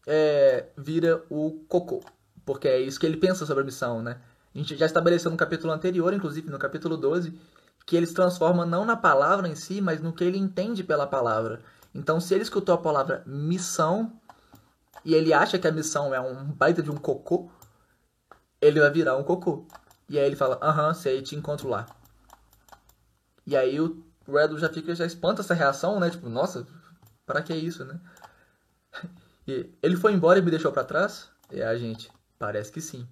é, 0.07 0.69
vira 0.77 1.23
o 1.29 1.63
cocô. 1.67 2.01
Porque 2.45 2.67
é 2.67 2.79
isso 2.79 2.99
que 2.99 3.05
ele 3.05 3.17
pensa 3.17 3.45
sobre 3.45 3.61
a 3.63 3.65
missão, 3.65 4.01
né? 4.01 4.19
A 4.55 4.57
gente 4.57 4.75
já 4.75 4.85
estabeleceu 4.85 5.29
no 5.29 5.37
capítulo 5.37 5.71
anterior, 5.71 6.13
inclusive 6.13 6.49
no 6.49 6.57
capítulo 6.57 6.97
12, 6.97 7.37
que 7.85 7.95
ele 7.95 8.07
se 8.07 8.13
transforma 8.13 8.65
não 8.65 8.83
na 8.83 8.95
palavra 8.95 9.47
em 9.47 9.55
si, 9.55 9.79
mas 9.79 10.01
no 10.01 10.11
que 10.11 10.23
ele 10.23 10.37
entende 10.37 10.83
pela 10.83 11.05
palavra. 11.05 11.61
Então, 11.93 12.19
se 12.19 12.33
ele 12.33 12.43
escutou 12.43 12.73
a 12.73 12.77
palavra 12.77 13.21
missão 13.27 14.11
e 15.03 15.13
ele 15.13 15.33
acha 15.33 15.57
que 15.57 15.67
a 15.67 15.71
missão 15.71 16.13
é 16.13 16.19
um 16.19 16.45
baita 16.45 16.81
de 16.81 16.91
um 16.91 16.97
cocô, 16.97 17.49
ele 18.61 18.79
vai 18.79 18.91
virar 18.91 19.15
um 19.17 19.23
cocô. 19.23 19.65
E 20.09 20.17
aí 20.17 20.25
ele 20.25 20.35
fala, 20.35 20.57
aham, 20.61 20.93
sei, 20.93 21.21
te 21.21 21.35
encontro 21.35 21.67
lá. 21.69 21.85
E 23.45 23.55
aí 23.55 23.79
o 23.79 24.03
Red 24.27 24.57
já 24.57 24.69
fica, 24.69 24.93
já 24.93 25.05
espanta 25.05 25.41
essa 25.41 25.53
reação, 25.53 25.99
né? 25.99 26.09
Tipo, 26.09 26.29
nossa, 26.29 26.67
para 27.25 27.41
que 27.41 27.53
isso, 27.53 27.85
né? 27.85 27.99
E 29.49 29.73
ele 29.81 29.95
foi 29.95 30.11
embora 30.11 30.39
e 30.39 30.41
me 30.41 30.51
deixou 30.51 30.73
para 30.73 30.83
trás? 30.83 31.29
É 31.49 31.63
a 31.63 31.77
gente, 31.77 32.11
parece 32.37 32.69
que 32.69 32.81
sim. 32.81 33.07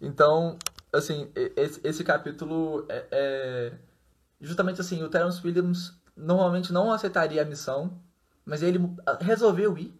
Então, 0.00 0.56
assim, 0.92 1.32
esse, 1.56 1.80
esse 1.82 2.04
capítulo 2.04 2.86
é, 2.88 3.08
é, 3.10 3.72
justamente 4.40 4.80
assim, 4.80 5.02
o 5.02 5.08
Terence 5.08 5.44
Williams 5.44 6.00
normalmente 6.16 6.72
não 6.72 6.92
aceitaria 6.92 7.42
a 7.42 7.44
missão, 7.44 8.00
mas 8.44 8.62
ele 8.62 8.78
resolveu 9.20 9.76
ir. 9.76 9.99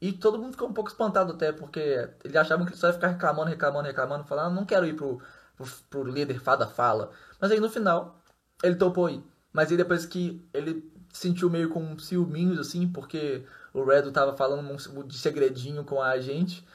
E 0.00 0.12
todo 0.12 0.38
mundo 0.38 0.52
ficou 0.52 0.68
um 0.68 0.72
pouco 0.72 0.90
espantado 0.90 1.32
até, 1.32 1.52
porque 1.52 2.08
eles 2.22 2.36
achavam 2.36 2.66
que 2.66 2.72
ele 2.72 2.78
só 2.78 2.88
ia 2.88 2.92
ficar 2.92 3.08
reclamando, 3.08 3.48
reclamando, 3.48 3.86
reclamando, 3.86 4.24
falando, 4.24 4.46
ah, 4.52 4.54
não 4.54 4.66
quero 4.66 4.86
ir 4.86 4.94
pro, 4.94 5.20
pro, 5.56 5.66
pro 5.88 6.04
líder 6.04 6.38
fada 6.40 6.66
fala. 6.66 7.10
Mas 7.40 7.50
aí 7.50 7.60
no 7.60 7.70
final, 7.70 8.20
ele 8.62 8.76
topou 8.76 9.08
ir. 9.08 9.24
Mas 9.52 9.70
aí 9.70 9.76
depois 9.76 10.04
que 10.04 10.46
ele 10.52 10.92
sentiu 11.12 11.48
meio 11.48 11.70
com 11.70 11.98
ciúminhos, 11.98 12.58
assim, 12.58 12.86
porque 12.86 13.44
o 13.72 13.84
Red 13.84 14.10
tava 14.10 14.36
falando 14.36 14.76
de 15.04 15.18
segredinho 15.18 15.82
com 15.84 16.02
a 16.02 16.18
gente, 16.18 16.66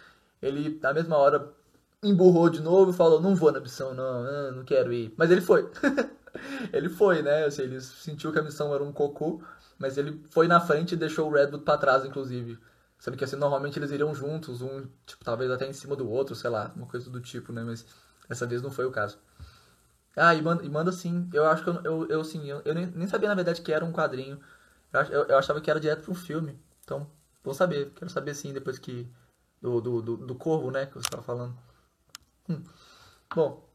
ele, 0.41 0.79
na 0.81 0.93
mesma 0.93 1.15
hora, 1.17 1.51
emburrou 2.03 2.49
de 2.49 2.61
novo 2.61 2.91
e 2.91 2.95
falou, 2.95 3.21
não 3.21 3.35
vou 3.35 3.51
na 3.51 3.59
missão, 3.59 3.93
não, 3.93 4.51
não 4.51 4.63
quero 4.63 4.91
ir. 4.91 5.13
Mas 5.15 5.29
ele 5.29 5.41
foi. 5.41 5.69
ele 6.73 6.89
foi, 6.89 7.21
né? 7.21 7.45
Assim, 7.45 7.63
ele 7.63 7.79
sentiu 7.81 8.31
que 8.31 8.39
a 8.39 8.43
missão 8.43 8.73
era 8.73 8.83
um 8.83 8.91
cocô, 8.91 9.41
mas 9.77 9.97
ele 9.97 10.19
foi 10.31 10.47
na 10.47 10.59
frente 10.59 10.93
e 10.93 10.97
deixou 10.97 11.29
o 11.29 11.33
Redwood 11.33 11.63
para 11.63 11.77
trás, 11.77 12.05
inclusive. 12.05 12.57
Sendo 13.01 13.17
que 13.17 13.23
assim, 13.25 13.35
normalmente 13.35 13.77
eles 13.77 13.91
iriam 13.91 14.15
juntos, 14.15 14.61
um, 14.61 14.87
tipo, 15.07 15.25
talvez 15.25 15.51
até 15.51 15.67
em 15.67 15.73
cima 15.73 15.95
do 15.95 16.07
outro, 16.07 16.35
sei 16.35 16.49
lá, 16.49 16.71
uma 16.75 16.85
coisa 16.85 17.09
do 17.09 17.19
tipo, 17.19 17.51
né? 17.51 17.63
Mas 17.63 17.83
dessa 18.29 18.45
vez 18.45 18.61
não 18.61 18.71
foi 18.71 18.85
o 18.85 18.91
caso. 18.91 19.17
Ah, 20.15 20.35
e 20.35 20.41
manda, 20.41 20.63
e 20.63 20.69
manda 20.69 20.91
sim. 20.91 21.27
Eu 21.33 21.45
acho 21.45 21.63
que 21.63 21.69
eu, 21.69 21.81
eu, 21.83 22.07
eu 22.07 22.23
sim, 22.23 22.47
eu, 22.47 22.61
eu 22.63 22.75
nem, 22.75 23.07
sabia 23.07 23.27
na 23.27 23.35
verdade 23.35 23.61
que 23.61 23.73
era 23.73 23.83
um 23.83 23.91
quadrinho. 23.91 24.39
Eu, 24.93 25.23
eu, 25.23 25.37
achava 25.37 25.59
que 25.59 25.69
era 25.69 25.79
direto 25.79 26.03
para 26.03 26.11
um 26.11 26.15
filme. 26.15 26.59
Então, 26.83 27.09
Vou 27.43 27.53
saber, 27.53 27.91
quero 27.95 28.09
saber 28.09 28.35
sim 28.35 28.53
depois 28.53 28.77
que. 28.77 29.07
Do, 29.59 29.79
do, 29.81 30.01
do, 30.01 30.17
do 30.17 30.35
corvo, 30.35 30.71
né? 30.71 30.85
Que 30.85 30.93
você 30.93 31.07
estava 31.07 31.23
falando. 31.23 31.57
Hum. 32.49 32.63
Bom, 33.33 33.67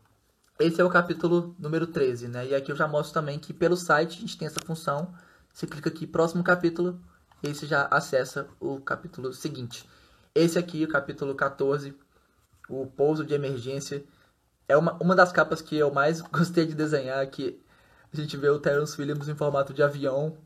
esse 0.58 0.80
é 0.80 0.84
o 0.84 0.90
capítulo 0.90 1.54
número 1.58 1.86
13, 1.86 2.28
né? 2.28 2.46
E 2.46 2.54
aqui 2.54 2.72
eu 2.72 2.76
já 2.76 2.88
mostro 2.88 3.14
também 3.14 3.38
que 3.38 3.52
pelo 3.52 3.76
site 3.76 4.18
a 4.18 4.20
gente 4.20 4.38
tem 4.38 4.46
essa 4.46 4.60
função. 4.64 5.12
Você 5.52 5.66
clica 5.66 5.88
aqui, 5.88 6.06
próximo 6.06 6.44
capítulo, 6.44 7.00
e 7.46 7.48
aí 7.48 7.54
você 7.54 7.64
já 7.64 7.86
acessa 7.86 8.48
o 8.58 8.80
capítulo 8.80 9.32
seguinte. 9.32 9.88
Esse 10.34 10.58
aqui, 10.58 10.82
o 10.82 10.88
capítulo 10.88 11.32
14, 11.32 11.96
o 12.68 12.86
pouso 12.86 13.24
de 13.24 13.34
emergência, 13.34 14.04
é 14.68 14.76
uma, 14.76 14.94
uma 14.94 15.14
das 15.14 15.30
capas 15.30 15.62
que 15.62 15.76
eu 15.76 15.92
mais 15.92 16.20
gostei 16.26 16.66
de 16.66 16.74
desenhar, 16.74 17.24
que 17.28 17.62
a 18.12 18.16
gente 18.16 18.36
vê 18.36 18.48
o 18.48 18.58
Terence 18.58 19.00
Williams 19.00 19.28
em 19.28 19.36
formato 19.36 19.72
de 19.72 19.80
avião 19.80 20.36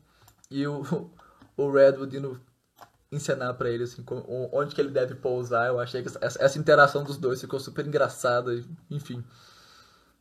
e 0.49 0.67
o, 0.67 1.09
o 1.57 1.71
Redwood 1.71 2.15
indo 2.15 2.39
encenar 3.11 3.55
para 3.55 3.71
ele 3.71 3.83
assim, 3.83 4.05
onde 4.51 4.75
que 4.75 4.79
ele 4.79 4.91
deve 4.91 5.15
pousar. 5.15 5.69
Eu 5.69 5.79
achei 5.79 6.03
que 6.03 6.07
essa, 6.07 6.19
essa 6.39 6.59
interação 6.59 7.03
dos 7.03 7.17
dois 7.17 7.41
ficou 7.41 7.59
super 7.59 7.85
engraçada, 7.85 8.63
enfim. 8.91 9.23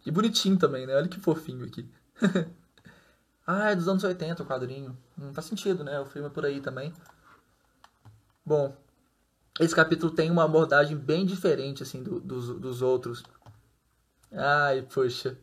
E 0.06 0.10
bonitinho 0.10 0.56
também, 0.56 0.86
né? 0.86 0.96
Olha 0.96 1.08
que 1.08 1.20
fofinho 1.20 1.66
aqui. 1.66 1.86
ah, 3.50 3.70
é 3.70 3.76
dos 3.76 3.88
anos 3.88 4.04
80 4.04 4.42
o 4.42 4.46
quadrinho. 4.46 4.96
Não 5.16 5.34
faz 5.34 5.46
sentido, 5.46 5.82
né? 5.82 5.98
O 6.00 6.06
filme 6.06 6.28
é 6.28 6.30
por 6.30 6.44
aí 6.44 6.60
também. 6.60 6.92
Bom, 8.44 8.76
esse 9.58 9.74
capítulo 9.74 10.12
tem 10.12 10.30
uma 10.30 10.44
abordagem 10.44 10.96
bem 10.96 11.26
diferente, 11.26 11.82
assim, 11.82 12.02
do, 12.02 12.20
dos, 12.20 12.48
dos 12.58 12.82
outros. 12.82 13.22
Ai, 14.32 14.82
poxa. 14.82 15.36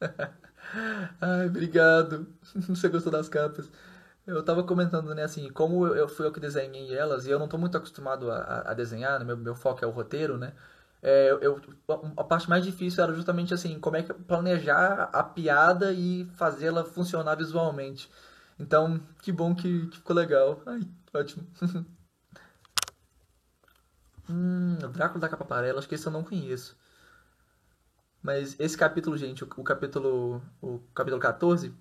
Ai, 1.20 1.46
obrigado. 1.46 2.26
Você 2.68 2.88
gostou 2.88 3.12
das 3.12 3.28
capas. 3.28 3.70
Eu 4.26 4.42
tava 4.42 4.64
comentando, 4.64 5.14
né, 5.14 5.24
assim, 5.24 5.50
como 5.50 5.86
eu 5.86 6.08
fui 6.08 6.26
eu 6.26 6.32
que 6.32 6.40
desenhei 6.40 6.94
elas, 6.94 7.26
e 7.26 7.30
eu 7.30 7.38
não 7.38 7.46
tô 7.46 7.58
muito 7.58 7.76
acostumado 7.76 8.30
a, 8.30 8.70
a 8.70 8.74
desenhar, 8.74 9.18
né, 9.18 9.24
meu, 9.24 9.36
meu 9.36 9.54
foco 9.54 9.84
é 9.84 9.88
o 9.88 9.90
roteiro, 9.90 10.38
né, 10.38 10.54
é, 11.06 11.36
eu, 11.42 11.60
a 12.16 12.24
parte 12.24 12.48
mais 12.48 12.64
difícil 12.64 13.04
era 13.04 13.12
justamente 13.12 13.52
assim, 13.52 13.78
como 13.78 13.94
é 13.94 14.02
que 14.02 14.14
planejar 14.14 15.10
a 15.12 15.22
piada 15.22 15.92
e 15.92 16.24
fazê-la 16.34 16.82
funcionar 16.82 17.34
visualmente. 17.34 18.10
Então, 18.58 18.98
que 19.20 19.30
bom 19.30 19.54
que, 19.54 19.86
que 19.88 19.98
ficou 19.98 20.16
legal. 20.16 20.62
Ai, 20.64 20.80
ótimo. 21.12 21.46
hum, 24.30 24.78
Drácula 24.94 25.20
da 25.20 25.28
Capa 25.28 25.44
Amarela, 25.44 25.78
acho 25.78 25.86
que 25.86 25.94
esse 25.94 26.06
eu 26.06 26.12
não 26.12 26.24
conheço. 26.24 26.74
Mas 28.22 28.58
esse 28.58 28.74
capítulo, 28.74 29.14
gente, 29.18 29.44
o, 29.44 29.48
o 29.58 29.62
capítulo 29.62 30.40
o 30.62 30.78
capítulo 30.94 31.20
14, 31.20 31.74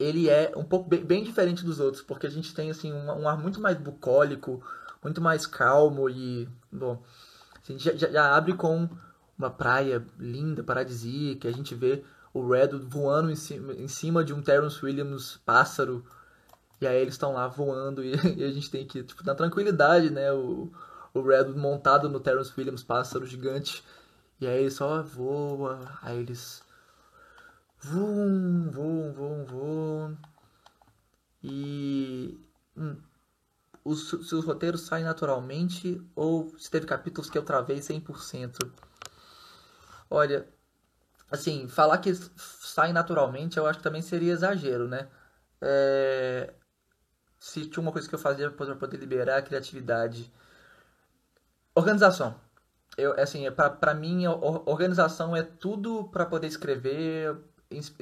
ele 0.00 0.30
é 0.30 0.54
um 0.56 0.64
pouco 0.64 0.88
bem, 0.88 1.04
bem, 1.04 1.22
diferente 1.22 1.62
dos 1.62 1.80
outros, 1.80 2.02
porque 2.02 2.26
a 2.26 2.30
gente 2.30 2.54
tem 2.54 2.70
assim 2.70 2.94
um, 2.94 3.10
um 3.10 3.28
ar 3.28 3.36
muito 3.36 3.60
mais 3.60 3.76
bucólico, 3.76 4.64
muito 5.04 5.20
mais 5.20 5.46
calmo 5.46 6.08
e, 6.08 6.48
bom, 6.72 7.04
a 7.72 7.76
gente 7.76 7.98
já, 7.98 8.10
já, 8.10 8.36
abre 8.36 8.54
com 8.54 8.88
uma 9.38 9.50
praia 9.50 10.04
linda, 10.18 10.62
paradisíaca, 10.62 11.48
a 11.48 11.52
gente 11.52 11.74
vê 11.74 12.04
o 12.32 12.46
Red 12.48 12.68
voando 12.88 13.30
em 13.30 13.36
cima, 13.36 13.72
em 13.74 13.88
cima 13.88 14.24
de 14.24 14.32
um 14.32 14.42
Terrence 14.42 14.84
Williams 14.84 15.40
pássaro, 15.44 16.04
e 16.80 16.86
aí 16.86 17.00
eles 17.00 17.14
estão 17.14 17.32
lá 17.32 17.46
voando 17.48 18.02
e, 18.04 18.14
e, 18.36 18.44
a 18.44 18.50
gente 18.52 18.70
tem 18.70 18.86
que, 18.86 19.02
tipo, 19.02 19.24
na 19.24 19.34
tranquilidade, 19.34 20.10
né, 20.10 20.32
o, 20.32 20.70
o 21.12 21.22
Red 21.22 21.48
montado 21.50 22.08
no 22.08 22.20
Terrence 22.20 22.52
Williams 22.56 22.84
pássaro 22.84 23.26
gigante, 23.26 23.82
e 24.40 24.46
aí 24.46 24.60
ele 24.60 24.70
só 24.70 25.02
voa, 25.02 25.98
aí 26.02 26.18
eles 26.18 26.62
voam, 27.80 28.70
voam, 28.70 29.12
voam, 29.12 29.44
voam, 29.44 30.18
e... 31.42 32.40
Hum, 32.76 32.96
os, 33.86 34.08
se 34.08 34.34
os 34.34 34.44
roteiros 34.44 34.82
saem 34.82 35.04
naturalmente 35.04 36.02
ou 36.14 36.52
se 36.58 36.68
teve 36.70 36.86
capítulos 36.86 37.30
que 37.30 37.38
eu 37.38 37.44
travei 37.44 37.78
100%. 37.78 38.68
Olha, 40.10 40.48
assim, 41.30 41.68
falar 41.68 41.98
que 41.98 42.12
saem 42.14 42.92
naturalmente 42.92 43.56
eu 43.56 43.66
acho 43.66 43.78
que 43.78 43.84
também 43.84 44.02
seria 44.02 44.32
exagero, 44.32 44.88
né? 44.88 45.08
É... 45.60 46.52
Se 47.38 47.66
tinha 47.66 47.80
uma 47.82 47.92
coisa 47.92 48.08
que 48.08 48.14
eu 48.14 48.18
fazia 48.18 48.50
para 48.50 48.74
poder 48.74 48.96
liberar 48.96 49.38
a 49.38 49.42
criatividade. 49.42 50.32
Organização. 51.74 52.34
Eu, 52.96 53.12
assim, 53.20 53.44
para 53.52 53.94
mim, 53.94 54.26
organização 54.26 55.36
é 55.36 55.42
tudo 55.42 56.08
para 56.08 56.26
poder 56.26 56.46
escrever, 56.48 57.36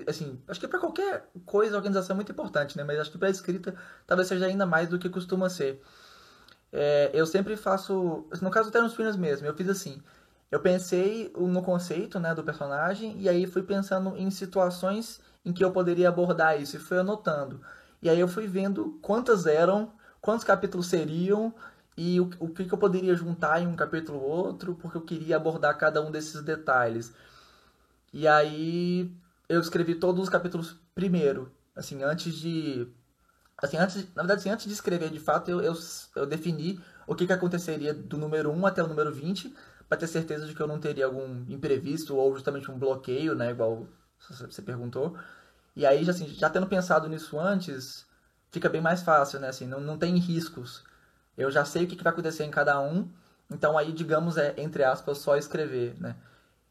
assim, 0.06 0.40
acho 0.46 0.60
que 0.60 0.68
para 0.68 0.78
qualquer 0.78 1.28
coisa 1.46 1.74
a 1.74 1.78
organização 1.78 2.14
é 2.14 2.16
muito 2.16 2.32
importante, 2.32 2.76
né? 2.76 2.84
Mas 2.84 2.98
acho 2.98 3.10
que 3.10 3.18
para 3.18 3.30
escrita 3.30 3.74
talvez 4.06 4.28
seja 4.28 4.46
ainda 4.46 4.66
mais 4.66 4.88
do 4.88 4.98
que 4.98 5.08
costuma 5.08 5.48
ser. 5.48 5.82
É, 6.72 7.10
eu 7.14 7.24
sempre 7.24 7.56
faço, 7.56 8.26
no 8.42 8.50
caso 8.50 8.68
do 8.68 8.72
Terence 8.72 8.96
Filhos 8.96 9.16
mesmo, 9.16 9.46
eu 9.46 9.54
fiz 9.54 9.68
assim, 9.68 10.02
eu 10.50 10.60
pensei 10.60 11.32
no 11.36 11.62
conceito, 11.62 12.18
né, 12.18 12.34
do 12.34 12.42
personagem 12.42 13.16
e 13.18 13.28
aí 13.28 13.46
fui 13.46 13.62
pensando 13.62 14.16
em 14.16 14.30
situações 14.30 15.20
em 15.44 15.52
que 15.52 15.64
eu 15.64 15.70
poderia 15.70 16.08
abordar 16.08 16.60
isso 16.60 16.76
e 16.76 16.80
fui 16.80 16.98
anotando. 16.98 17.60
E 18.02 18.08
aí 18.10 18.18
eu 18.20 18.28
fui 18.28 18.46
vendo 18.46 18.98
quantas 19.00 19.46
eram, 19.46 19.92
quantos 20.20 20.44
capítulos 20.44 20.88
seriam 20.88 21.54
e 21.96 22.20
o, 22.20 22.28
o 22.38 22.48
que, 22.48 22.64
que 22.64 22.74
eu 22.74 22.78
poderia 22.78 23.14
juntar 23.14 23.62
em 23.62 23.66
um 23.66 23.76
capítulo 23.76 24.20
ou 24.20 24.30
outro, 24.30 24.74
porque 24.74 24.96
eu 24.96 25.02
queria 25.02 25.36
abordar 25.36 25.78
cada 25.78 26.02
um 26.02 26.10
desses 26.10 26.42
detalhes. 26.42 27.12
E 28.12 28.28
aí 28.28 29.10
eu 29.48 29.60
escrevi 29.60 29.94
todos 29.94 30.22
os 30.22 30.28
capítulos 30.28 30.76
primeiro, 30.94 31.52
assim, 31.74 32.02
antes 32.02 32.34
de 32.34 32.88
assim, 33.56 33.76
antes, 33.76 33.96
na 34.14 34.22
verdade, 34.22 34.40
assim, 34.40 34.50
antes 34.50 34.66
de 34.66 34.72
escrever 34.72 35.10
de 35.10 35.20
fato, 35.20 35.50
eu, 35.50 35.60
eu, 35.60 35.74
eu 36.16 36.26
defini 36.26 36.80
o 37.06 37.14
que, 37.14 37.26
que 37.26 37.32
aconteceria 37.32 37.94
do 37.94 38.18
número 38.18 38.50
1 38.50 38.66
até 38.66 38.82
o 38.82 38.86
número 38.86 39.12
20, 39.12 39.54
para 39.88 39.98
ter 39.98 40.06
certeza 40.06 40.46
de 40.46 40.54
que 40.54 40.60
eu 40.60 40.66
não 40.66 40.80
teria 40.80 41.06
algum 41.06 41.44
imprevisto 41.48 42.16
ou 42.16 42.34
justamente 42.34 42.70
um 42.70 42.78
bloqueio, 42.78 43.34
né, 43.34 43.50
igual 43.50 43.86
você 44.18 44.62
perguntou. 44.62 45.16
E 45.76 45.86
aí, 45.86 46.08
assim, 46.08 46.26
já 46.28 46.48
tendo 46.50 46.66
pensado 46.66 47.08
nisso 47.08 47.38
antes, 47.38 48.06
fica 48.50 48.68
bem 48.68 48.80
mais 48.80 49.02
fácil, 49.02 49.40
né, 49.40 49.48
assim, 49.48 49.66
não, 49.66 49.80
não 49.80 49.98
tem 49.98 50.16
riscos. 50.18 50.82
Eu 51.36 51.50
já 51.50 51.64
sei 51.64 51.84
o 51.84 51.86
que, 51.88 51.96
que 51.96 52.04
vai 52.04 52.12
acontecer 52.12 52.44
em 52.44 52.50
cada 52.50 52.80
um, 52.80 53.08
então 53.50 53.76
aí, 53.76 53.92
digamos, 53.92 54.36
é, 54.36 54.54
entre 54.56 54.84
aspas, 54.84 55.18
só 55.18 55.36
escrever, 55.36 55.94
né. 56.00 56.16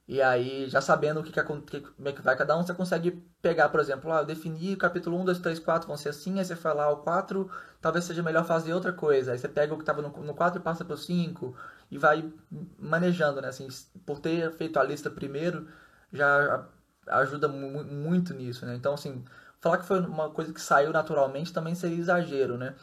E 0.05 0.21
aí, 0.21 0.69
já 0.69 0.81
sabendo 0.81 1.21
o 1.21 1.23
que, 1.23 1.31
que, 1.31 1.41
como 1.43 2.09
é 2.09 2.11
que 2.11 2.21
vai 2.21 2.35
cada 2.35 2.57
um, 2.57 2.63
você 2.63 2.73
consegue 2.73 3.11
pegar, 3.41 3.69
por 3.69 3.79
exemplo, 3.79 4.11
ah, 4.11 4.19
eu 4.19 4.25
defini 4.25 4.75
capítulo 4.75 5.17
1, 5.21 5.25
2, 5.25 5.39
3, 5.39 5.59
4 5.59 5.87
vão 5.87 5.95
ser 5.95 6.09
assim, 6.09 6.39
aí 6.39 6.45
você 6.45 6.57
fala, 6.57 6.83
ah, 6.83 6.89
o 6.91 6.97
4 6.97 7.49
talvez 7.81 8.03
seja 8.03 8.21
melhor 8.21 8.43
fazer 8.45 8.73
outra 8.73 8.91
coisa. 8.91 9.31
Aí 9.31 9.37
você 9.39 9.47
pega 9.47 9.73
o 9.73 9.77
que 9.77 9.83
estava 9.83 10.01
no, 10.01 10.09
no 10.09 10.33
4 10.33 10.59
e 10.59 10.63
passa 10.63 10.83
para 10.83 10.93
o 10.95 10.97
5 10.97 11.55
e 11.89 11.97
vai 11.97 12.29
manejando, 12.77 13.41
né? 13.41 13.47
Assim, 13.47 13.67
por 14.05 14.19
ter 14.19 14.51
feito 14.53 14.77
a 14.77 14.83
lista 14.83 15.09
primeiro, 15.09 15.69
já 16.11 16.67
ajuda 17.07 17.47
mu 17.47 17.83
muito 17.83 18.33
nisso, 18.33 18.65
né? 18.65 18.75
Então, 18.75 18.93
assim, 18.93 19.23
falar 19.61 19.77
que 19.77 19.85
foi 19.85 19.99
uma 20.01 20.29
coisa 20.29 20.53
que 20.53 20.61
saiu 20.61 20.91
naturalmente 20.91 21.53
também 21.53 21.75
seria 21.75 21.97
exagero, 21.97 22.57
né? 22.57 22.75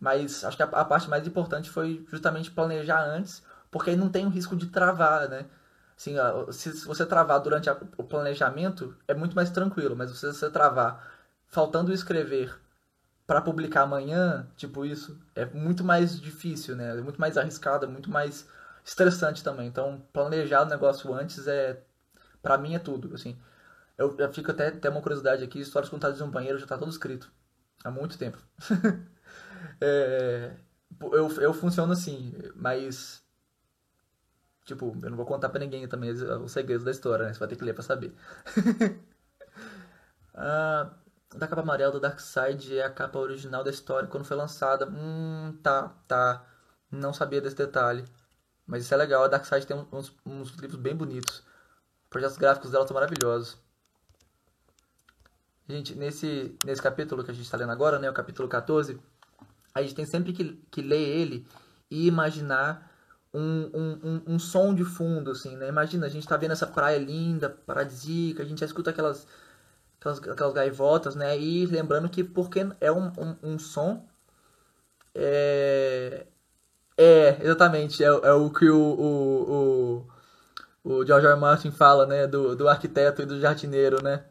Mas 0.00 0.44
acho 0.44 0.56
que 0.56 0.62
a, 0.62 0.66
a 0.66 0.84
parte 0.84 1.08
mais 1.08 1.26
importante 1.26 1.70
foi 1.70 2.04
justamente 2.10 2.50
planejar 2.50 3.02
antes, 3.04 3.42
porque 3.70 3.90
aí 3.90 3.96
não 3.96 4.08
tem 4.08 4.26
o 4.26 4.30
risco 4.30 4.56
de 4.56 4.66
travar, 4.66 5.28
né? 5.28 5.46
Assim, 5.96 6.14
se 6.52 6.84
você 6.86 7.06
travar 7.06 7.40
durante 7.40 7.70
o 7.96 8.04
planejamento, 8.04 8.94
é 9.08 9.14
muito 9.14 9.34
mais 9.34 9.50
tranquilo, 9.50 9.96
mas 9.96 10.10
se 10.10 10.26
você 10.26 10.50
travar 10.50 11.10
faltando 11.46 11.92
escrever 11.92 12.54
para 13.26 13.40
publicar 13.40 13.82
amanhã, 13.82 14.46
tipo 14.56 14.84
isso, 14.84 15.18
é 15.34 15.44
muito 15.46 15.82
mais 15.82 16.20
difícil, 16.20 16.76
né? 16.76 16.96
É 16.96 17.00
muito 17.00 17.20
mais 17.20 17.36
arriscado, 17.38 17.86
é 17.86 17.88
muito 17.88 18.10
mais 18.10 18.46
estressante 18.84 19.42
também. 19.42 19.66
Então, 19.66 20.02
planejar 20.12 20.62
o 20.62 20.66
negócio 20.66 21.12
antes 21.12 21.48
é 21.48 21.82
para 22.42 22.58
mim 22.58 22.74
é 22.74 22.78
tudo, 22.78 23.14
assim. 23.14 23.36
Eu, 23.98 24.16
eu 24.18 24.32
fico 24.32 24.50
até 24.50 24.68
até 24.68 24.88
uma 24.90 25.00
curiosidade 25.02 25.42
aqui, 25.42 25.58
histórias 25.60 25.90
contadas 25.90 26.20
em 26.20 26.24
um 26.24 26.30
banheiro 26.30 26.58
já 26.58 26.66
tá 26.66 26.78
todo 26.78 26.90
escrito 26.90 27.30
há 27.82 27.90
muito 27.90 28.18
tempo. 28.18 28.38
é, 29.80 30.52
eu, 31.00 31.28
eu 31.40 31.54
funciono 31.54 31.92
assim, 31.92 32.32
mas 32.54 33.25
Tipo, 34.66 34.96
eu 35.00 35.10
não 35.10 35.16
vou 35.16 35.24
contar 35.24 35.48
pra 35.48 35.60
ninguém 35.60 35.86
também 35.86 36.10
os 36.10 36.50
segredos 36.50 36.84
da 36.84 36.90
história, 36.90 37.24
né? 37.24 37.32
Você 37.32 37.38
vai 37.38 37.48
ter 37.48 37.56
que 37.56 37.64
ler 37.64 37.72
pra 37.72 37.84
saber. 37.84 38.12
ah, 40.34 40.90
da 41.36 41.46
capa 41.46 41.62
amarela 41.62 41.92
do 41.92 42.00
Darkseid 42.00 42.76
é 42.76 42.84
a 42.84 42.90
capa 42.90 43.16
original 43.20 43.62
da 43.62 43.70
história 43.70 44.08
quando 44.08 44.24
foi 44.24 44.36
lançada. 44.36 44.88
Hum, 44.88 45.56
tá, 45.62 45.94
tá. 46.08 46.44
Não 46.90 47.14
sabia 47.14 47.40
desse 47.40 47.54
detalhe. 47.54 48.04
Mas 48.66 48.84
isso 48.84 48.92
é 48.92 48.96
legal. 48.96 49.22
A 49.22 49.28
Darkseid 49.28 49.64
tem 49.64 49.76
uns, 49.92 50.12
uns 50.26 50.50
livros 50.56 50.80
bem 50.80 50.96
bonitos. 50.96 51.44
Os 52.02 52.08
projetos 52.10 52.36
gráficos 52.36 52.72
dela 52.72 52.84
são 52.86 52.94
maravilhosos. 52.94 53.56
Gente, 55.68 55.94
nesse, 55.94 56.58
nesse 56.64 56.82
capítulo 56.82 57.22
que 57.22 57.30
a 57.30 57.34
gente 57.34 57.44
está 57.44 57.56
lendo 57.56 57.70
agora, 57.70 58.00
né, 58.00 58.10
o 58.10 58.14
capítulo 58.14 58.48
14, 58.48 59.00
a 59.72 59.82
gente 59.82 59.94
tem 59.94 60.06
sempre 60.06 60.32
que, 60.32 60.60
que 60.72 60.82
ler 60.82 61.02
ele 61.02 61.46
e 61.88 62.08
imaginar 62.08 62.95
um, 63.38 64.00
um, 64.04 64.22
um, 64.34 64.38
som 64.38 64.74
de 64.74 64.84
fundo, 64.84 65.30
assim, 65.30 65.56
né? 65.56 65.68
Imagina, 65.68 66.06
a 66.06 66.08
gente 66.08 66.26
tá 66.26 66.36
vendo 66.36 66.52
essa 66.52 66.66
praia 66.66 66.98
linda, 66.98 67.50
paradisíaca, 67.50 68.42
a 68.42 68.46
gente 68.46 68.60
já 68.60 68.66
escuta 68.66 68.90
aquelas, 68.90 69.26
aquelas, 70.00 70.18
aquelas 70.28 70.54
gaivotas, 70.54 71.14
né? 71.14 71.38
E 71.38 71.66
lembrando 71.66 72.08
que 72.08 72.24
porque 72.24 72.66
é 72.80 72.90
um, 72.92 73.06
um, 73.18 73.36
um 73.42 73.58
som 73.58 74.06
É, 75.14 76.26
é 76.96 77.38
exatamente, 77.42 78.02
é, 78.04 78.06
é 78.06 78.32
o 78.32 78.50
que 78.50 78.68
o, 78.70 78.78
o, 78.78 80.06
o, 80.84 80.98
o 81.00 81.06
George 81.06 81.26
R. 81.26 81.36
Martin 81.36 81.70
fala, 81.70 82.06
né, 82.06 82.26
do, 82.26 82.54
do 82.56 82.68
arquiteto 82.68 83.22
e 83.22 83.26
do 83.26 83.40
jardineiro, 83.40 84.02
né? 84.02 84.24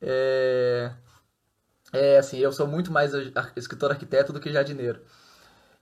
É, 0.00 0.92
é 1.92 2.18
assim, 2.18 2.38
eu 2.38 2.52
sou 2.52 2.66
muito 2.66 2.90
mais 2.92 3.12
escritor 3.56 3.90
arquiteto 3.92 4.32
do 4.32 4.40
que 4.40 4.52
jardineiro. 4.52 5.00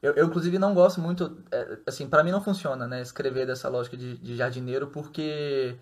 Eu, 0.02 0.14
eu 0.14 0.26
inclusive, 0.26 0.58
não 0.58 0.74
gosto 0.74 1.00
muito, 1.00 1.42
é, 1.50 1.78
assim, 1.86 2.08
para 2.08 2.24
mim 2.24 2.30
não 2.30 2.42
funciona, 2.42 2.86
né, 2.86 3.02
escrever 3.02 3.46
dessa 3.46 3.68
lógica 3.68 3.96
de, 3.96 4.16
de 4.16 4.34
jardineiro, 4.34 4.86
porque 4.88 5.76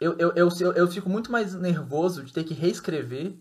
eu, 0.00 0.16
eu, 0.18 0.32
eu, 0.34 0.72
eu, 0.72 0.88
fico 0.90 1.08
muito 1.08 1.30
mais 1.30 1.54
nervoso 1.54 2.22
de 2.22 2.32
ter 2.32 2.44
que 2.44 2.54
reescrever 2.54 3.36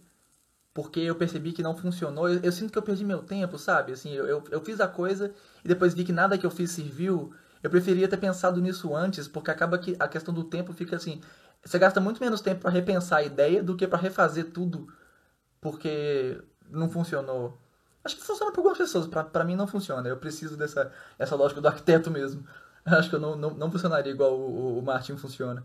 porque 0.74 1.00
eu 1.00 1.16
percebi 1.16 1.52
que 1.54 1.62
não 1.62 1.78
funcionou. 1.78 2.28
Eu, 2.28 2.40
eu, 2.42 2.52
sinto 2.52 2.72
que 2.72 2.78
eu 2.78 2.82
perdi 2.82 3.06
meu 3.06 3.22
tempo, 3.22 3.58
sabe? 3.58 3.92
Assim, 3.94 4.12
eu, 4.14 4.44
eu, 4.50 4.62
fiz 4.62 4.82
a 4.82 4.88
coisa 4.88 5.34
e 5.64 5.68
depois 5.68 5.94
vi 5.94 6.04
que 6.04 6.12
nada 6.12 6.38
que 6.38 6.46
eu 6.46 6.52
fiz 6.52 6.72
serviu. 6.72 7.34
Eu 7.62 7.70
preferia 7.70 8.08
ter 8.08 8.18
pensado 8.18 8.60
nisso 8.60 8.96
antes, 8.96 9.28
porque 9.28 9.52
acaba 9.52 9.78
que 9.78 9.96
a 10.00 10.08
questão 10.08 10.34
do 10.34 10.44
tempo 10.44 10.74
fica 10.74 10.96
assim. 10.96 11.22
Você 11.64 11.80
gasta 11.80 12.02
muito 12.02 12.22
menos 12.22 12.42
tempo 12.42 12.62
para 12.62 12.72
repensar 12.72 13.18
a 13.18 13.24
ideia 13.24 13.64
do 13.64 13.76
que 13.76 13.88
para 13.88 14.00
refazer 14.00 14.52
tudo, 14.52 14.88
porque 15.62 16.42
não 16.70 16.90
funcionou. 16.90 17.63
Acho 18.04 18.16
que 18.16 18.24
funciona 18.24 18.52
para 18.52 18.60
algumas 18.60 18.78
pessoas, 18.78 19.08
para 19.08 19.44
mim 19.44 19.56
não 19.56 19.68
funciona. 19.68 20.08
Eu 20.08 20.18
preciso 20.18 20.58
dessa 20.58 20.92
essa 21.18 21.36
lógica 21.36 21.62
do 21.62 21.68
arquiteto 21.68 22.12
mesmo. 22.12 22.46
Acho 22.86 23.10
que 23.10 23.16
eu 23.16 23.20
não, 23.20 23.36
não, 23.36 23.52
não 23.52 23.72
funcionaria 23.72 24.12
igual 24.12 24.38
o, 24.38 24.80
o 24.80 24.82
Martin 24.82 25.16
funciona 25.16 25.64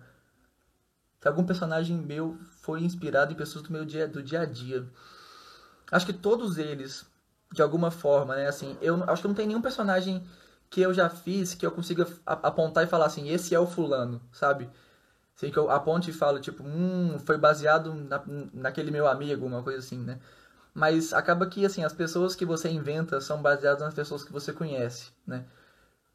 que 1.20 1.26
algum 1.26 1.44
personagem 1.44 1.96
meu 1.96 2.38
foi 2.60 2.82
inspirado 2.82 3.32
em 3.32 3.36
pessoas 3.36 3.64
do 3.64 3.72
meu 3.72 3.84
dia, 3.84 4.06
do 4.06 4.22
dia 4.22 4.42
a 4.42 4.44
dia. 4.46 4.86
Acho 5.90 6.06
que 6.06 6.12
todos 6.12 6.58
eles, 6.58 7.06
de 7.52 7.62
alguma 7.62 7.90
forma, 7.90 8.36
né? 8.36 8.46
Assim, 8.46 8.76
eu 8.80 9.02
acho 9.10 9.22
que 9.22 9.28
não 9.28 9.34
tem 9.34 9.46
nenhum 9.46 9.62
personagem 9.62 10.24
que 10.70 10.80
eu 10.80 10.92
já 10.92 11.08
fiz 11.08 11.54
que 11.54 11.64
eu 11.64 11.70
consiga 11.72 12.06
apontar 12.26 12.84
e 12.84 12.86
falar 12.86 13.06
assim, 13.06 13.30
esse 13.30 13.54
é 13.54 13.58
o 13.58 13.66
fulano, 13.66 14.20
sabe? 14.30 14.70
Assim, 15.34 15.50
que 15.50 15.58
eu 15.58 15.70
aponte 15.70 16.10
e 16.10 16.12
falo, 16.12 16.40
tipo, 16.40 16.62
hum, 16.62 17.18
foi 17.24 17.38
baseado 17.38 17.94
na, 17.94 18.22
naquele 18.52 18.90
meu 18.90 19.06
amigo, 19.08 19.46
uma 19.46 19.62
coisa 19.62 19.78
assim, 19.78 19.98
né? 19.98 20.20
Mas 20.78 21.12
acaba 21.12 21.44
que, 21.44 21.66
assim, 21.66 21.82
as 21.82 21.92
pessoas 21.92 22.36
que 22.36 22.44
você 22.44 22.68
inventa 22.70 23.20
são 23.20 23.42
baseadas 23.42 23.82
nas 23.82 23.94
pessoas 23.94 24.22
que 24.22 24.32
você 24.32 24.52
conhece, 24.52 25.10
né? 25.26 25.44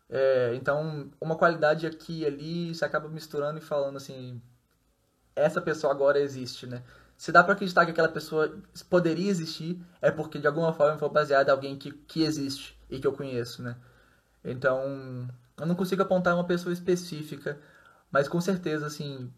É, 0.09 0.55
então, 0.55 1.11
uma 1.20 1.36
qualidade 1.36 1.86
aqui 1.86 2.22
e 2.22 2.26
ali, 2.26 2.74
você 2.74 2.86
acaba 2.86 3.09
misturando 3.09 3.57
e 3.57 3.61
falando 3.61 3.97
assim, 3.97 4.41
essa 5.36 5.59
pessoa 5.59 5.91
agora 5.91 6.18
existe, 6.18 6.66
né? 6.66 6.82
Se 7.18 7.30
dá 7.30 7.43
para 7.43 7.53
acreditar 7.55 7.84
que 7.84 7.91
aquela 7.91 8.07
pessoa 8.07 8.57
poderia 8.89 9.30
existir, 9.30 9.86
é 10.01 10.09
porque 10.09 10.39
de 10.39 10.47
alguma 10.47 10.72
forma 10.72 10.97
foi 10.97 11.09
baseada 11.09 11.51
em 11.51 11.53
alguém 11.53 11.78
que, 11.78 11.91
que 11.91 12.24
existe 12.24 12.80
e 12.89 12.99
que 13.01 13.07
eu 13.07 13.11
conheço, 13.11 13.61
né? 13.61 13.76
Então, 14.45 15.28
eu 15.57 15.66
não 15.66 15.76
consigo 15.76 16.03
apontar 16.03 16.36
uma 16.36 16.47
pessoa 16.47 16.72
específica, 16.72 17.59
mas 18.09 18.30
com 18.30 18.39
certeza, 18.39 18.88
assim, 18.88 19.30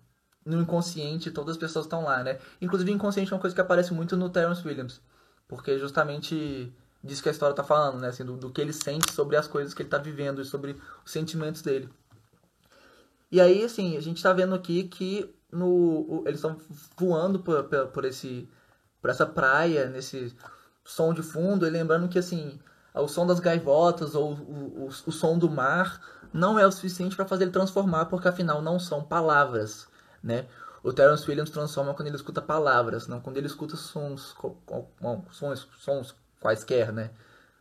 no 0.45 0.61
inconsciente 0.61 1.31
todas 1.31 1.53
as 1.53 1.57
pessoas 1.57 1.85
estão 1.85 2.03
lá, 2.03 2.23
né? 2.23 2.37
Inclusive, 2.61 2.91
inconsciente 2.91 3.33
é 3.33 3.35
uma 3.35 3.41
coisa 3.41 3.55
que 3.55 3.61
aparece 3.61 3.91
muito 3.91 4.15
no 4.15 4.29
Terence 4.29 4.67
Williams, 4.67 5.01
porque 5.47 5.77
justamente 5.77 6.73
disso 7.03 7.21
que 7.21 7.29
a 7.29 7.31
história 7.31 7.55
tá 7.55 7.63
falando, 7.63 7.99
né? 7.99 8.09
Assim, 8.09 8.25
do, 8.25 8.35
do 8.35 8.49
que 8.49 8.61
ele 8.61 8.73
sente 8.73 9.11
sobre 9.11 9.35
as 9.35 9.47
coisas 9.47 9.73
que 9.73 9.81
ele 9.81 9.89
tá 9.89 9.97
vivendo 9.97 10.41
e 10.41 10.45
sobre 10.45 10.75
os 11.05 11.11
sentimentos 11.11 11.61
dele. 11.61 11.89
E 13.31 13.39
aí, 13.39 13.63
assim, 13.63 13.97
a 13.97 14.01
gente 14.01 14.21
tá 14.21 14.33
vendo 14.33 14.55
aqui 14.55 14.83
que 14.83 15.33
no 15.51 16.23
eles 16.25 16.39
estão 16.39 16.57
voando 16.97 17.39
por, 17.39 17.63
por, 17.65 17.87
por, 17.87 18.05
esse 18.05 18.49
por 19.01 19.09
essa 19.09 19.25
praia 19.25 19.89
nesse 19.89 20.35
som 20.83 21.13
de 21.13 21.23
fundo 21.23 21.65
e 21.65 21.69
lembrando 21.69 22.09
que 22.09 22.19
assim 22.19 22.59
o 22.93 23.07
som 23.07 23.25
das 23.25 23.39
gaivotas 23.39 24.15
ou 24.15 24.33
o, 24.33 24.85
o, 24.85 24.87
o 24.87 25.11
som 25.11 25.37
do 25.37 25.49
mar 25.49 26.01
não 26.33 26.59
é 26.59 26.65
o 26.65 26.71
suficiente 26.71 27.15
para 27.15 27.25
fazer 27.25 27.45
ele 27.45 27.51
transformar 27.51 28.05
porque 28.05 28.27
afinal 28.27 28.61
não 28.61 28.79
são 28.79 29.03
palavras 29.03 29.87
né 30.21 30.45
o 30.85 30.93
Terence 30.93 31.27
Williams 31.27 31.49
transforma 31.49 31.95
quando 31.95 32.07
ele 32.07 32.15
escuta 32.15 32.41
palavras 32.41 33.07
não 33.07 33.19
quando 33.19 33.37
ele 33.37 33.47
escuta 33.47 33.75
sons 33.75 34.35
sons 35.31 35.67
sons 35.79 36.15
quaisquer 36.39 36.93
né? 36.93 37.09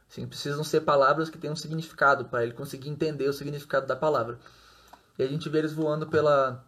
Assim, 0.06 0.26
precisam 0.26 0.62
ser 0.62 0.82
palavras 0.82 1.30
que 1.30 1.38
tenham 1.38 1.54
um 1.54 1.56
significado 1.56 2.26
para 2.26 2.42
ele 2.42 2.52
conseguir 2.52 2.90
entender 2.90 3.26
o 3.26 3.32
significado 3.32 3.86
da 3.86 3.96
palavra. 3.96 4.38
E 5.18 5.22
a 5.22 5.26
gente 5.26 5.48
vê 5.48 5.58
eles 5.58 5.72
voando 5.72 6.06
pela 6.06 6.62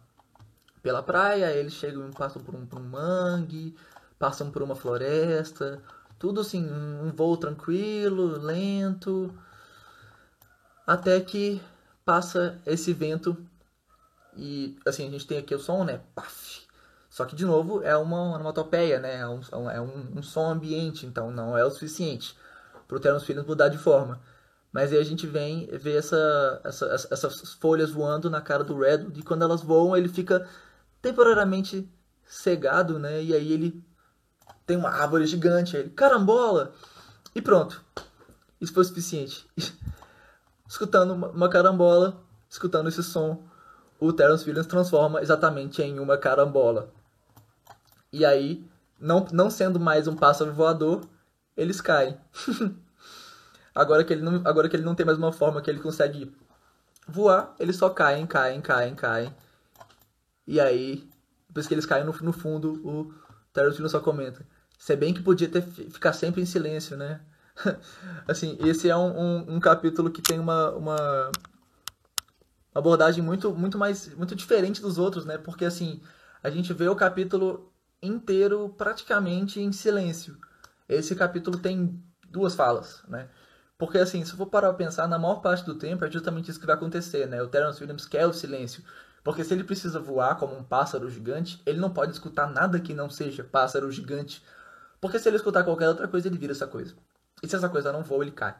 pela 0.81 1.03
praia, 1.03 1.51
eles 1.51 1.73
chegam 1.73 2.09
passam 2.11 2.41
por 2.41 2.55
um, 2.55 2.65
por 2.65 2.79
um 2.79 2.83
mangue, 2.83 3.75
passam 4.17 4.49
por 4.49 4.63
uma 4.63 4.75
floresta, 4.75 5.81
tudo 6.17 6.41
assim, 6.41 6.67
um 6.67 7.11
voo 7.11 7.37
tranquilo, 7.37 8.39
lento, 8.39 9.31
até 10.85 11.21
que 11.21 11.61
passa 12.03 12.59
esse 12.65 12.93
vento 12.93 13.37
e 14.37 14.77
assim, 14.85 15.07
a 15.07 15.11
gente 15.11 15.27
tem 15.27 15.37
aqui 15.37 15.53
o 15.53 15.59
som, 15.59 15.83
né? 15.83 16.01
Paf! 16.15 16.61
Só 17.09 17.25
que 17.25 17.35
de 17.35 17.45
novo 17.45 17.81
é 17.83 17.95
uma 17.97 18.35
onomatopeia, 18.35 18.99
né? 18.99 19.19
É 19.19 19.27
um, 19.27 19.69
é 19.69 19.81
um, 19.81 20.17
um 20.17 20.23
som 20.23 20.49
ambiente, 20.49 21.05
então 21.05 21.31
não 21.31 21.57
é 21.57 21.65
o 21.65 21.71
suficiente 21.71 22.37
para 22.87 22.97
o 22.97 22.99
Terence 22.99 23.25
Filhos 23.25 23.45
mudar 23.45 23.69
de 23.69 23.77
forma. 23.77 24.21
Mas 24.71 24.91
aí 24.91 24.99
a 24.99 25.03
gente 25.03 25.25
vem 25.25 25.65
ver 25.77 25.97
essa, 25.97 26.61
essa, 26.63 27.07
essas 27.09 27.53
folhas 27.53 27.91
voando 27.91 28.29
na 28.29 28.41
cara 28.41 28.63
do 28.63 28.77
Red 28.77 29.07
e 29.15 29.23
quando 29.23 29.41
elas 29.41 29.61
voam 29.61 29.97
ele 29.97 30.09
fica 30.09 30.47
temporariamente 31.01 31.89
cegado, 32.25 32.99
né? 32.99 33.23
E 33.23 33.33
aí 33.33 33.51
ele 33.51 33.83
tem 34.65 34.77
uma 34.77 34.89
árvore 34.89 35.25
gigante, 35.25 35.75
aí 35.75 35.83
ele, 35.83 35.89
carambola! 35.91 36.73
E 37.33 37.41
pronto. 37.41 37.83
Isso 38.59 38.73
foi 38.73 38.83
o 38.83 38.85
suficiente. 38.85 39.47
escutando 40.67 41.13
uma 41.13 41.49
carambola, 41.49 42.21
escutando 42.49 42.89
esse 42.89 43.01
som, 43.01 43.43
o 43.99 44.13
Terence 44.13 44.45
Williams 44.45 44.67
transforma 44.67 45.21
exatamente 45.21 45.81
em 45.81 45.99
uma 45.99 46.17
carambola. 46.17 46.89
E 48.11 48.25
aí, 48.25 48.65
não, 48.99 49.25
não 49.31 49.49
sendo 49.49 49.79
mais 49.79 50.07
um 50.07 50.15
pássaro 50.15 50.53
voador, 50.53 51.01
eles 51.55 51.81
caem. 51.81 52.17
agora, 53.73 54.03
que 54.03 54.13
ele 54.13 54.21
não, 54.21 54.41
agora 54.45 54.69
que 54.69 54.75
ele 54.75 54.85
não 54.85 54.95
tem 54.95 55.05
mais 55.05 55.17
uma 55.17 55.31
forma 55.31 55.61
que 55.61 55.69
ele 55.69 55.79
consegue 55.79 56.33
voar, 57.07 57.55
eles 57.59 57.75
só 57.75 57.89
caem, 57.89 58.25
caem, 58.25 58.61
caem, 58.61 58.95
caem. 58.95 59.35
E 60.45 60.59
aí, 60.59 61.07
depois 61.47 61.67
que 61.67 61.73
eles 61.73 61.85
caem 61.85 62.05
no, 62.05 62.13
no 62.13 62.33
fundo, 62.33 62.73
o 62.87 63.13
Tarantino 63.51 63.89
só 63.89 63.99
comenta. 63.99 64.45
Se 64.77 64.95
bem 64.95 65.13
que 65.13 65.23
podia 65.23 65.49
ter 65.49 65.61
ficar 65.61 66.13
sempre 66.13 66.41
em 66.41 66.45
silêncio, 66.45 66.95
né? 66.95 67.19
assim, 68.27 68.57
esse 68.61 68.89
é 68.89 68.95
um, 68.95 69.19
um, 69.19 69.55
um, 69.55 69.59
capítulo 69.59 70.11
que 70.11 70.21
tem 70.21 70.39
uma, 70.39 70.71
uma 70.71 71.31
abordagem 72.79 73.23
muito, 73.23 73.53
muito 73.53 73.77
mais 73.77 74.13
muito 74.15 74.35
diferente 74.35 74.81
dos 74.81 74.97
outros, 74.97 75.25
né? 75.25 75.37
Porque 75.37 75.65
assim, 75.65 76.01
a 76.43 76.49
gente 76.49 76.73
vê 76.73 76.87
o 76.87 76.95
capítulo 76.95 77.71
inteiro 78.01 78.69
praticamente 78.77 79.59
em 79.59 79.71
silêncio. 79.71 80.37
Esse 80.87 81.15
capítulo 81.15 81.57
tem 81.57 82.01
duas 82.29 82.55
falas, 82.55 83.03
né? 83.07 83.29
Porque 83.77 83.97
assim, 83.97 84.23
se 84.25 84.31
eu 84.31 84.37
for 84.37 84.47
parar 84.47 84.69
pra 84.69 84.77
pensar, 84.77 85.07
na 85.07 85.19
maior 85.19 85.41
parte 85.41 85.63
do 85.65 85.75
tempo 85.75 86.03
é 86.05 86.11
justamente 86.11 86.49
isso 86.49 86.59
que 86.59 86.65
vai 86.65 86.75
acontecer, 86.75 87.27
né? 87.27 87.41
O 87.41 87.47
Terence 87.47 87.81
Williams 87.81 88.05
quer 88.05 88.25
o 88.25 88.33
silêncio. 88.33 88.83
Porque 89.23 89.43
se 89.43 89.53
ele 89.53 89.63
precisa 89.63 89.99
voar 89.99 90.35
como 90.35 90.55
um 90.57 90.63
pássaro 90.63 91.09
gigante, 91.09 91.61
ele 91.65 91.79
não 91.79 91.89
pode 91.89 92.13
escutar 92.13 92.47
nada 92.47 92.79
que 92.79 92.93
não 92.93 93.09
seja 93.09 93.43
pássaro 93.43 93.91
gigante. 93.91 94.43
Porque 95.01 95.19
se 95.19 95.27
ele 95.27 95.37
escutar 95.37 95.63
qualquer 95.63 95.89
outra 95.89 96.07
coisa, 96.07 96.27
ele 96.27 96.37
vira 96.37 96.53
essa 96.53 96.65
coisa. 96.65 96.95
E 97.43 97.47
se 97.47 97.55
essa 97.55 97.69
coisa 97.69 97.91
não 97.91 98.03
voa, 98.03 98.23
ele 98.23 98.31
cai. 98.31 98.55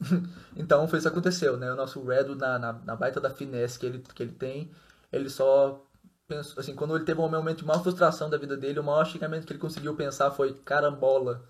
então 0.56 0.86
foi 0.88 0.98
isso 0.98 1.08
que 1.08 1.12
aconteceu, 1.12 1.56
né? 1.56 1.72
O 1.72 1.76
nosso 1.76 2.02
Redo, 2.04 2.34
na, 2.34 2.58
na, 2.58 2.72
na, 2.72 2.96
baita 2.96 3.20
da 3.20 3.30
finesse 3.30 3.78
que 3.78 3.86
ele, 3.86 3.98
que 4.14 4.22
ele 4.22 4.32
tem, 4.32 4.70
ele 5.12 5.28
só 5.28 5.84
pensou, 6.26 6.60
assim, 6.60 6.74
quando 6.74 6.96
ele 6.96 7.04
teve 7.04 7.20
um 7.20 7.28
momento 7.28 7.58
de 7.58 7.64
maior 7.66 7.82
frustração 7.82 8.30
da 8.30 8.38
vida 8.38 8.56
dele, 8.56 8.80
o 8.80 8.84
maior 8.84 9.04
xingamento 9.04 9.46
que 9.46 9.52
ele 9.52 9.60
conseguiu 9.60 9.94
pensar 9.94 10.30
foi 10.30 10.54
carambola. 10.64 11.44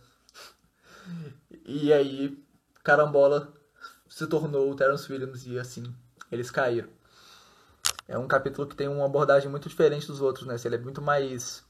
e 1.65 1.93
aí, 1.93 2.43
carambola 2.83 3.53
se 4.09 4.27
tornou 4.27 4.71
o 4.71 4.75
Terence 4.75 5.11
Williams 5.13 5.47
e 5.47 5.59
assim, 5.59 5.85
eles 6.33 6.51
caíram 6.51 6.89
é 8.11 8.19
um 8.19 8.27
capítulo 8.27 8.67
que 8.67 8.75
tem 8.75 8.89
uma 8.89 9.07
abordagem 9.07 9.49
muito 9.49 9.69
diferente 9.69 10.09
dos 10.09 10.21
outros, 10.21 10.45
né? 10.45 10.57
Ele 10.65 10.75
é 10.75 10.79
muito 10.79 11.01
mais, 11.01 11.65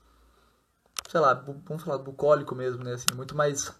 sei 1.06 1.20
lá, 1.20 1.34
vamos 1.34 1.82
falar 1.82 1.98
bucólico 1.98 2.54
mesmo, 2.54 2.82
né? 2.82 2.94
Assim, 2.94 3.14
muito 3.14 3.36
mais 3.36 3.70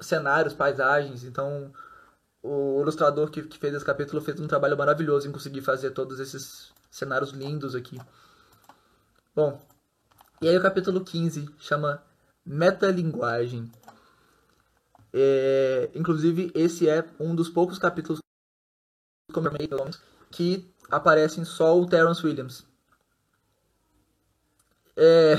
cenários, 0.00 0.54
paisagens. 0.54 1.22
Então, 1.22 1.72
o 2.48 2.80
ilustrador 2.80 3.30
que, 3.30 3.42
que 3.42 3.58
fez 3.58 3.74
esse 3.74 3.84
capítulo 3.84 4.22
fez 4.22 4.40
um 4.40 4.46
trabalho 4.46 4.76
maravilhoso 4.76 5.28
em 5.28 5.32
conseguir 5.32 5.60
fazer 5.60 5.90
todos 5.90 6.18
esses 6.18 6.72
cenários 6.90 7.30
lindos 7.30 7.74
aqui. 7.74 8.00
Bom, 9.36 9.60
e 10.40 10.48
aí 10.48 10.56
o 10.56 10.62
capítulo 10.62 11.04
15 11.04 11.48
chama 11.58 12.02
Metalinguagem. 12.46 13.70
É, 15.12 15.90
inclusive, 15.94 16.50
esse 16.54 16.88
é 16.88 17.04
um 17.20 17.34
dos 17.34 17.48
poucos 17.48 17.78
capítulos 17.78 18.20
que 20.30 20.72
aparecem 20.90 21.44
só 21.44 21.78
o 21.78 21.86
Terence 21.86 22.24
Williams. 22.26 22.66
É, 24.96 25.34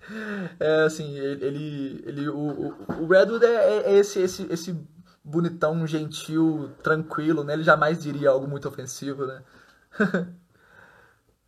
é 0.60 0.82
assim, 0.84 1.18
ele, 1.18 2.02
ele, 2.06 2.28
o, 2.28 2.74
o 3.00 3.06
Redwood 3.06 3.44
é, 3.44 3.90
é, 3.90 3.98
esse, 3.98 4.20
esse, 4.20 4.46
esse 4.50 4.86
bonitão, 5.26 5.84
gentil, 5.88 6.70
tranquilo, 6.84 7.42
né? 7.42 7.54
Ele 7.54 7.64
jamais 7.64 8.00
diria 8.00 8.30
algo 8.30 8.46
muito 8.46 8.68
ofensivo, 8.68 9.26
né? 9.26 9.42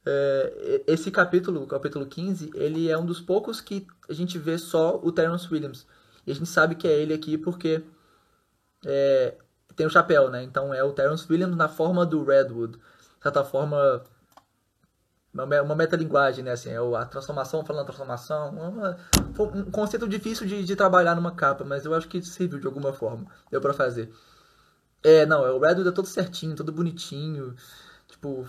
é, 0.04 0.82
esse 0.88 1.12
capítulo, 1.12 1.64
capítulo 1.64 2.04
15, 2.04 2.50
ele 2.54 2.90
é 2.90 2.98
um 2.98 3.06
dos 3.06 3.20
poucos 3.20 3.60
que 3.60 3.86
a 4.08 4.12
gente 4.12 4.36
vê 4.36 4.58
só 4.58 5.00
o 5.00 5.12
Terence 5.12 5.46
Williams. 5.50 5.86
E 6.26 6.32
a 6.32 6.34
gente 6.34 6.48
sabe 6.48 6.74
que 6.74 6.88
é 6.88 6.98
ele 6.98 7.14
aqui 7.14 7.38
porque 7.38 7.84
é, 8.84 9.36
tem 9.76 9.86
o 9.86 9.90
chapéu, 9.90 10.28
né? 10.28 10.42
Então 10.42 10.74
é 10.74 10.82
o 10.82 10.92
Terence 10.92 11.24
Williams 11.30 11.56
na 11.56 11.68
forma 11.68 12.04
do 12.04 12.24
Redwood. 12.24 12.72
De 12.78 13.22
certa 13.22 13.44
forma, 13.44 14.02
uma, 15.44 15.74
metalinguagem, 15.74 16.44
né? 16.44 16.52
Assim, 16.52 16.70
é 16.70 16.76
a 16.76 17.04
transformação 17.04 17.64
falando 17.64 17.86
transformação. 17.86 18.50
Uma, 18.50 18.96
um 19.54 19.70
conceito 19.70 20.08
difícil 20.08 20.46
de, 20.46 20.64
de, 20.64 20.76
trabalhar 20.76 21.14
numa 21.14 21.32
capa, 21.32 21.64
mas 21.64 21.84
eu 21.84 21.94
acho 21.94 22.08
que 22.08 22.22
serviu 22.22 22.58
de 22.58 22.66
alguma 22.66 22.92
forma. 22.92 23.26
Deu 23.50 23.60
pra 23.60 23.72
fazer. 23.72 24.12
É, 25.02 25.24
não, 25.26 25.46
é, 25.46 25.50
o 25.50 25.58
Redwood 25.58 25.88
é 25.88 25.92
todo 25.92 26.06
certinho, 26.06 26.56
todo 26.56 26.72
bonitinho. 26.72 27.54
Tipo, 28.08 28.46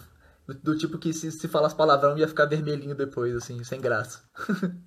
do, 0.47 0.53
do 0.53 0.77
tipo 0.77 0.97
que 0.97 1.13
se, 1.13 1.31
se 1.31 1.47
falasse 1.47 1.75
palavrão 1.75 2.17
ia 2.17 2.27
ficar 2.27 2.45
vermelhinho 2.45 2.95
depois, 2.95 3.35
assim, 3.35 3.63
sem 3.63 3.79
graça. 3.79 4.21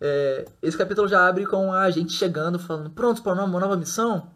é, 0.00 0.44
esse 0.60 0.76
capítulo 0.76 1.06
já 1.06 1.28
abre 1.28 1.46
com 1.46 1.72
a 1.72 1.90
gente 1.90 2.12
chegando, 2.12 2.58
falando, 2.58 2.90
prontos 2.90 3.22
para 3.22 3.32
uma 3.44 3.60
nova 3.60 3.76
missão? 3.76 4.30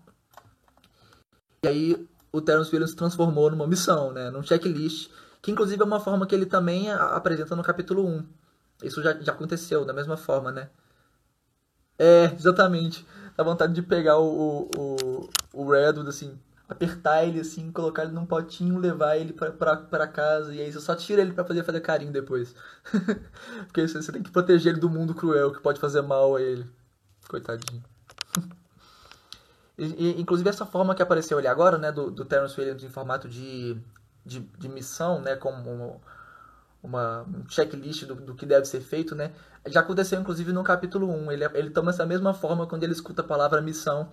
E 1.64 1.68
aí 1.68 2.08
o 2.32 2.40
Terence 2.40 2.70
Williams 2.70 2.90
se 2.90 2.96
transformou 2.96 3.50
numa 3.50 3.66
missão, 3.66 4.12
né? 4.12 4.30
Num 4.30 4.42
checklist 4.42 5.10
que 5.42 5.50
inclusive 5.50 5.82
é 5.82 5.84
uma 5.84 6.00
forma 6.00 6.26
que 6.26 6.34
ele 6.34 6.46
também 6.46 6.90
apresenta 6.90 7.54
no 7.54 7.62
capítulo 7.62 8.06
1. 8.06 8.26
Isso 8.82 9.02
já, 9.02 9.14
já 9.20 9.32
aconteceu 9.32 9.84
da 9.84 9.92
mesma 9.92 10.16
forma, 10.16 10.52
né? 10.52 10.68
É, 11.98 12.24
exatamente. 12.34 13.06
Dá 13.36 13.44
vontade 13.44 13.72
de 13.72 13.82
pegar 13.82 14.18
o, 14.18 14.70
o, 14.76 15.30
o 15.52 15.70
Redwood, 15.70 16.08
assim, 16.08 16.38
apertar 16.68 17.24
ele, 17.24 17.40
assim, 17.40 17.70
colocar 17.70 18.04
ele 18.04 18.12
num 18.12 18.26
potinho, 18.26 18.78
levar 18.78 19.16
ele 19.16 19.32
pra, 19.32 19.50
pra, 19.50 19.76
pra 19.76 20.06
casa, 20.06 20.54
e 20.54 20.60
aí 20.60 20.72
você 20.72 20.80
só 20.80 20.94
tira 20.94 21.22
ele 21.22 21.32
pra 21.32 21.44
poder 21.44 21.64
fazer 21.64 21.80
carinho 21.80 22.12
depois. 22.12 22.54
Porque 23.66 23.86
você, 23.86 24.02
você 24.02 24.12
tem 24.12 24.22
que 24.22 24.30
proteger 24.30 24.72
ele 24.72 24.80
do 24.80 24.90
mundo 24.90 25.14
cruel 25.14 25.52
que 25.52 25.60
pode 25.60 25.80
fazer 25.80 26.02
mal 26.02 26.36
a 26.36 26.42
ele. 26.42 26.66
Coitadinho. 27.28 27.82
E, 29.78 29.84
e, 29.84 30.20
inclusive 30.22 30.48
essa 30.48 30.64
forma 30.64 30.94
que 30.94 31.02
apareceu 31.02 31.36
ali 31.36 31.46
agora, 31.46 31.76
né, 31.76 31.92
do, 31.92 32.10
do 32.10 32.24
Terence 32.24 32.58
Williams 32.58 32.82
em 32.82 32.88
formato 32.88 33.28
de 33.28 33.78
de, 34.26 34.40
de 34.40 34.68
missão, 34.68 35.20
né, 35.20 35.36
como 35.36 36.00
uma, 36.82 37.22
um 37.22 37.48
checklist 37.48 38.04
do, 38.04 38.16
do 38.16 38.34
que 38.34 38.44
deve 38.44 38.66
ser 38.66 38.80
feito, 38.80 39.14
né, 39.14 39.32
já 39.66 39.80
aconteceu 39.80 40.20
inclusive 40.20 40.52
no 40.52 40.62
capítulo 40.62 41.08
1. 41.08 41.32
Ele, 41.32 41.44
ele 41.54 41.70
toma 41.70 41.90
essa 41.90 42.04
mesma 42.04 42.34
forma 42.34 42.66
quando 42.66 42.82
ele 42.82 42.92
escuta 42.92 43.22
a 43.22 43.24
palavra 43.24 43.60
missão 43.60 44.10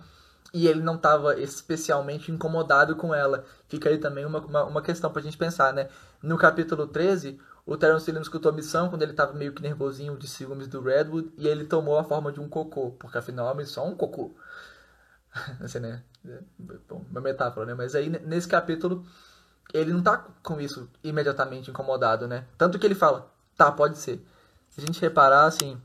e 0.52 0.68
ele 0.68 0.82
não 0.82 0.96
estava 0.96 1.38
especialmente 1.40 2.30
incomodado 2.30 2.96
com 2.96 3.14
ela. 3.14 3.44
Fica 3.68 3.88
aí 3.88 3.98
também 3.98 4.24
uma, 4.24 4.38
uma, 4.38 4.64
uma 4.64 4.82
questão 4.82 5.10
para 5.10 5.20
a 5.20 5.24
gente 5.24 5.36
pensar, 5.36 5.72
né? 5.72 5.88
No 6.22 6.38
capítulo 6.38 6.86
13, 6.86 7.40
o 7.66 7.76
Terence 7.76 8.08
Williams 8.08 8.26
escutou 8.26 8.52
a 8.52 8.54
missão 8.54 8.88
quando 8.88 9.02
ele 9.02 9.12
estava 9.12 9.32
meio 9.32 9.52
que 9.52 9.62
nervosinho 9.62 10.16
de 10.16 10.28
ciúmes 10.28 10.68
do 10.68 10.80
Redwood 10.80 11.32
e 11.36 11.48
ele 11.48 11.64
tomou 11.64 11.98
a 11.98 12.04
forma 12.04 12.30
de 12.30 12.40
um 12.40 12.48
cocô, 12.48 12.92
porque 12.92 13.18
afinal 13.18 13.48
a 13.48 13.54
missão 13.54 13.86
é 13.86 13.88
um 13.88 13.96
cocô. 13.96 14.34
assim, 15.60 15.80
né? 15.80 16.02
Bom, 16.88 17.04
uma 17.10 17.20
metáfora, 17.20 17.66
né? 17.66 17.74
Mas 17.74 17.94
aí 17.94 18.08
nesse 18.08 18.48
capítulo 18.48 19.04
ele 19.74 19.92
não 19.92 20.02
tá 20.02 20.18
com 20.42 20.60
isso 20.60 20.88
imediatamente 21.02 21.68
incomodado, 21.68 22.28
né? 22.28 22.46
Tanto 22.56 22.78
que 22.78 22.86
ele 22.86 22.94
fala, 22.94 23.28
tá, 23.56 23.72
pode 23.72 23.98
ser. 23.98 24.24
Se 24.70 24.80
a 24.80 24.86
gente 24.86 25.00
reparar, 25.00 25.46
assim. 25.46 25.80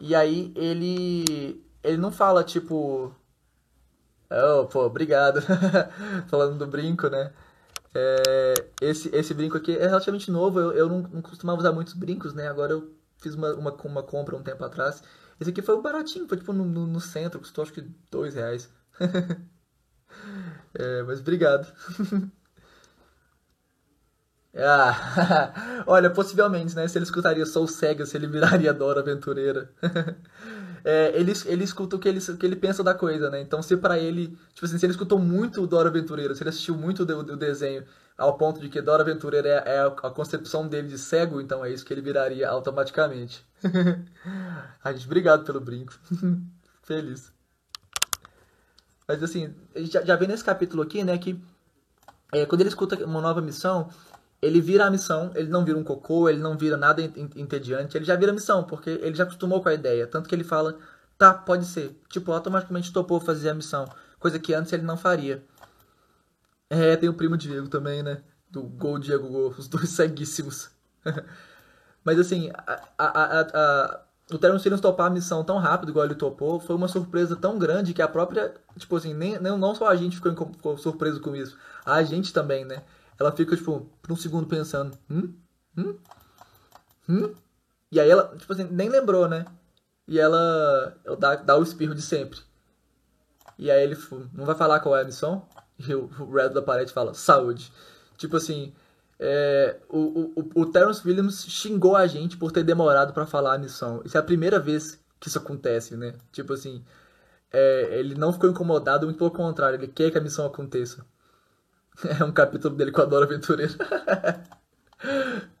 E 0.00 0.14
aí 0.14 0.52
ele. 0.56 1.64
Ele 1.82 1.96
não 1.96 2.10
fala, 2.10 2.42
tipo. 2.42 3.14
Oh, 4.30 4.66
pô, 4.66 4.84
obrigado. 4.84 5.40
Falando 6.28 6.58
do 6.58 6.66
brinco, 6.66 7.08
né? 7.08 7.32
É, 7.94 8.54
esse, 8.80 9.14
esse 9.14 9.34
brinco 9.34 9.56
aqui 9.56 9.76
é 9.76 9.86
relativamente 9.86 10.30
novo. 10.30 10.58
Eu, 10.58 10.72
eu 10.72 10.88
não, 10.88 11.02
não 11.02 11.22
costumava 11.22 11.60
usar 11.60 11.72
muitos 11.72 11.94
brincos, 11.94 12.34
né? 12.34 12.48
Agora 12.48 12.72
eu 12.72 12.92
fiz 13.18 13.34
uma, 13.34 13.54
uma, 13.54 13.72
uma 13.72 14.02
compra 14.02 14.36
um 14.36 14.42
tempo 14.42 14.64
atrás. 14.64 15.02
Esse 15.40 15.50
aqui 15.50 15.62
foi 15.62 15.80
baratinho, 15.80 16.28
foi 16.28 16.38
tipo 16.38 16.52
no, 16.52 16.64
no, 16.64 16.86
no 16.86 17.00
centro, 17.00 17.40
custou 17.40 17.62
acho 17.62 17.72
que 17.72 17.82
dois 18.10 18.34
reais. 18.34 18.70
É, 20.74 21.02
mas 21.02 21.20
obrigado. 21.20 21.72
Ah, 24.54 25.84
olha, 25.86 26.10
possivelmente, 26.10 26.76
né? 26.76 26.86
Se 26.86 26.98
ele 26.98 27.04
escutaria 27.04 27.46
Soul 27.46 27.66
Cega, 27.66 28.04
se 28.04 28.16
ele 28.16 28.26
viraria 28.26 28.72
Dora 28.72 29.00
Aventureira. 29.00 29.70
é, 30.84 31.12
ele, 31.18 31.32
ele 31.46 31.64
escuta 31.64 31.96
o 31.96 31.98
que 31.98 32.08
ele, 32.08 32.18
o 32.18 32.36
que 32.36 32.44
ele 32.44 32.56
pensa 32.56 32.84
da 32.84 32.92
coisa, 32.94 33.30
né? 33.30 33.40
Então, 33.40 33.62
se 33.62 33.76
para 33.78 33.98
ele, 33.98 34.36
tipo 34.52 34.66
assim, 34.66 34.76
se 34.76 34.84
ele 34.84 34.92
escutou 34.92 35.18
muito 35.18 35.66
Dora 35.66 35.88
Aventureira, 35.88 36.34
se 36.34 36.42
ele 36.42 36.50
assistiu 36.50 36.76
muito 36.76 37.02
o, 37.02 37.18
o 37.18 37.36
desenho 37.36 37.84
ao 38.16 38.36
ponto 38.36 38.60
de 38.60 38.68
que 38.68 38.82
Dora 38.82 39.02
Aventureira 39.02 39.48
é, 39.48 39.76
é 39.76 39.78
a, 39.80 39.86
a, 39.86 40.10
concepção 40.10 40.68
dele 40.68 40.88
de 40.88 40.98
cego, 40.98 41.40
então 41.40 41.64
é 41.64 41.70
isso 41.70 41.84
que 41.84 41.94
ele 41.94 42.02
viraria 42.02 42.46
automaticamente. 42.48 43.44
Ai, 44.84 44.92
gente, 44.94 45.06
obrigado 45.06 45.44
pelo 45.44 45.60
brinco. 45.60 45.98
Feliz. 46.82 47.31
Mas 49.06 49.22
assim, 49.22 49.54
já, 49.76 50.02
já 50.04 50.16
vem 50.16 50.28
nesse 50.28 50.44
capítulo 50.44 50.82
aqui, 50.82 51.02
né, 51.04 51.18
que 51.18 51.40
é, 52.32 52.46
quando 52.46 52.62
ele 52.62 52.68
escuta 52.68 53.04
uma 53.04 53.20
nova 53.20 53.40
missão, 53.40 53.90
ele 54.40 54.60
vira 54.60 54.86
a 54.86 54.90
missão, 54.90 55.30
ele 55.34 55.48
não 55.48 55.64
vira 55.64 55.78
um 55.78 55.84
cocô, 55.84 56.28
ele 56.28 56.40
não 56.40 56.56
vira 56.56 56.76
nada 56.76 57.02
entediante, 57.02 57.96
ele 57.96 58.04
já 58.04 58.16
vira 58.16 58.32
a 58.32 58.34
missão, 58.34 58.64
porque 58.64 58.90
ele 58.90 59.14
já 59.14 59.24
acostumou 59.24 59.62
com 59.62 59.68
a 59.68 59.74
ideia. 59.74 60.06
Tanto 60.06 60.28
que 60.28 60.34
ele 60.34 60.42
fala, 60.42 60.76
tá, 61.16 61.32
pode 61.32 61.64
ser. 61.66 62.00
Tipo, 62.08 62.32
automaticamente 62.32 62.92
topou 62.92 63.20
fazer 63.20 63.50
a 63.50 63.54
missão, 63.54 63.86
coisa 64.18 64.38
que 64.38 64.52
antes 64.54 64.72
ele 64.72 64.82
não 64.82 64.96
faria. 64.96 65.44
É, 66.68 66.96
tem 66.96 67.08
o 67.08 67.14
primo 67.14 67.36
Diego 67.36 67.68
também, 67.68 68.02
né? 68.02 68.22
Do 68.50 68.62
Gol 68.62 68.98
Diego 68.98 69.28
Gol, 69.28 69.54
os 69.56 69.68
dois 69.68 69.90
ceguíssimos. 69.90 70.70
Mas 72.04 72.18
assim, 72.18 72.50
a, 72.52 72.80
a, 72.98 73.40
a, 73.40 74.00
o 74.32 74.38
Terence 74.38 74.64
Williams 74.64 74.80
topar 74.80 75.06
a 75.06 75.10
missão 75.10 75.44
tão 75.44 75.58
rápido 75.58 75.90
igual 75.90 76.04
ele 76.04 76.14
topou 76.14 76.60
foi 76.60 76.74
uma 76.74 76.88
surpresa 76.88 77.36
tão 77.36 77.58
grande 77.58 77.92
que 77.92 78.02
a 78.02 78.08
própria, 78.08 78.54
tipo 78.76 78.96
assim, 78.96 79.12
nem, 79.14 79.38
não 79.38 79.74
só 79.74 79.88
a 79.88 79.96
gente 79.96 80.16
ficou, 80.16 80.32
ficou 80.46 80.78
surpreso 80.78 81.20
com 81.20 81.34
isso, 81.34 81.56
a 81.84 82.02
gente 82.02 82.32
também, 82.32 82.64
né? 82.64 82.82
Ela 83.18 83.32
fica, 83.32 83.56
tipo, 83.56 83.88
por 84.00 84.12
um 84.12 84.16
segundo 84.16 84.46
pensando, 84.46 84.96
hum? 85.10 85.34
Hum? 85.76 85.96
Hum? 87.08 87.34
E 87.90 88.00
aí 88.00 88.08
ela, 88.08 88.34
tipo 88.36 88.52
assim, 88.52 88.64
nem 88.64 88.88
lembrou, 88.88 89.28
né? 89.28 89.44
E 90.08 90.18
ela, 90.18 90.96
ela 91.04 91.16
dá, 91.16 91.36
dá 91.36 91.56
o 91.56 91.62
espirro 91.62 91.94
de 91.94 92.02
sempre. 92.02 92.40
E 93.58 93.70
aí 93.70 93.82
ele 93.82 93.96
não 94.32 94.44
vai 94.44 94.54
falar 94.54 94.80
qual 94.80 94.96
é 94.96 95.02
a 95.02 95.04
missão? 95.04 95.46
E 95.78 95.94
o 95.94 96.06
Red 96.32 96.50
da 96.50 96.62
parede 96.62 96.92
fala, 96.92 97.14
saúde. 97.14 97.72
Tipo 98.16 98.36
assim, 98.36 98.72
é, 99.18 99.76
o, 99.88 100.32
o, 100.34 100.62
o 100.62 100.66
Terence 100.66 101.06
Williams 101.06 101.44
xingou 101.44 101.96
a 101.96 102.06
gente 102.06 102.36
por 102.36 102.50
ter 102.50 102.64
demorado 102.64 103.12
para 103.12 103.26
falar 103.26 103.54
a 103.54 103.58
missão. 103.58 104.02
Isso 104.04 104.16
é 104.16 104.20
a 104.20 104.22
primeira 104.22 104.58
vez 104.58 105.00
que 105.20 105.28
isso 105.28 105.38
acontece, 105.38 105.96
né? 105.96 106.14
Tipo 106.32 106.54
assim, 106.54 106.84
é, 107.52 107.98
ele 107.98 108.14
não 108.14 108.32
ficou 108.32 108.50
incomodado, 108.50 109.06
muito 109.06 109.18
pelo 109.18 109.30
contrário, 109.30 109.76
ele 109.76 109.88
quer 109.88 110.10
que 110.10 110.18
a 110.18 110.20
missão 110.20 110.46
aconteça. 110.46 111.06
É 112.18 112.24
um 112.24 112.32
capítulo 112.32 112.74
dele 112.74 112.90
com 112.90 113.02
a 113.02 113.04
Dora 113.04 113.26
Aventureira. 113.26 113.74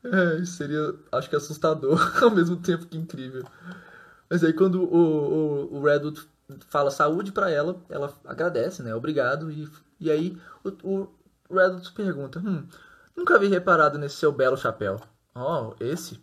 é, 0.02 0.44
seria, 0.46 0.94
acho 1.12 1.28
que 1.28 1.36
assustador, 1.36 2.00
ao 2.24 2.30
mesmo 2.30 2.56
tempo 2.56 2.86
que 2.86 2.96
incrível. 2.96 3.44
Mas 4.30 4.42
aí 4.42 4.54
quando 4.54 4.82
o, 4.82 5.68
o, 5.74 5.78
o 5.78 5.84
Redwood 5.84 6.26
fala 6.68 6.90
saúde 6.90 7.32
para 7.32 7.50
ela, 7.50 7.80
ela 7.90 8.12
agradece, 8.24 8.82
né? 8.82 8.94
Obrigado. 8.94 9.50
E, 9.50 9.68
e 10.00 10.10
aí 10.10 10.40
o, 10.64 10.70
o 11.50 11.54
Redwood 11.54 11.92
pergunta, 11.92 12.38
hum, 12.40 12.66
Nunca 13.22 13.36
havia 13.36 13.48
reparado 13.50 13.98
nesse 13.98 14.16
seu 14.16 14.32
belo 14.32 14.56
chapéu. 14.56 15.00
Oh, 15.32 15.74
esse? 15.78 16.20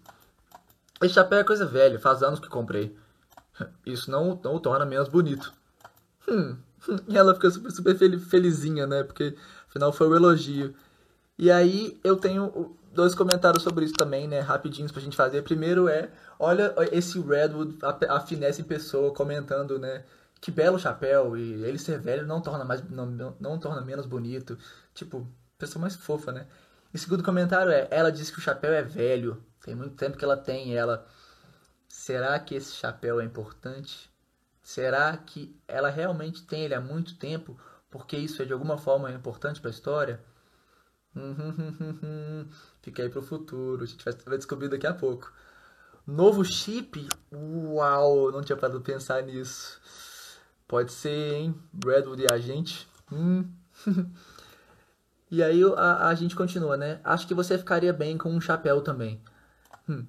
Esse 1.02 1.14
chapéu 1.14 1.39
é 1.39 1.43
coisa 1.45 1.66
velha, 1.66 1.97
faz 1.97 2.22
anos 2.22 2.41
que 2.41 2.50
comprei. 2.50 2.93
Isso 3.86 4.12
não, 4.12 4.38
não 4.43 4.56
o 4.56 4.60
torna 4.60 4.86
menos 4.86 5.08
bonito. 5.08 5.54
Hum. 6.28 6.58
E 7.08 7.18
ela 7.18 7.34
fica 7.34 7.50
super, 7.52 7.72
super 7.72 8.20
felizinha, 8.20 8.86
né? 8.86 9.04
Porque 9.04 9.34
afinal 9.70 9.93
foi 9.93 10.08
o 10.08 10.12
um 10.12 10.16
elogio. 10.18 10.76
E 11.38 11.50
aí 11.50 11.97
eu 12.04 12.18
tenho 12.18 12.76
dois 12.93 13.16
comentários 13.16 13.64
sobre 13.64 13.86
isso 13.86 13.93
também, 13.93 14.28
né? 14.28 14.41
Rapidinhos 14.41 14.91
pra 14.91 15.02
gente 15.02 15.16
fazer. 15.16 15.41
Primeiro 15.41 15.88
é, 15.88 16.12
olha 16.38 16.76
esse 16.91 17.18
Redwood, 17.18 17.78
a, 17.82 18.18
a 18.18 18.20
finesse 18.20 18.64
pessoa, 18.64 19.14
comentando, 19.14 19.80
né? 19.80 20.04
Que 20.41 20.52
belo 20.52 20.78
chapéu, 20.78 21.38
e 21.38 21.64
ele 21.64 21.80
ser 21.80 21.97
velho 21.97 22.28
não 22.28 22.41
torna 22.41 22.66
mais 22.66 22.84
não, 22.89 23.06
não, 23.06 23.38
não 23.39 23.58
torna 23.58 23.80
menos 23.82 24.06
bonito. 24.06 24.58
Tipo, 24.93 25.26
pessoa 25.58 25.82
mais 25.82 25.95
fofa, 25.95 26.34
né? 26.34 26.45
E 26.94 26.98
segundo 26.98 27.24
comentário 27.24 27.72
é: 27.72 27.88
ela 27.92 28.12
diz 28.12 28.32
que 28.32 28.40
o 28.40 28.42
chapéu 28.42 28.74
é 28.74 28.82
velho, 28.82 29.44
tem 29.64 29.76
muito 29.76 29.96
tempo 29.96 30.18
que 30.18 30.26
ela 30.26 30.38
tem. 30.38 30.76
ela, 30.76 31.08
será 31.88 32.40
que 32.40 32.56
esse 32.56 32.74
chapéu 32.74 33.20
é 33.20 33.26
importante? 33.26 34.10
Será 34.62 35.16
que 35.18 35.60
ela 35.68 35.90
realmente 35.90 36.46
tem 36.46 36.64
ele 36.64 36.76
há 36.76 36.82
muito 36.82 37.18
tempo? 37.18 37.60
Porque 37.90 38.16
isso 38.18 38.42
é 38.42 38.46
de 38.46 38.54
alguma 38.54 38.78
forma 38.78 39.12
importante 39.12 39.60
para 39.60 39.70
a 39.70 39.74
história? 39.74 40.24
Fica 42.82 43.02
aí 43.02 43.10
pro 43.10 43.22
futuro, 43.22 43.84
a 43.84 43.88
gente 43.88 44.04
vai 44.04 44.38
descobrir 44.38 44.70
daqui 44.70 44.86
a 44.86 44.94
pouco. 44.94 45.32
Novo 46.06 46.44
chip? 46.44 47.08
Uau, 47.32 48.32
não 48.32 48.42
tinha 48.42 48.58
parado 48.58 48.80
de 48.80 48.86
pensar 48.86 49.24
nisso. 49.24 49.80
Pode 50.68 50.92
ser, 50.92 51.34
hein? 51.34 51.56
Redwood 51.84 52.24
e 52.24 52.32
a 52.32 52.38
gente. 52.38 52.88
Hum. 53.12 53.48
e 55.32 55.44
aí 55.44 55.62
a, 55.78 56.08
a 56.08 56.16
gente 56.16 56.36
continua, 56.36 56.76
né? 56.78 57.00
Acho 57.04 57.28
que 57.28 57.34
você 57.34 57.58
ficaria 57.58 57.94
bem 57.94 58.18
com 58.18 58.30
um 58.30 58.42
chapéu 58.42 58.82
também. 58.82 59.22
Hum. 59.88 60.06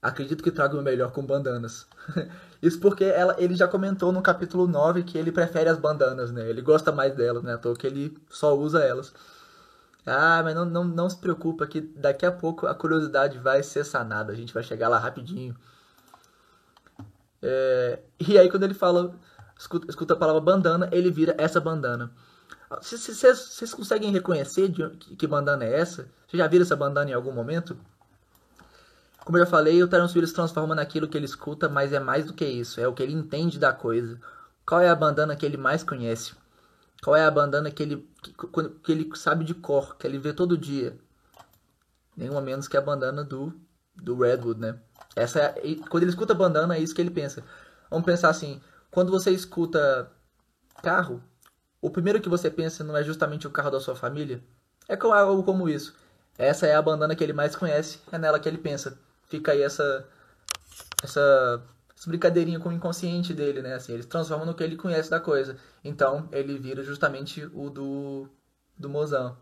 Acredito 0.00 0.42
que 0.42 0.50
traga 0.50 0.76
o 0.76 0.82
melhor 0.82 1.12
com 1.12 1.24
bandanas. 1.24 1.86
Isso 2.60 2.78
porque 2.78 3.04
ela, 3.04 3.34
ele 3.38 3.54
já 3.54 3.66
comentou 3.66 4.12
no 4.12 4.22
capítulo 4.22 4.66
9 4.66 5.02
que 5.02 5.16
ele 5.16 5.32
prefere 5.32 5.68
as 5.68 5.78
bandanas, 5.78 6.30
né? 6.30 6.48
Ele 6.48 6.60
gosta 6.60 6.92
mais 6.92 7.14
delas, 7.14 7.42
né? 7.42 7.56
Toa 7.56 7.74
que 7.74 7.86
ele 7.86 8.16
só 8.28 8.56
usa 8.56 8.80
elas. 8.80 9.14
Ah, 10.06 10.42
mas 10.44 10.54
não, 10.54 10.64
não, 10.66 10.84
não 10.84 11.08
se 11.08 11.16
preocupa 11.16 11.66
que 11.66 11.80
daqui 11.80 12.26
a 12.26 12.32
pouco 12.32 12.66
a 12.66 12.74
curiosidade 12.74 13.38
vai 13.38 13.62
ser 13.62 13.84
sanada. 13.84 14.32
A 14.32 14.36
gente 14.36 14.52
vai 14.52 14.62
chegar 14.62 14.88
lá 14.88 14.98
rapidinho. 14.98 15.56
É, 17.42 18.00
e 18.20 18.38
aí 18.38 18.50
quando 18.50 18.64
ele 18.64 18.74
fala, 18.74 19.14
escuta, 19.58 19.90
escuta, 19.90 20.14
a 20.14 20.16
palavra 20.16 20.40
bandana, 20.40 20.88
ele 20.92 21.10
vira 21.10 21.34
essa 21.38 21.60
bandana. 21.60 22.10
Vocês 22.70 23.74
conseguem 23.74 24.10
reconhecer 24.10 24.68
de, 24.68 24.88
que, 24.90 25.26
bandana 25.26 25.64
é 25.64 25.80
essa? 25.80 26.08
Você 26.26 26.36
já 26.36 26.46
viram 26.46 26.64
essa 26.64 26.76
bandana 26.76 27.10
em 27.10 27.14
algum 27.14 27.32
momento? 27.32 27.76
Como 29.24 29.38
eu 29.38 29.44
já 29.44 29.50
falei, 29.50 29.82
o 29.82 29.88
Terence 29.88 30.12
Williams 30.12 30.32
transforma 30.32 30.74
naquilo 30.74 31.08
que 31.08 31.16
ele 31.16 31.24
escuta, 31.24 31.68
mas 31.68 31.92
é 31.92 32.00
mais 32.00 32.26
do 32.26 32.34
que 32.34 32.44
isso. 32.44 32.80
É 32.80 32.86
o 32.86 32.92
que 32.92 33.02
ele 33.02 33.12
entende 33.12 33.58
da 33.58 33.72
coisa. 33.72 34.20
Qual 34.66 34.80
é 34.80 34.88
a 34.88 34.94
bandana 34.94 35.36
que 35.36 35.46
ele 35.46 35.56
mais 35.56 35.82
conhece? 35.82 36.34
Qual 37.02 37.14
é 37.14 37.24
a 37.24 37.30
bandana 37.30 37.70
que 37.70 37.82
ele, 37.82 38.08
que, 38.22 38.32
que 38.82 38.92
ele 38.92 39.10
sabe 39.14 39.44
de 39.44 39.54
cor, 39.54 39.96
que 39.96 40.06
ele 40.06 40.18
vê 40.18 40.32
todo 40.32 40.58
dia? 40.58 40.98
Nenhuma 42.16 42.40
menos 42.40 42.68
que 42.68 42.76
a 42.76 42.80
bandana 42.80 43.24
do, 43.24 43.52
do 43.94 44.18
Redwood, 44.18 44.60
né? 44.60 44.78
Essa 45.14 45.40
é, 45.40 45.54
quando 45.88 46.02
ele 46.02 46.10
escuta 46.10 46.34
bandana, 46.34 46.76
é 46.76 46.80
isso 46.80 46.94
que 46.94 47.00
ele 47.00 47.10
pensa. 47.10 47.44
Vamos 47.90 48.06
pensar 48.06 48.30
assim, 48.30 48.60
quando 48.90 49.10
você 49.10 49.30
escuta 49.30 50.10
carro, 50.82 51.22
o 51.86 51.90
primeiro 51.90 52.20
que 52.20 52.28
você 52.28 52.50
pensa 52.50 52.84
não 52.84 52.96
é 52.96 53.02
justamente 53.02 53.46
o 53.46 53.50
carro 53.50 53.70
da 53.70 53.80
sua 53.80 53.94
família? 53.94 54.42
É 54.88 54.96
algo 55.00 55.42
como 55.42 55.68
isso. 55.68 55.94
Essa 56.38 56.66
é 56.66 56.74
a 56.74 56.82
bandana 56.82 57.14
que 57.14 57.22
ele 57.22 57.32
mais 57.32 57.54
conhece, 57.54 58.00
é 58.10 58.18
nela 58.18 58.40
que 58.40 58.48
ele 58.48 58.58
pensa 58.58 58.98
fica 59.34 59.52
aí 59.52 59.62
essa, 59.62 60.06
essa, 61.02 61.62
essa 61.96 62.08
brincadeirinha 62.08 62.60
com 62.60 62.68
o 62.68 62.72
inconsciente 62.72 63.32
dele, 63.32 63.62
né? 63.62 63.74
Assim, 63.74 63.92
ele 63.92 64.04
transforma 64.04 64.44
no 64.44 64.54
que 64.54 64.62
ele 64.62 64.76
conhece 64.76 65.10
da 65.10 65.20
coisa. 65.20 65.56
Então, 65.82 66.28
ele 66.32 66.58
vira 66.58 66.82
justamente 66.82 67.44
o 67.52 67.70
do, 67.70 68.28
do 68.78 68.88
mozão. 68.88 69.36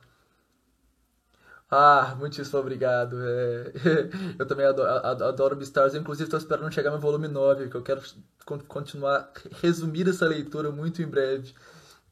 Ah, 1.71 2.15
muitíssimo 2.19 2.59
obrigado. 2.59 3.17
É... 3.21 3.73
eu 4.39 4.47
também 4.47 4.67
adoro, 4.67 4.89
adoro 5.25 5.57
Beastars. 5.57 5.95
Inclusive, 5.95 6.25
estou 6.25 6.39
esperando 6.39 6.73
chegar 6.73 6.91
no 6.91 6.99
volume 6.99 7.29
9, 7.29 7.69
que 7.69 7.77
eu 7.77 7.83
quero 7.83 8.03
continuar, 8.69 9.33
resumir 9.63 10.09
essa 10.09 10.27
leitura 10.27 10.71
muito 10.71 11.03
em 11.03 11.07
breve. 11.07 11.55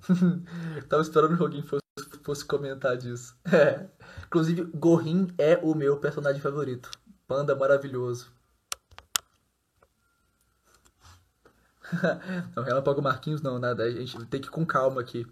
Tava 0.88 1.02
esperando 1.02 1.36
que 1.36 1.42
alguém 1.42 1.62
fosse, 1.62 1.84
fosse 2.22 2.44
comentar 2.44 2.96
disso. 2.96 3.36
É. 3.52 3.88
Inclusive, 4.26 4.62
Gorin 4.74 5.28
é 5.36 5.58
o 5.60 5.74
meu 5.74 5.96
personagem 5.96 6.40
favorito. 6.40 6.90
Panda 7.26 7.54
maravilhoso. 7.56 8.32
não, 12.54 12.62
Relâmpago 12.62 13.02
Marquinhos 13.02 13.42
não, 13.42 13.58
nada. 13.58 13.82
A 13.82 13.90
gente 13.90 14.24
tem 14.26 14.40
que 14.40 14.46
ir 14.46 14.50
com 14.50 14.64
calma 14.64 15.00
aqui. 15.00 15.26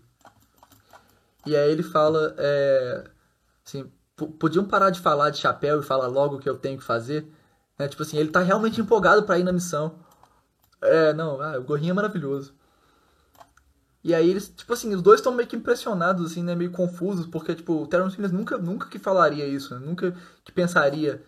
E 1.46 1.56
aí 1.56 1.70
ele 1.70 1.82
fala, 1.82 2.34
é, 2.36 3.04
assim, 3.64 3.90
podiam 4.38 4.64
parar 4.64 4.90
de 4.90 5.00
falar 5.00 5.30
de 5.30 5.38
chapéu 5.38 5.80
e 5.80 5.84
falar 5.84 6.08
logo 6.08 6.36
o 6.36 6.38
que 6.38 6.48
eu 6.48 6.58
tenho 6.58 6.78
que 6.78 6.84
fazer? 6.84 7.32
Né? 7.78 7.88
Tipo 7.88 8.02
assim, 8.02 8.18
ele 8.18 8.30
tá 8.30 8.40
realmente 8.40 8.80
empolgado 8.80 9.22
para 9.22 9.38
ir 9.38 9.44
na 9.44 9.52
missão. 9.52 9.94
É, 10.82 11.12
não, 11.12 11.40
ah, 11.40 11.58
o 11.58 11.62
gorrinho 11.62 11.92
é 11.92 11.94
maravilhoso. 11.94 12.54
E 14.02 14.14
aí 14.14 14.30
eles, 14.30 14.48
tipo 14.48 14.72
assim, 14.72 14.94
os 14.94 15.02
dois 15.02 15.20
estão 15.20 15.34
meio 15.34 15.48
que 15.48 15.56
impressionados, 15.56 16.30
assim, 16.30 16.42
né? 16.42 16.54
Meio 16.54 16.70
confusos, 16.70 17.26
porque, 17.26 17.54
tipo, 17.54 17.82
o 17.82 17.86
Terence 17.86 18.16
Williams 18.16 18.32
nunca, 18.32 18.56
nunca 18.56 18.88
que 18.88 18.98
falaria 18.98 19.46
isso, 19.46 19.74
né? 19.74 19.84
Nunca 19.84 20.14
que 20.44 20.52
pensaria 20.52 21.22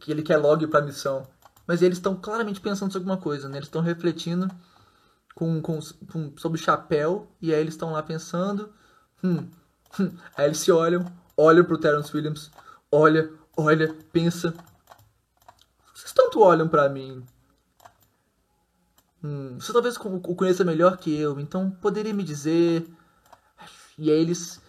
que 0.00 0.10
ele 0.10 0.22
quer 0.22 0.36
log 0.36 0.66
para 0.66 0.80
a 0.80 0.82
missão. 0.82 1.26
Mas 1.66 1.82
eles 1.82 1.98
estão 1.98 2.14
claramente 2.14 2.60
pensando 2.60 2.92
sobre 2.92 3.08
alguma 3.08 3.22
coisa, 3.22 3.48
né? 3.48 3.58
Eles 3.58 3.66
estão 3.66 3.82
refletindo 3.82 4.48
com, 5.34 5.60
com, 5.60 5.80
com, 6.10 6.32
sobre 6.36 6.58
o 6.58 6.62
chapéu 6.62 7.28
e 7.40 7.52
aí 7.52 7.60
eles 7.60 7.74
estão 7.74 7.92
lá 7.92 8.02
pensando. 8.02 8.72
Hum, 9.22 9.48
hum. 9.98 10.10
Aí 10.36 10.46
eles 10.46 10.58
se 10.58 10.70
olham, 10.70 11.04
olham 11.36 11.64
pro 11.64 11.78
Terence 11.78 12.16
Williams, 12.16 12.50
olha, 12.90 13.30
olha, 13.56 13.94
pensa. 14.12 14.54
Vocês 15.92 16.12
tanto 16.12 16.40
olham 16.40 16.68
para 16.68 16.88
mim. 16.88 17.24
Hum, 19.22 19.58
você 19.58 19.72
talvez 19.72 19.96
o 19.96 20.20
conheça 20.20 20.64
melhor 20.64 20.96
que 20.96 21.14
eu, 21.14 21.40
então 21.40 21.70
poderia 21.70 22.14
me 22.14 22.22
dizer. 22.22 22.86
E 23.98 24.10
aí 24.10 24.20
eles 24.20 24.60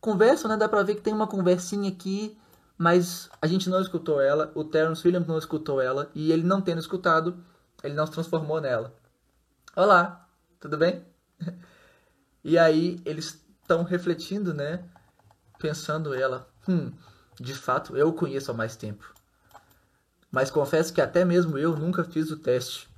conversam, 0.00 0.50
né? 0.50 0.56
Dá 0.56 0.68
pra 0.68 0.82
ver 0.82 0.96
que 0.96 1.02
tem 1.02 1.12
uma 1.12 1.26
conversinha 1.26 1.90
aqui 1.90 2.36
mas 2.82 3.30
a 3.40 3.46
gente 3.46 3.70
não 3.70 3.80
escutou 3.80 4.20
ela, 4.20 4.50
o 4.56 4.64
Terence 4.64 5.06
Williams 5.06 5.28
não 5.28 5.38
escutou 5.38 5.80
ela, 5.80 6.10
e 6.16 6.32
ele 6.32 6.42
não 6.42 6.60
tendo 6.60 6.80
escutado, 6.80 7.38
ele 7.80 7.94
não 7.94 8.04
se 8.04 8.12
transformou 8.12 8.60
nela. 8.60 8.92
Olá, 9.76 10.28
tudo 10.58 10.76
bem? 10.76 11.04
E 12.44 12.58
aí 12.58 13.00
eles 13.04 13.40
estão 13.60 13.84
refletindo, 13.84 14.52
né? 14.52 14.84
Pensando 15.60 16.12
ela, 16.12 16.48
hum, 16.68 16.92
de 17.38 17.54
fato 17.54 17.96
eu 17.96 18.12
conheço 18.12 18.50
há 18.50 18.54
mais 18.54 18.74
tempo. 18.74 19.14
Mas 20.28 20.50
confesso 20.50 20.92
que 20.92 21.00
até 21.00 21.24
mesmo 21.24 21.56
eu 21.56 21.76
nunca 21.76 22.02
fiz 22.02 22.32
o 22.32 22.36
teste. 22.36 22.91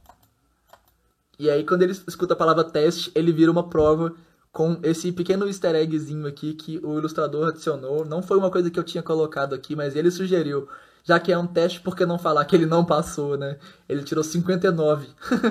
E 1.38 1.50
aí 1.50 1.64
quando 1.64 1.82
ele 1.82 1.92
escuta 1.92 2.34
a 2.34 2.36
palavra 2.36 2.64
teste, 2.64 3.10
ele 3.14 3.32
vira 3.32 3.50
uma 3.50 3.68
prova 3.68 4.14
com 4.54 4.78
esse 4.84 5.10
pequeno 5.10 5.48
easter 5.48 5.74
eggzinho 5.74 6.28
aqui 6.28 6.54
que 6.54 6.78
o 6.78 6.96
ilustrador 6.96 7.48
adicionou. 7.48 8.04
Não 8.04 8.22
foi 8.22 8.38
uma 8.38 8.52
coisa 8.52 8.70
que 8.70 8.78
eu 8.78 8.84
tinha 8.84 9.02
colocado 9.02 9.52
aqui, 9.52 9.74
mas 9.74 9.96
ele 9.96 10.12
sugeriu. 10.12 10.68
Já 11.02 11.18
que 11.18 11.32
é 11.32 11.36
um 11.36 11.46
teste, 11.46 11.80
por 11.80 11.96
que 11.96 12.06
não 12.06 12.18
falar 12.18 12.44
que 12.44 12.54
ele 12.54 12.64
não 12.64 12.84
passou, 12.84 13.36
né? 13.36 13.58
Ele 13.88 14.04
tirou 14.04 14.22
59. 14.22 15.08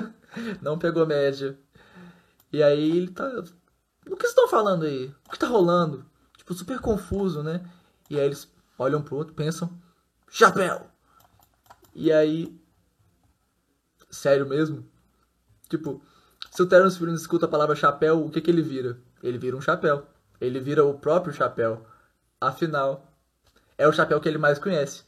não 0.60 0.78
pegou 0.78 1.06
média. 1.06 1.56
E 2.50 2.62
aí 2.62 2.96
ele 2.96 3.08
tá. 3.08 3.28
O 3.28 4.16
que 4.16 4.22
vocês 4.22 4.30
estão 4.30 4.48
falando 4.48 4.84
aí? 4.84 5.12
O 5.28 5.30
que 5.30 5.38
tá 5.38 5.46
rolando? 5.46 6.06
Tipo, 6.38 6.54
super 6.54 6.80
confuso, 6.80 7.42
né? 7.42 7.62
E 8.08 8.18
aí 8.18 8.24
eles 8.24 8.50
olham 8.78 9.02
pro 9.02 9.16
outro, 9.16 9.34
pensam: 9.34 9.70
Chapéu! 10.30 10.86
E 11.94 12.10
aí. 12.10 12.58
Sério 14.10 14.48
mesmo? 14.48 14.84
Tipo, 15.68 16.02
se 16.50 16.62
o 16.62 16.66
Terence 16.66 16.98
Williams 17.00 17.22
escuta 17.22 17.46
a 17.46 17.48
palavra 17.48 17.74
chapéu, 17.74 18.24
o 18.24 18.30
que, 18.30 18.40
que 18.40 18.50
ele 18.50 18.62
vira? 18.62 18.98
Ele 19.22 19.38
vira 19.38 19.56
um 19.56 19.60
chapéu. 19.60 20.06
Ele 20.40 20.60
vira 20.60 20.84
o 20.84 20.98
próprio 20.98 21.32
chapéu. 21.32 21.86
Afinal, 22.40 23.12
é 23.78 23.88
o 23.88 23.92
chapéu 23.92 24.20
que 24.20 24.28
ele 24.28 24.38
mais 24.38 24.58
conhece. 24.58 25.02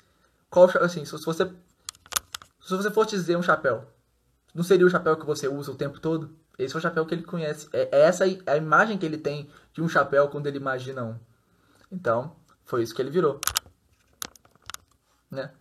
Qual 0.48 0.70
assim, 0.80 1.04
se 1.04 1.12
você 1.12 1.50
se 2.66 2.74
você 2.74 2.90
for 2.90 3.06
dizer 3.06 3.36
um 3.36 3.42
chapéu, 3.42 3.84
não 4.52 4.64
seria 4.64 4.84
o 4.84 4.90
chapéu 4.90 5.16
que 5.16 5.24
você 5.24 5.46
usa 5.46 5.70
o 5.70 5.76
tempo 5.76 6.00
todo? 6.00 6.36
Esse 6.58 6.74
é 6.74 6.78
o 6.78 6.80
chapéu 6.80 7.06
que 7.06 7.14
ele 7.14 7.22
conhece. 7.22 7.68
É, 7.72 7.88
é 7.92 8.00
essa 8.00 8.24
a 8.24 8.56
imagem 8.56 8.98
que 8.98 9.06
ele 9.06 9.18
tem 9.18 9.48
de 9.72 9.80
um 9.80 9.88
chapéu 9.88 10.28
quando 10.28 10.48
ele 10.48 10.56
imagina 10.56 11.04
um. 11.04 11.16
Então, 11.92 12.34
foi 12.64 12.82
isso 12.82 12.92
que 12.92 13.00
ele 13.00 13.10
virou. 13.10 13.40
Né? 15.30 15.52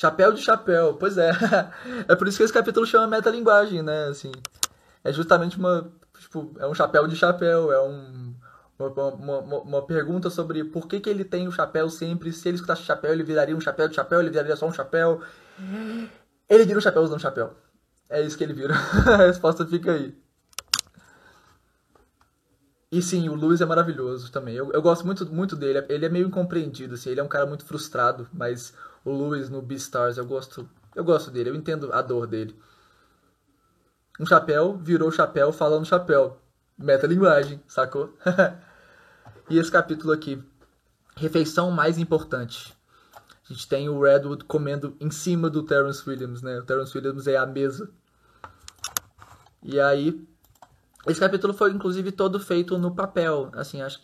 Chapéu 0.00 0.32
de 0.32 0.40
chapéu, 0.40 0.94
pois 0.94 1.18
é. 1.18 1.30
é 2.08 2.16
por 2.16 2.26
isso 2.26 2.38
que 2.38 2.42
esse 2.42 2.52
capítulo 2.54 2.86
chama 2.86 3.06
metalinguagem, 3.06 3.82
né? 3.82 4.06
Assim, 4.06 4.32
é 5.04 5.12
justamente 5.12 5.58
uma. 5.58 5.92
Tipo, 6.18 6.56
é 6.58 6.66
um 6.66 6.72
chapéu 6.72 7.06
de 7.06 7.14
chapéu, 7.14 7.70
é 7.70 7.82
um, 7.82 8.34
uma, 8.78 9.40
uma, 9.40 9.58
uma, 9.58 9.86
pergunta 9.86 10.30
sobre 10.30 10.64
por 10.64 10.88
que, 10.88 11.00
que 11.00 11.10
ele 11.10 11.22
tem 11.22 11.46
o 11.46 11.52
chapéu 11.52 11.90
sempre. 11.90 12.32
Se 12.32 12.48
ele 12.48 12.54
escutasse 12.54 12.80
chapéu, 12.80 13.12
ele 13.12 13.22
viraria 13.22 13.54
um 13.54 13.60
chapéu 13.60 13.88
de 13.88 13.94
chapéu, 13.94 14.20
ele 14.20 14.30
viraria 14.30 14.56
só 14.56 14.66
um 14.66 14.72
chapéu. 14.72 15.20
Ele 16.48 16.64
vira 16.64 16.78
um 16.78 16.82
chapéu 16.82 17.02
usando 17.02 17.18
um 17.18 17.20
chapéu. 17.20 17.54
É 18.08 18.22
isso 18.22 18.38
que 18.38 18.44
ele 18.44 18.54
vira. 18.54 18.72
A 19.06 19.16
resposta 19.18 19.66
fica 19.66 19.92
aí. 19.92 20.16
E 22.90 23.02
sim, 23.02 23.28
o 23.28 23.34
Luiz 23.34 23.60
é 23.60 23.66
maravilhoso 23.66 24.32
também. 24.32 24.54
Eu, 24.54 24.72
eu 24.72 24.80
gosto 24.80 25.04
muito, 25.04 25.26
muito 25.26 25.54
dele. 25.54 25.84
Ele 25.90 26.06
é 26.06 26.08
meio 26.08 26.28
incompreendido, 26.28 26.94
assim. 26.94 27.10
Ele 27.10 27.20
é 27.20 27.22
um 27.22 27.28
cara 27.28 27.44
muito 27.44 27.66
frustrado, 27.66 28.26
mas 28.32 28.72
o 29.04 29.12
Lewis 29.12 29.48
no 29.48 29.62
Beastars, 29.62 30.16
eu 30.16 30.26
gosto, 30.26 30.68
eu 30.94 31.04
gosto 31.04 31.30
dele, 31.30 31.50
eu 31.50 31.54
entendo 31.54 31.92
a 31.92 32.02
dor 32.02 32.26
dele. 32.26 32.58
Um 34.18 34.26
chapéu 34.26 34.76
virou 34.76 35.10
chapéu 35.10 35.52
falando 35.52 35.86
chapéu. 35.86 36.38
Metalinguagem, 36.76 37.62
sacou? 37.66 38.16
e 39.48 39.58
esse 39.58 39.70
capítulo 39.70 40.12
aqui, 40.12 40.42
refeição 41.16 41.70
mais 41.70 41.98
importante. 41.98 42.76
A 43.48 43.52
gente 43.52 43.66
tem 43.68 43.88
o 43.88 44.00
Redwood 44.00 44.44
comendo 44.44 44.96
em 45.00 45.10
cima 45.10 45.50
do 45.50 45.62
Terence 45.62 46.08
Williams, 46.08 46.42
né? 46.42 46.58
O 46.58 46.64
Terence 46.64 46.96
Williams 46.96 47.26
é 47.26 47.36
a 47.36 47.46
mesa. 47.46 47.90
E 49.62 49.80
aí, 49.80 50.26
esse 51.06 51.20
capítulo 51.20 51.52
foi 51.52 51.70
inclusive 51.70 52.12
todo 52.12 52.38
feito 52.38 52.78
no 52.78 52.94
papel, 52.94 53.50
assim, 53.54 53.82
acho 53.82 54.00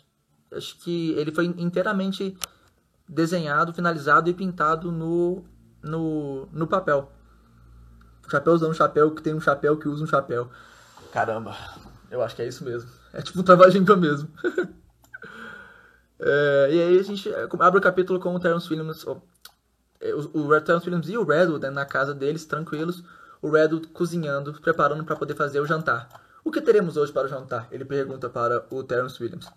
acho 0.51 0.77
que 0.79 1.11
ele 1.11 1.31
foi 1.31 1.45
inteiramente 1.45 2.37
desenhado, 3.07 3.73
finalizado 3.73 4.29
e 4.29 4.33
pintado 4.33 4.91
no, 4.91 5.43
no, 5.81 6.47
no 6.51 6.67
papel. 6.67 7.11
O 8.25 8.29
chapéu 8.29 8.53
usando 8.53 8.73
chapéu 8.73 9.11
que 9.11 9.21
tem 9.21 9.33
um 9.33 9.39
chapéu 9.39 9.77
que 9.77 9.87
usa 9.87 10.03
um 10.03 10.07
chapéu. 10.07 10.49
Caramba, 11.13 11.55
eu 12.11 12.21
acho 12.21 12.35
que 12.35 12.41
é 12.41 12.47
isso 12.47 12.63
mesmo. 12.63 12.89
É 13.13 13.21
tipo 13.21 13.39
um 13.39 13.43
trabalho 13.43 13.71
de 13.71 13.79
mesmo. 13.95 14.29
é, 16.19 16.69
e 16.71 16.81
aí 16.81 16.99
a 16.99 17.03
gente 17.03 17.29
abre 17.59 17.79
o 17.79 17.81
capítulo 17.81 18.19
com 18.19 18.35
o 18.35 18.39
Terence 18.39 18.69
Williams. 18.69 19.05
É, 19.99 20.13
o, 20.13 20.19
o 20.19 20.61
Terence 20.61 20.85
Williams 20.85 21.09
e 21.09 21.17
o 21.17 21.23
Redwood 21.23 21.63
né, 21.63 21.69
na 21.69 21.85
casa 21.85 22.13
deles, 22.13 22.45
tranquilos. 22.45 23.03
O 23.41 23.49
Redwood 23.49 23.87
cozinhando, 23.87 24.53
preparando 24.59 25.05
para 25.05 25.15
poder 25.15 25.35
fazer 25.35 25.61
o 25.61 25.65
jantar. 25.65 26.09
O 26.43 26.51
que 26.51 26.61
teremos 26.61 26.97
hoje 26.97 27.11
para 27.11 27.27
o 27.27 27.29
jantar? 27.29 27.67
Ele 27.71 27.85
pergunta 27.85 28.29
para 28.29 28.65
o 28.69 28.83
Terence 28.83 29.21
Williams. 29.21 29.47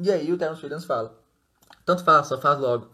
E 0.00 0.10
aí 0.10 0.32
o 0.32 0.38
Terence 0.38 0.62
Williams 0.62 0.84
fala: 0.84 1.14
Tanto 1.90 2.04
faz, 2.04 2.28
só 2.28 2.38
faz 2.38 2.56
logo. 2.56 2.88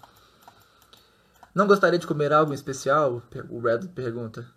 Não 1.54 1.66
gostaria 1.66 1.98
de 1.98 2.06
comer 2.06 2.32
algo 2.32 2.54
especial? 2.54 3.22
O 3.50 3.60
Redwood 3.60 3.88
pergunta. 3.88 4.50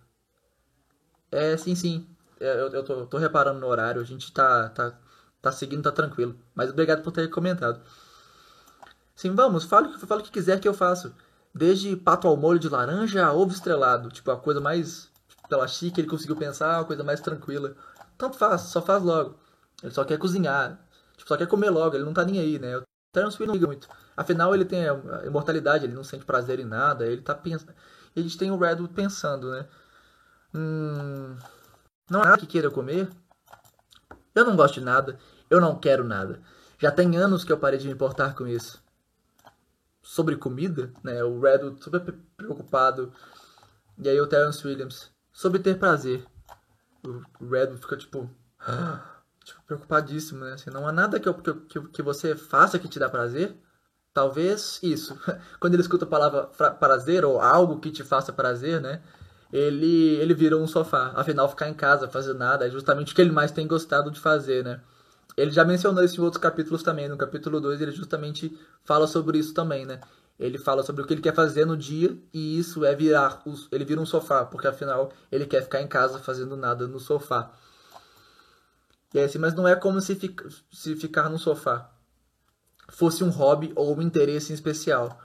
É, 1.29 1.57
sim, 1.57 1.75
sim. 1.75 2.07
É, 2.39 2.53
eu, 2.53 2.69
eu 2.69 2.81
tô, 2.81 3.05
tô, 3.05 3.17
reparando 3.17 3.59
no 3.59 3.67
horário, 3.67 3.99
a 3.99 4.05
gente 4.05 4.31
tá, 4.31 4.69
tá, 4.69 4.97
tá 5.41 5.51
seguindo, 5.51 5.83
tá 5.83 5.91
tranquilo. 5.91 6.39
Mas 6.55 6.69
obrigado 6.69 7.03
por 7.03 7.11
ter 7.11 7.29
comentado. 7.29 7.81
Sim, 9.13 9.35
vamos, 9.35 9.65
fale, 9.65 9.97
fale 9.97 10.21
o 10.21 10.23
que 10.23 10.31
quiser 10.31 10.57
que 10.61 10.67
eu 10.69 10.73
faço. 10.73 11.13
Desde 11.53 11.97
pato 11.97 12.25
ao 12.25 12.37
molho 12.37 12.59
de 12.59 12.69
laranja 12.69 13.25
a 13.25 13.33
ovo 13.33 13.51
estrelado. 13.51 14.07
Tipo, 14.09 14.31
a 14.31 14.37
coisa 14.37 14.61
mais 14.61 15.11
pela 15.49 15.67
chique 15.67 15.99
ele 15.99 16.07
conseguiu 16.07 16.37
pensar, 16.37 16.79
a 16.79 16.85
coisa 16.85 17.03
mais 17.03 17.19
tranquila. 17.19 17.75
Tanto 18.17 18.37
faz, 18.37 18.61
só 18.61 18.81
faz 18.81 19.03
logo. 19.03 19.37
Ele 19.83 19.91
só 19.91 20.05
quer 20.05 20.17
cozinhar. 20.17 20.79
Tipo, 21.17 21.27
só 21.27 21.35
quer 21.35 21.47
comer 21.47 21.71
logo, 21.71 21.97
ele 21.97 22.05
não 22.05 22.13
tá 22.13 22.23
nem 22.23 22.39
aí, 22.39 22.57
né? 22.57 22.77
O 22.77 22.88
Terence 23.11 23.37
Hill 23.37 23.47
não 23.47 23.53
liga 23.55 23.67
muito. 23.67 23.87
Afinal, 24.15 24.53
ele 24.53 24.65
tem 24.65 24.87
a 24.87 25.25
imortalidade, 25.25 25.85
ele 25.85 25.95
não 25.95 26.03
sente 26.03 26.25
prazer 26.25 26.59
em 26.59 26.65
nada, 26.65 27.05
ele 27.05 27.21
tá 27.21 27.33
pensando. 27.33 27.73
E 28.15 28.21
gente 28.21 28.37
tem 28.37 28.51
o 28.51 28.57
Redwood 28.57 28.93
pensando, 28.93 29.51
né? 29.51 29.65
Hum, 30.53 31.35
não 32.09 32.21
há 32.21 32.25
nada 32.25 32.37
que 32.37 32.47
queira 32.47 32.71
comer? 32.71 33.09
Eu 34.33 34.45
não 34.45 34.55
gosto 34.55 34.75
de 34.75 34.81
nada. 34.81 35.17
Eu 35.49 35.59
não 35.59 35.79
quero 35.79 36.03
nada. 36.03 36.41
Já 36.77 36.91
tem 36.91 37.17
anos 37.17 37.43
que 37.43 37.51
eu 37.51 37.57
parei 37.57 37.79
de 37.79 37.87
me 37.87 37.93
importar 37.93 38.35
com 38.35 38.47
isso. 38.47 38.81
Sobre 40.01 40.35
comida, 40.35 40.91
né? 41.03 41.23
O 41.23 41.39
Redwood 41.39 41.83
super 41.83 42.15
preocupado. 42.37 43.13
E 43.97 44.07
aí 44.07 44.19
o 44.19 44.27
Terence 44.27 44.65
Williams. 44.65 45.11
Sobre 45.33 45.59
ter 45.59 45.77
prazer. 45.77 46.25
O 47.03 47.45
Redwood 47.49 47.81
fica 47.81 47.97
tipo... 47.97 48.29
preocupadíssimo, 49.69 50.43
né? 50.43 50.53
Assim, 50.53 50.69
não 50.69 50.87
há 50.87 50.91
nada 50.91 51.19
que, 51.19 51.29
eu, 51.29 51.33
que, 51.35 51.81
que 51.89 52.01
você 52.01 52.35
faça 52.35 52.77
que 52.77 52.89
te 52.89 52.99
dá 52.99 53.09
prazer. 53.09 53.55
Talvez 54.13 54.79
isso. 54.83 55.17
Quando 55.61 55.75
ele 55.75 55.83
escuta 55.83 56.03
a 56.03 56.07
palavra 56.07 56.47
prazer 56.73 57.23
ou 57.23 57.39
algo 57.39 57.79
que 57.79 57.91
te 57.91 58.03
faça 58.03 58.33
prazer, 58.33 58.81
né? 58.81 59.01
ele, 59.51 60.15
ele 60.15 60.33
virou 60.33 60.61
um 60.61 60.67
sofá. 60.67 61.11
Afinal, 61.15 61.49
ficar 61.49 61.69
em 61.69 61.73
casa, 61.73 62.07
fazer 62.07 62.33
nada, 62.33 62.67
é 62.67 62.69
justamente 62.69 63.11
o 63.11 63.15
que 63.15 63.21
ele 63.21 63.31
mais 63.31 63.51
tem 63.51 63.67
gostado 63.67 64.11
de 64.11 64.19
fazer, 64.19 64.63
né? 64.63 64.81
Ele 65.37 65.51
já 65.51 65.63
mencionou 65.63 66.03
isso 66.03 66.19
em 66.19 66.23
outros 66.23 66.41
capítulos 66.41 66.83
também. 66.83 67.07
No 67.07 67.17
capítulo 67.17 67.59
2 67.61 67.81
ele 67.81 67.91
justamente 67.91 68.57
fala 68.83 69.07
sobre 69.07 69.37
isso 69.37 69.53
também, 69.53 69.85
né? 69.85 69.99
Ele 70.39 70.57
fala 70.57 70.83
sobre 70.83 71.01
o 71.01 71.05
que 71.05 71.13
ele 71.13 71.21
quer 71.21 71.33
fazer 71.33 71.65
no 71.65 71.75
dia 71.75 72.17
e 72.33 72.57
isso 72.57 72.85
é 72.85 72.95
virar, 72.95 73.43
ele 73.71 73.83
vira 73.83 73.99
um 73.99 74.05
sofá, 74.05 74.45
porque 74.45 74.67
afinal 74.67 75.11
ele 75.29 75.45
quer 75.45 75.61
ficar 75.61 75.81
em 75.81 75.87
casa 75.87 76.17
fazendo 76.17 76.55
nada 76.55 76.87
no 76.87 76.99
sofá. 76.99 77.51
E 79.13 79.19
é 79.19 79.23
assim, 79.23 79.39
mas 79.39 79.53
não 79.53 79.67
é 79.67 79.75
como 79.75 79.99
se, 80.01 80.15
fica, 80.15 80.47
se 80.71 80.95
ficar 80.95 81.29
no 81.29 81.39
sofá 81.39 81.91
fosse 82.89 83.23
um 83.23 83.29
hobby 83.29 83.71
ou 83.75 83.95
um 83.95 84.01
interesse 84.01 84.51
em 84.51 84.55
especial. 84.55 85.19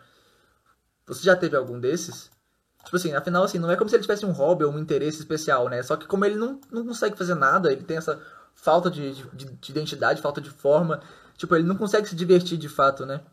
Você 1.07 1.23
já 1.23 1.37
teve 1.37 1.57
algum 1.57 1.79
desses? 1.79 2.31
Tipo 2.85 2.97
assim, 2.97 3.15
afinal, 3.15 3.45
assim, 3.45 3.59
não 3.59 3.71
é 3.71 3.77
como 3.77 3.89
se 3.89 3.97
ele 3.97 4.03
tivesse 4.03 4.27
um 4.27 4.33
hobby 4.33 4.65
ou 4.65 4.73
um 4.73 4.79
interesse 4.79 5.19
especial, 5.19 5.69
né? 5.69 5.83
Só 5.83 5.97
que 5.97 6.07
como 6.07 6.25
ele 6.25 6.37
não, 6.37 6.61
não 6.71 6.87
consegue 6.87 7.17
fazer 7.17 7.35
nada, 7.35 7.73
ele 7.73 7.83
tem 7.83 7.97
essa 7.97 8.21
falta 8.55 8.91
de, 8.91 9.13
de, 9.33 9.47
de 9.47 9.73
identidade, 9.73 10.21
falta 10.21 10.41
de 10.41 10.51
forma. 10.51 11.01
Tipo, 11.37 11.57
ele 11.57 11.67
não 11.67 11.77
consegue 11.77 12.09
se 12.09 12.15
divertir 12.15 12.59
de 12.59 12.69
fato, 12.69 13.05
né? 13.07 13.21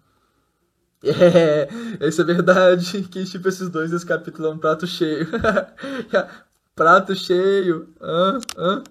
É, 1.04 2.08
isso 2.08 2.22
é 2.22 2.26
verdade. 2.26 3.04
Que 3.10 3.26
tipo, 3.26 3.47
esses 3.49 3.70
dois, 3.70 3.91
esse 3.91 4.06
capítulo 4.06 4.47
é 4.47 4.52
um 4.52 4.58
prato 4.60 4.86
cheio. 4.86 5.28
prato 6.76 7.16
cheio. 7.16 7.91
Ah, 7.99 8.39
ah. 8.58 8.84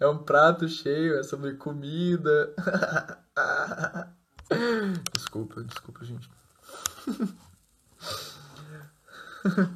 É 0.00 0.06
um 0.06 0.18
prato 0.18 0.68
cheio, 0.68 1.18
é 1.18 1.22
sobre 1.22 1.54
comida. 1.54 2.54
desculpa, 5.12 5.62
desculpa, 5.62 6.04
gente. 6.04 6.30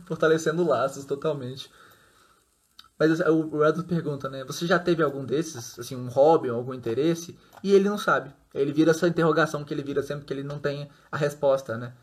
Fortalecendo 0.07 0.67
laços 0.67 1.05
totalmente. 1.05 1.71
Mas 2.99 3.21
o 3.21 3.65
Edward 3.65 3.85
pergunta, 3.85 4.29
né? 4.29 4.45
Você 4.45 4.67
já 4.67 4.79
teve 4.79 5.03
algum 5.03 5.25
desses, 5.25 5.79
assim, 5.79 5.97
um 5.97 6.09
hobby 6.09 6.49
algum 6.49 6.73
interesse? 6.73 7.37
E 7.63 7.73
ele 7.73 7.89
não 7.89 7.99
sabe. 7.99 8.33
Ele 8.55 8.73
vira 8.73 8.93
essa 8.93 9.09
interrogação 9.09 9.65
que 9.65 9.75
ele 9.75 9.83
vira 9.83 10.03
sempre 10.03 10.25
que 10.25 10.33
ele 10.33 10.45
não 10.45 10.59
tem 10.59 10.89
a 11.11 11.17
resposta, 11.17 11.77
né? 11.77 11.95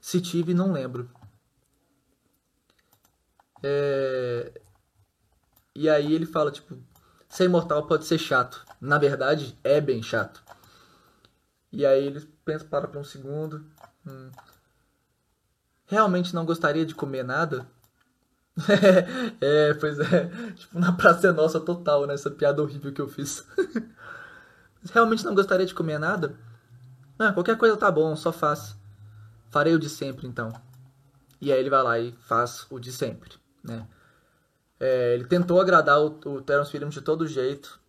Se 0.00 0.20
tive, 0.20 0.54
não 0.54 0.72
lembro. 0.72 1.10
É... 3.62 4.60
E 5.74 5.90
aí 5.90 6.14
ele 6.14 6.24
fala, 6.24 6.50
tipo, 6.50 6.78
ser 7.36 7.44
imortal 7.44 7.86
pode 7.86 8.06
ser 8.06 8.18
chato. 8.18 8.64
Na 8.80 8.98
verdade, 8.98 9.58
é 9.62 9.80
bem 9.80 10.02
chato. 10.02 10.42
E 11.70 11.84
aí 11.84 12.06
ele 12.06 12.20
pensa, 12.44 12.64
para 12.64 12.88
por 12.88 12.98
um 12.98 13.04
segundo. 13.04 13.64
Hum, 14.06 14.30
realmente 15.86 16.34
não 16.34 16.46
gostaria 16.46 16.86
de 16.86 16.94
comer 16.94 17.24
nada? 17.24 17.66
é, 19.40 19.74
pois 19.74 19.98
é. 19.98 20.30
Tipo, 20.54 20.78
na 20.78 20.92
Praça 20.92 21.28
é 21.28 21.32
Nossa 21.32 21.60
total, 21.60 22.06
né? 22.06 22.14
Essa 22.14 22.30
piada 22.30 22.62
horrível 22.62 22.92
que 22.92 23.00
eu 23.00 23.08
fiz. 23.08 23.46
realmente 24.92 25.24
não 25.24 25.34
gostaria 25.34 25.66
de 25.66 25.74
comer 25.74 25.98
nada? 25.98 26.36
Ah, 27.18 27.32
qualquer 27.32 27.58
coisa 27.58 27.76
tá 27.76 27.90
bom, 27.90 28.16
só 28.16 28.32
faz. 28.32 28.74
Farei 29.50 29.74
o 29.74 29.78
de 29.78 29.90
sempre, 29.90 30.26
então. 30.26 30.50
E 31.38 31.52
aí 31.52 31.58
ele 31.58 31.70
vai 31.70 31.82
lá 31.82 31.98
e 31.98 32.12
faz 32.12 32.66
o 32.70 32.78
de 32.78 32.92
sempre, 32.92 33.32
né? 33.62 33.86
É, 34.78 35.14
ele 35.14 35.24
tentou 35.24 35.60
agradar 35.60 36.00
o, 36.00 36.18
o 36.26 36.42
Terence 36.42 36.70
Williams 36.74 36.94
de 36.94 37.00
todo 37.00 37.26
jeito, 37.26 37.80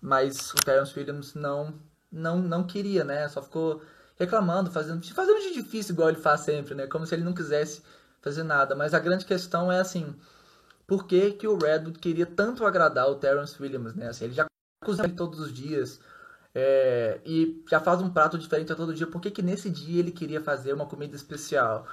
mas 0.00 0.52
o 0.52 0.56
Terence 0.56 0.96
Williams 0.98 1.34
não, 1.34 1.74
não, 2.10 2.38
não 2.38 2.64
queria, 2.64 3.04
né? 3.04 3.28
Só 3.28 3.42
ficou 3.42 3.82
reclamando, 4.16 4.70
fazendo, 4.70 5.04
fazendo 5.14 5.40
de 5.40 5.54
difícil 5.54 5.94
igual 5.94 6.08
ele 6.08 6.18
faz 6.18 6.40
sempre, 6.40 6.74
né? 6.74 6.86
Como 6.86 7.06
se 7.06 7.14
ele 7.14 7.24
não 7.24 7.32
quisesse 7.32 7.82
fazer 8.20 8.42
nada. 8.42 8.74
Mas 8.74 8.94
a 8.94 8.98
grande 8.98 9.24
questão 9.24 9.70
é 9.70 9.80
assim, 9.80 10.14
por 10.86 11.06
que, 11.06 11.32
que 11.32 11.46
o 11.46 11.58
Redwood 11.58 11.98
queria 11.98 12.26
tanto 12.26 12.64
agradar 12.64 13.08
o 13.08 13.16
Terence 13.16 13.60
Williams, 13.60 13.94
né? 13.94 14.08
Assim, 14.08 14.26
ele 14.26 14.34
já 14.34 14.46
cozinha 14.84 15.08
todos 15.08 15.40
os 15.40 15.52
dias 15.52 16.00
é, 16.54 17.20
e 17.24 17.62
já 17.68 17.80
faz 17.80 18.00
um 18.00 18.10
prato 18.10 18.38
diferente 18.38 18.72
a 18.72 18.76
todo 18.76 18.94
dia. 18.94 19.06
Por 19.06 19.20
que, 19.20 19.30
que 19.30 19.42
nesse 19.42 19.70
dia 19.70 20.00
ele 20.00 20.10
queria 20.10 20.40
fazer 20.40 20.72
uma 20.72 20.86
comida 20.86 21.14
especial? 21.14 21.86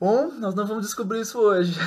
Bom, 0.00 0.30
nós 0.38 0.54
não 0.54 0.66
vamos 0.66 0.86
descobrir 0.86 1.20
isso 1.20 1.38
hoje, 1.38 1.78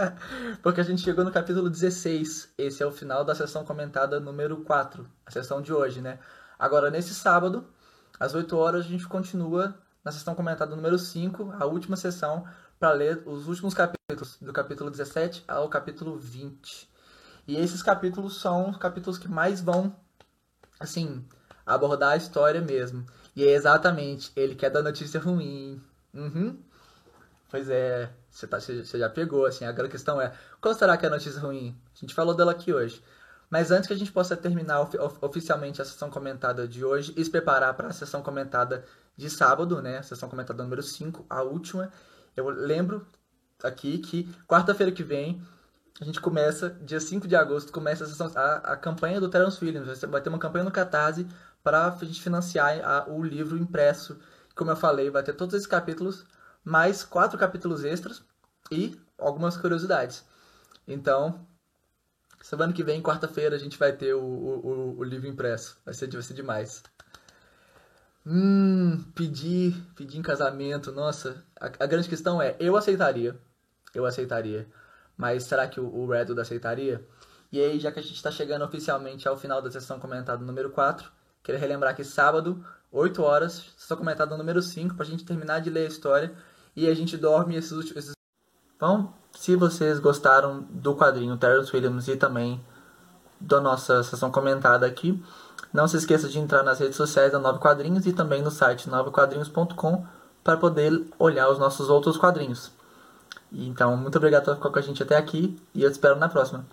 porque 0.62 0.80
a 0.80 0.82
gente 0.82 1.02
chegou 1.02 1.22
no 1.26 1.30
capítulo 1.30 1.68
16. 1.68 2.54
Esse 2.56 2.82
é 2.82 2.86
o 2.86 2.90
final 2.90 3.22
da 3.22 3.34
sessão 3.34 3.66
comentada 3.66 4.18
número 4.18 4.64
4, 4.64 5.06
a 5.26 5.30
sessão 5.30 5.60
de 5.60 5.70
hoje, 5.70 6.00
né? 6.00 6.18
Agora, 6.58 6.90
nesse 6.90 7.14
sábado, 7.14 7.66
às 8.18 8.34
8 8.34 8.56
horas 8.56 8.86
a 8.86 8.88
gente 8.88 9.06
continua 9.06 9.74
na 10.02 10.10
sessão 10.10 10.34
comentada 10.34 10.74
número 10.74 10.98
5, 10.98 11.52
a 11.60 11.66
última 11.66 11.96
sessão, 11.98 12.46
para 12.78 12.92
ler 12.92 13.22
os 13.26 13.46
últimos 13.46 13.74
capítulos, 13.74 14.38
do 14.40 14.54
capítulo 14.54 14.90
17 14.90 15.44
ao 15.46 15.68
capítulo 15.68 16.16
20. 16.16 16.90
E 17.46 17.56
esses 17.58 17.82
capítulos 17.82 18.40
são 18.40 18.70
os 18.70 18.78
capítulos 18.78 19.18
que 19.18 19.28
mais 19.28 19.60
vão, 19.60 19.94
assim, 20.80 21.22
abordar 21.66 22.12
a 22.12 22.16
história 22.16 22.62
mesmo. 22.62 23.04
E 23.36 23.44
é 23.44 23.50
exatamente, 23.50 24.32
ele 24.34 24.54
quer 24.54 24.70
dar 24.70 24.80
notícia 24.80 25.20
ruim. 25.20 25.78
Uhum. 26.14 26.69
Pois 27.50 27.68
é, 27.68 28.10
você, 28.30 28.46
tá, 28.46 28.60
você 28.60 28.98
já 28.98 29.10
pegou, 29.10 29.44
assim, 29.44 29.64
a 29.64 29.72
grande 29.72 29.90
questão 29.90 30.20
é, 30.20 30.32
qual 30.60 30.72
será 30.74 30.96
que 30.96 31.04
é 31.04 31.08
a 31.08 31.12
notícia 31.12 31.40
ruim? 31.40 31.76
A 31.94 31.98
gente 31.98 32.14
falou 32.14 32.34
dela 32.34 32.52
aqui 32.52 32.72
hoje. 32.72 33.02
Mas 33.50 33.72
antes 33.72 33.88
que 33.88 33.92
a 33.92 33.98
gente 33.98 34.12
possa 34.12 34.36
terminar 34.36 34.80
oficialmente 35.20 35.82
a 35.82 35.84
sessão 35.84 36.08
comentada 36.08 36.68
de 36.68 36.84
hoje 36.84 37.12
e 37.16 37.24
se 37.24 37.30
preparar 37.30 37.74
para 37.74 37.88
a 37.88 37.92
sessão 37.92 38.22
comentada 38.22 38.84
de 39.16 39.28
sábado, 39.28 39.82
né? 39.82 40.00
Sessão 40.02 40.28
comentada 40.28 40.62
número 40.62 40.82
5, 40.82 41.26
a 41.28 41.42
última, 41.42 41.90
eu 42.36 42.48
lembro 42.48 43.04
aqui 43.64 43.98
que 43.98 44.32
quarta-feira 44.46 44.92
que 44.92 45.02
vem 45.02 45.42
a 46.00 46.04
gente 46.04 46.20
começa, 46.20 46.70
dia 46.80 46.98
5 46.98 47.28
de 47.28 47.36
agosto, 47.36 47.70
começa 47.72 48.04
a, 48.04 48.06
sessão, 48.06 48.30
a, 48.34 48.72
a 48.72 48.76
campanha 48.76 49.20
do 49.20 49.28
Terence 49.28 49.62
Williams. 49.62 50.00
Vai 50.00 50.22
ter 50.22 50.30
uma 50.30 50.38
campanha 50.38 50.64
no 50.64 50.70
Catarse 50.70 51.26
para 51.62 51.88
a 51.88 52.04
gente 52.04 52.22
financiar 52.22 52.80
a, 52.82 53.10
o 53.10 53.22
livro 53.22 53.58
impresso. 53.58 54.18
Como 54.54 54.70
eu 54.70 54.76
falei, 54.76 55.10
vai 55.10 55.22
ter 55.22 55.34
todos 55.34 55.54
esses 55.54 55.66
capítulos, 55.66 56.24
mais 56.64 57.02
quatro 57.04 57.38
capítulos 57.38 57.84
extras 57.84 58.22
e 58.70 58.98
algumas 59.18 59.56
curiosidades. 59.56 60.24
Então, 60.86 61.46
Semana 62.42 62.72
que 62.72 62.82
vem, 62.82 63.02
quarta-feira, 63.02 63.54
a 63.54 63.58
gente 63.58 63.78
vai 63.78 63.92
ter 63.92 64.14
o, 64.14 64.22
o, 64.22 64.98
o, 64.98 65.04
livro 65.04 65.28
impresso. 65.28 65.78
Vai 65.84 65.92
ser, 65.92 66.10
vai 66.10 66.22
ser 66.22 66.32
demais. 66.32 66.82
Hum, 68.26 69.04
pedir, 69.14 69.74
pedir 69.94 70.18
em 70.18 70.22
casamento, 70.22 70.90
nossa. 70.90 71.44
A, 71.60 71.66
a 71.66 71.86
grande 71.86 72.08
questão 72.08 72.40
é, 72.40 72.56
eu 72.58 72.76
aceitaria. 72.76 73.38
Eu 73.94 74.06
aceitaria. 74.06 74.66
Mas 75.16 75.44
será 75.44 75.68
que 75.68 75.78
o, 75.78 75.86
o 75.86 76.06
Redwood 76.06 76.40
aceitaria? 76.40 77.06
E 77.52 77.60
aí, 77.60 77.78
já 77.78 77.92
que 77.92 77.98
a 77.98 78.02
gente 78.02 78.14
está 78.14 78.30
chegando 78.30 78.64
oficialmente 78.64 79.28
ao 79.28 79.36
final 79.36 79.60
da 79.60 79.70
sessão 79.70 80.00
comentada 80.00 80.42
número 80.42 80.70
4, 80.70 81.10
queria 81.42 81.60
relembrar 81.60 81.94
que 81.94 82.04
sábado, 82.04 82.64
8 82.90 83.22
horas, 83.22 83.66
sessão 83.76 83.98
comentada 83.98 84.34
número 84.36 84.62
5, 84.62 84.94
para 84.94 85.04
a 85.04 85.08
gente 85.08 85.26
terminar 85.26 85.60
de 85.60 85.68
ler 85.68 85.84
a 85.84 85.88
história 85.88 86.34
e 86.76 86.88
a 86.88 86.94
gente 86.94 87.16
dorme 87.16 87.56
esses 87.56 87.72
últimos. 87.72 88.12
Bom, 88.78 89.12
se 89.32 89.56
vocês 89.56 89.98
gostaram 89.98 90.64
do 90.70 90.94
quadrinho 90.94 91.36
Terrence 91.36 91.74
Williams 91.74 92.08
e 92.08 92.16
também 92.16 92.60
da 93.40 93.60
nossa 93.60 94.02
sessão 94.02 94.30
comentada 94.30 94.86
aqui, 94.86 95.22
não 95.72 95.86
se 95.86 95.96
esqueça 95.96 96.28
de 96.28 96.38
entrar 96.38 96.62
nas 96.62 96.78
redes 96.78 96.96
sociais 96.96 97.32
da 97.32 97.38
Nove 97.38 97.58
Quadrinhos 97.58 98.06
e 98.06 98.12
também 98.12 98.42
no 98.42 98.50
site 98.50 98.88
novequadrinhos.com 98.88 100.04
para 100.42 100.56
poder 100.56 101.04
olhar 101.18 101.48
os 101.48 101.58
nossos 101.58 101.88
outros 101.88 102.16
quadrinhos. 102.16 102.70
Então, 103.52 103.96
muito 103.96 104.16
obrigado 104.16 104.44
por 104.44 104.56
ficar 104.56 104.70
com 104.70 104.78
a 104.78 104.82
gente 104.82 105.02
até 105.02 105.16
aqui 105.16 105.56
e 105.74 105.82
eu 105.82 105.90
te 105.90 105.94
espero 105.94 106.16
na 106.16 106.28
próxima. 106.28 106.64